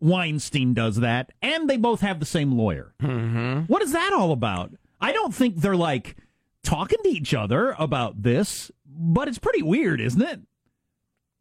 Weinstein 0.00 0.74
does 0.74 0.96
that, 0.96 1.32
and 1.40 1.68
they 1.68 1.76
both 1.76 2.00
have 2.00 2.18
the 2.20 2.26
same 2.26 2.52
lawyer? 2.52 2.94
Mm-hmm. 3.00 3.72
is 3.82 3.92
that 3.92 4.12
all 4.12 4.32
about? 4.32 4.72
I 5.00 5.12
don't 5.12 5.34
think 5.34 5.56
they're 5.56 5.76
like 5.76 6.16
talking 6.64 6.98
to 7.02 7.08
each 7.08 7.32
other 7.32 7.74
about 7.78 8.22
this, 8.22 8.70
but 8.84 9.28
it's 9.28 9.38
pretty 9.38 9.62
weird, 9.62 10.00
isn't 10.00 10.22
it? 10.22 10.40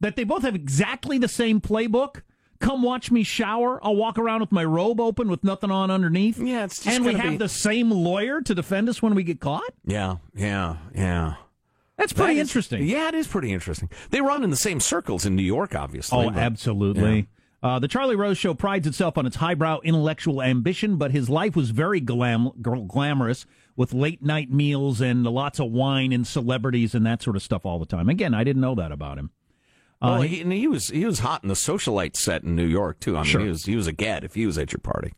That 0.01 0.15
they 0.15 0.23
both 0.23 0.43
have 0.43 0.55
exactly 0.55 1.17
the 1.17 1.27
same 1.27 1.61
playbook 1.61 2.21
come 2.59 2.81
watch 2.81 3.11
me 3.11 3.23
shower. 3.23 3.79
I'll 3.83 3.95
walk 3.95 4.17
around 4.17 4.41
with 4.41 4.51
my 4.51 4.63
robe 4.63 4.99
open 4.99 5.29
with 5.29 5.43
nothing 5.43 5.71
on 5.71 5.91
underneath. 5.91 6.39
Yeah, 6.39 6.63
it's 6.65 6.83
just 6.83 6.95
and 6.95 7.05
we 7.05 7.13
have 7.13 7.31
be- 7.31 7.37
the 7.37 7.49
same 7.49 7.91
lawyer 7.91 8.41
to 8.41 8.55
defend 8.55 8.89
us 8.89 9.01
when 9.01 9.15
we 9.15 9.23
get 9.23 9.39
caught. 9.39 9.73
Yeah, 9.85 10.17
yeah, 10.35 10.77
yeah. 10.93 11.35
That's 11.97 12.11
pretty 12.13 12.35
That 12.35 12.41
is- 12.41 12.49
interesting. 12.49 12.83
Yeah, 12.87 13.07
it 13.07 13.15
is 13.15 13.27
pretty 13.27 13.53
interesting. 13.53 13.89
They 14.09 14.19
run 14.21 14.43
in 14.43 14.49
the 14.49 14.55
same 14.57 14.79
circles 14.79 15.25
in 15.25 15.35
New 15.35 15.43
York, 15.43 15.75
obviously. 15.75 16.25
Oh, 16.25 16.29
but- 16.29 16.37
absolutely. 16.39 17.27
Uh, 17.63 17.79
the 17.79 17.87
Charlie 17.87 18.15
Rose 18.15 18.37
Show 18.37 18.53
prides 18.53 18.85
itself 18.85 19.17
on 19.17 19.25
its 19.25 19.37
highbrow 19.37 19.79
intellectual 19.83 20.39
ambition, 20.41 20.97
but 20.97 21.09
his 21.11 21.29
life 21.29 21.55
was 21.55 21.71
very 21.71 21.99
glam- 21.99 22.51
gl- 22.61 22.85
glamorous 22.87 23.47
with 23.75 23.91
late 23.91 24.21
night 24.21 24.51
meals 24.51 25.01
and 25.01 25.23
lots 25.23 25.59
of 25.59 25.71
wine 25.71 26.11
and 26.13 26.27
celebrities 26.27 26.93
and 26.93 27.05
that 27.07 27.23
sort 27.23 27.35
of 27.35 27.41
stuff 27.41 27.65
all 27.65 27.79
the 27.79 27.85
time. 27.87 28.07
Again, 28.07 28.35
I 28.35 28.43
didn't 28.43 28.61
know 28.61 28.75
that 28.75 28.91
about 28.91 29.17
him. 29.17 29.31
Well, 30.01 30.13
Uh, 30.15 30.21
he, 30.21 30.41
and 30.41 30.51
he 30.51 30.67
was 30.67 30.89
he 30.89 31.05
was 31.05 31.19
hot 31.19 31.43
in 31.43 31.47
the 31.49 31.55
socialite 31.55 32.15
set 32.15 32.43
in 32.43 32.55
New 32.55 32.65
York 32.67 32.99
too. 32.99 33.15
I 33.15 33.21
mean, 33.21 33.29
Sure. 33.29 33.41
he 33.41 33.47
was 33.47 33.65
he 33.65 33.75
was 33.75 33.87
a 33.87 33.91
gad 33.93 34.23
if 34.23 34.35
he 34.35 34.45
was 34.45 34.57
at 34.57 34.71
your 34.71 34.79
party. 34.79 35.13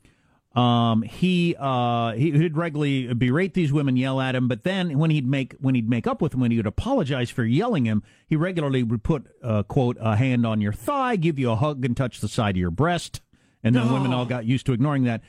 Um, 0.55 1.03
he 1.03 1.55
uh, 1.59 2.13
he 2.13 2.31
would 2.31 2.57
regularly 2.57 3.13
berate 3.13 3.53
these 3.53 3.71
women, 3.71 3.95
yell 3.95 4.19
at 4.19 4.33
him, 4.33 4.47
but 4.47 4.63
then 4.63 4.97
when 4.97 5.11
he'd 5.11 5.27
make 5.27 5.53
when 5.59 5.75
he'd 5.75 5.87
make 5.89 6.07
up 6.07 6.19
with 6.21 6.31
them, 6.31 6.41
when 6.41 6.49
he 6.49 6.57
would 6.57 6.65
apologize 6.65 7.29
for 7.29 7.43
yelling 7.43 7.85
him, 7.85 8.01
he 8.27 8.35
regularly 8.35 8.81
would 8.81 9.03
put 9.03 9.27
uh, 9.43 9.61
quote 9.63 9.97
a 9.99 10.15
hand 10.15 10.47
on 10.47 10.59
your 10.61 10.73
thigh, 10.73 11.15
give 11.15 11.37
you 11.37 11.51
a 11.51 11.55
hug, 11.55 11.85
and 11.85 11.95
touch 11.95 12.21
the 12.21 12.27
side 12.27 12.55
of 12.55 12.59
your 12.59 12.71
breast, 12.71 13.21
and 13.63 13.75
then 13.75 13.91
women 13.93 14.13
all 14.13 14.25
got 14.25 14.45
used 14.45 14.65
to 14.65 14.73
ignoring 14.73 15.03
that. 15.03 15.21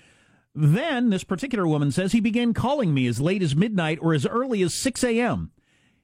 Then 0.55 1.11
this 1.11 1.24
particular 1.24 1.66
woman 1.68 1.90
says 1.92 2.12
he 2.12 2.20
began 2.20 2.55
calling 2.55 2.94
me 2.94 3.07
as 3.07 3.20
late 3.20 3.42
as 3.42 3.55
midnight 3.55 3.99
or 4.01 4.14
as 4.14 4.24
early 4.26 4.62
as 4.62 4.72
six 4.72 5.05
a.m. 5.05 5.51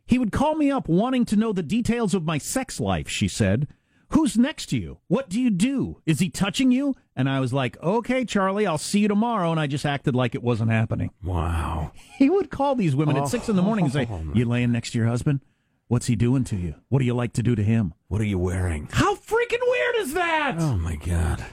He 0.07 0.19
would 0.19 0.33
call 0.33 0.55
me 0.55 0.71
up 0.71 0.89
wanting 0.89 1.25
to 1.27 1.37
know 1.37 1.53
the 1.53 1.63
details 1.63 2.15
of 2.15 2.25
my 2.25 2.39
sex 2.39 2.79
life, 2.81 3.09
she 3.09 3.29
said. 3.29 3.69
Who's 4.11 4.37
next 4.39 4.67
to 4.67 4.79
you? 4.79 4.99
What 5.09 5.29
do 5.29 5.41
you 5.41 5.51
do? 5.51 6.01
Is 6.07 6.21
he 6.21 6.29
touching 6.29 6.71
you? 6.71 6.95
And 7.17 7.29
I 7.29 7.41
was 7.41 7.53
like, 7.53 7.77
okay, 7.83 8.25
Charlie, 8.25 8.67
I'll 8.67 8.79
see 8.79 9.01
you 9.01 9.09
tomorrow. 9.09 9.51
And 9.51 9.59
I 9.59 9.67
just 9.67 9.87
acted 9.87 10.15
like 10.15 10.35
it 10.35 10.43
wasn't 10.43 10.71
happening. 10.71 11.11
Wow. 11.23 11.91
He 12.19 12.31
would 12.31 12.49
call 12.51 12.75
these 12.77 12.95
women 12.95 13.17
Oh. 13.17 13.23
at 13.23 13.29
six 13.29 13.49
in 13.49 13.57
the 13.57 13.63
morning 13.63 13.87
and 13.87 13.93
say, 13.93 14.07
oh, 14.11 14.23
You 14.35 14.45
laying 14.45 14.71
next 14.73 14.91
to 14.93 14.99
your 14.99 15.09
husband? 15.09 15.41
What's 15.89 16.07
he 16.07 16.15
doing 16.17 16.45
to 16.45 16.57
you? 16.57 16.77
What 16.91 17.01
do 17.01 17.05
you 17.07 17.15
like 17.15 17.33
to 17.35 17.43
do 17.43 17.55
to 17.57 17.63
him? 17.63 17.93
What 18.09 18.21
are 18.21 18.25
you 18.27 18.39
wearing? 18.39 18.89
How 18.93 19.17
freaking 19.17 19.59
weird 19.63 19.95
is 19.99 20.15
that? 20.15 20.57
Oh 20.61 20.77
my 20.79 20.97
god. 20.97 21.45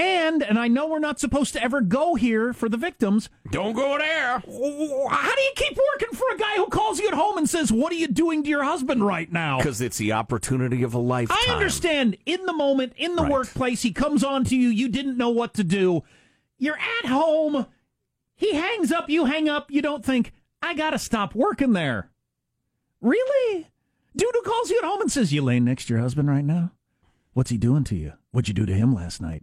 And, 0.00 0.42
and 0.42 0.58
I 0.58 0.66
know 0.68 0.86
we're 0.88 0.98
not 0.98 1.20
supposed 1.20 1.52
to 1.52 1.62
ever 1.62 1.80
go 1.82 2.14
here 2.14 2.52
for 2.54 2.68
the 2.70 2.76
victims. 2.78 3.28
Don't 3.50 3.74
go 3.74 3.98
there. 3.98 4.38
How 4.38 5.34
do 5.34 5.42
you 5.42 5.52
keep 5.56 5.76
working 5.92 6.16
for 6.16 6.24
a 6.34 6.38
guy 6.38 6.54
who 6.56 6.66
calls 6.68 6.98
you 6.98 7.08
at 7.08 7.14
home 7.14 7.36
and 7.36 7.48
says, 7.48 7.70
What 7.70 7.92
are 7.92 7.96
you 7.96 8.08
doing 8.08 8.42
to 8.42 8.48
your 8.48 8.64
husband 8.64 9.04
right 9.06 9.30
now? 9.30 9.58
Because 9.58 9.80
it's 9.82 9.98
the 9.98 10.12
opportunity 10.12 10.82
of 10.82 10.94
a 10.94 10.98
lifetime. 10.98 11.36
I 11.48 11.52
understand. 11.52 12.16
In 12.24 12.46
the 12.46 12.52
moment, 12.54 12.94
in 12.96 13.14
the 13.16 13.22
Right. 13.22 13.30
workplace, 13.32 13.82
he 13.82 13.92
comes 13.92 14.24
on 14.24 14.44
to 14.44 14.56
you. 14.56 14.68
You 14.70 14.88
didn't 14.88 15.18
know 15.18 15.28
what 15.28 15.52
to 15.54 15.64
do. 15.64 16.02
You're 16.56 16.78
at 16.78 17.06
home. 17.08 17.66
He 18.36 18.54
hangs 18.54 18.90
up. 18.90 19.10
You 19.10 19.26
hang 19.26 19.48
up. 19.50 19.70
You 19.70 19.82
don't 19.82 20.02
think, 20.04 20.32
I 20.62 20.72
got 20.72 20.90
to 20.90 20.98
stop 20.98 21.34
working 21.34 21.74
there. 21.74 22.10
Really? 23.02 23.68
Dude 24.16 24.30
who 24.32 24.42
calls 24.42 24.70
you 24.70 24.78
at 24.78 24.84
home 24.84 25.02
and 25.02 25.12
says, 25.12 25.32
You 25.32 25.42
laying 25.42 25.64
next 25.66 25.86
to 25.86 25.94
your 25.94 26.02
husband 26.02 26.28
right 26.28 26.44
now? 26.44 26.72
What's 27.34 27.50
he 27.50 27.58
doing 27.58 27.84
to 27.84 27.96
you? 27.96 28.14
What'd 28.32 28.48
you 28.48 28.54
do 28.54 28.64
to 28.66 28.72
him 28.74 28.94
last 28.94 29.20
night? 29.20 29.42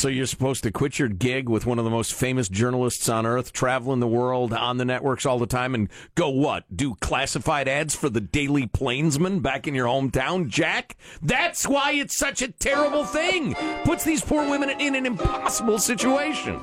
So 0.00 0.08
you're 0.08 0.24
supposed 0.24 0.62
to 0.62 0.72
quit 0.72 0.98
your 0.98 1.08
gig 1.08 1.50
with 1.50 1.66
one 1.66 1.78
of 1.78 1.84
the 1.84 1.90
most 1.90 2.14
famous 2.14 2.48
journalists 2.48 3.06
on 3.10 3.26
earth, 3.26 3.52
traveling 3.52 4.00
the 4.00 4.08
world 4.08 4.54
on 4.54 4.78
the 4.78 4.86
networks 4.86 5.26
all 5.26 5.38
the 5.38 5.46
time, 5.46 5.74
and 5.74 5.90
go 6.14 6.30
what? 6.30 6.64
Do 6.74 6.94
classified 6.94 7.68
ads 7.68 7.94
for 7.94 8.08
the 8.08 8.22
Daily 8.22 8.66
Plainsman 8.66 9.40
back 9.40 9.68
in 9.68 9.74
your 9.74 9.86
hometown, 9.86 10.48
Jack? 10.48 10.96
That's 11.20 11.68
why 11.68 11.92
it's 11.92 12.16
such 12.16 12.40
a 12.40 12.50
terrible 12.50 13.04
thing. 13.04 13.54
Puts 13.84 14.02
these 14.02 14.22
poor 14.22 14.48
women 14.48 14.70
in 14.70 14.94
an 14.94 15.04
impossible 15.04 15.78
situation. 15.78 16.58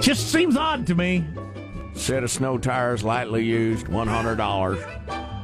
Just 0.00 0.32
seems 0.32 0.56
odd 0.56 0.88
to 0.88 0.96
me. 0.96 1.24
Set 1.94 2.24
of 2.24 2.32
snow 2.32 2.58
tires, 2.58 3.04
lightly 3.04 3.44
used, 3.44 3.86
one 3.86 4.08
hundred 4.08 4.38
dollars. 4.38 4.82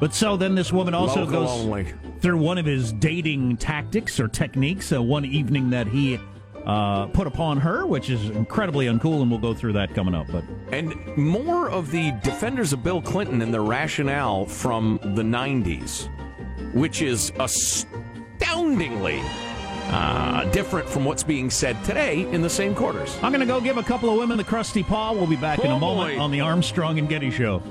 But 0.01 0.13
so 0.13 0.37
then 0.37 0.57
this 0.57 0.73
woman 0.73 0.93
also 0.93 1.21
Local 1.21 1.47
goes 1.47 1.51
only. 1.51 1.87
Through 2.21 2.39
one 2.39 2.59
of 2.59 2.67
his 2.67 2.93
dating 2.93 3.57
tactics 3.59 4.19
or 4.21 4.29
techniques. 4.29 4.93
Uh, 4.93 5.03
one 5.03 5.25
evening 5.25 5.71
that 5.71 5.87
he 5.87 6.19
uh, 6.67 7.07
put 7.07 7.27
upon 7.27 7.59
her, 7.59 7.87
which 7.87 8.11
is 8.11 8.29
incredibly 8.31 8.87
uncool, 8.87 9.23
and 9.23 9.31
we'll 9.31 9.41
go 9.41 9.55
through 9.55 9.73
that 9.75 9.95
coming 9.95 10.15
up. 10.15 10.27
But 10.31 10.45
And 10.73 10.95
more 11.17 11.71
of 11.71 11.91
the 11.91 12.13
defenders 12.23 12.73
of 12.73 12.83
Bill 12.83 13.01
Clinton 13.01 13.41
and 13.43 13.55
their 13.55 13.63
rationale 13.63 14.45
from 14.47 14.99
the 15.15 15.23
90s, 15.23 16.09
which 16.75 17.01
is 17.01 17.33
astoundingly 17.39 19.21
uh, 19.91 20.45
different 20.51 20.87
from 20.87 21.07
what's 21.07 21.23
being 21.23 21.49
said 21.49 21.83
today 21.85 22.31
in 22.33 22.43
the 22.43 22.51
same 22.51 22.75
quarters. 22.75 23.17
I'm 23.23 23.33
going 23.33 23.41
to 23.41 23.47
go 23.47 23.59
give 23.61 23.79
a 23.79 23.83
couple 23.83 24.11
of 24.11 24.19
women 24.19 24.37
the 24.37 24.45
crusty 24.45 24.83
paw. 24.83 25.13
We'll 25.13 25.27
be 25.27 25.37
back 25.37 25.61
in 25.61 25.71
a 25.71 25.77
Oh, 25.77 25.79
moment 25.79 26.17
boy. 26.19 26.23
on 26.23 26.31
the 26.31 26.41
Armstrong 26.43 26.99
and 26.99 27.09
Getty 27.09 27.31
Show. 27.31 27.63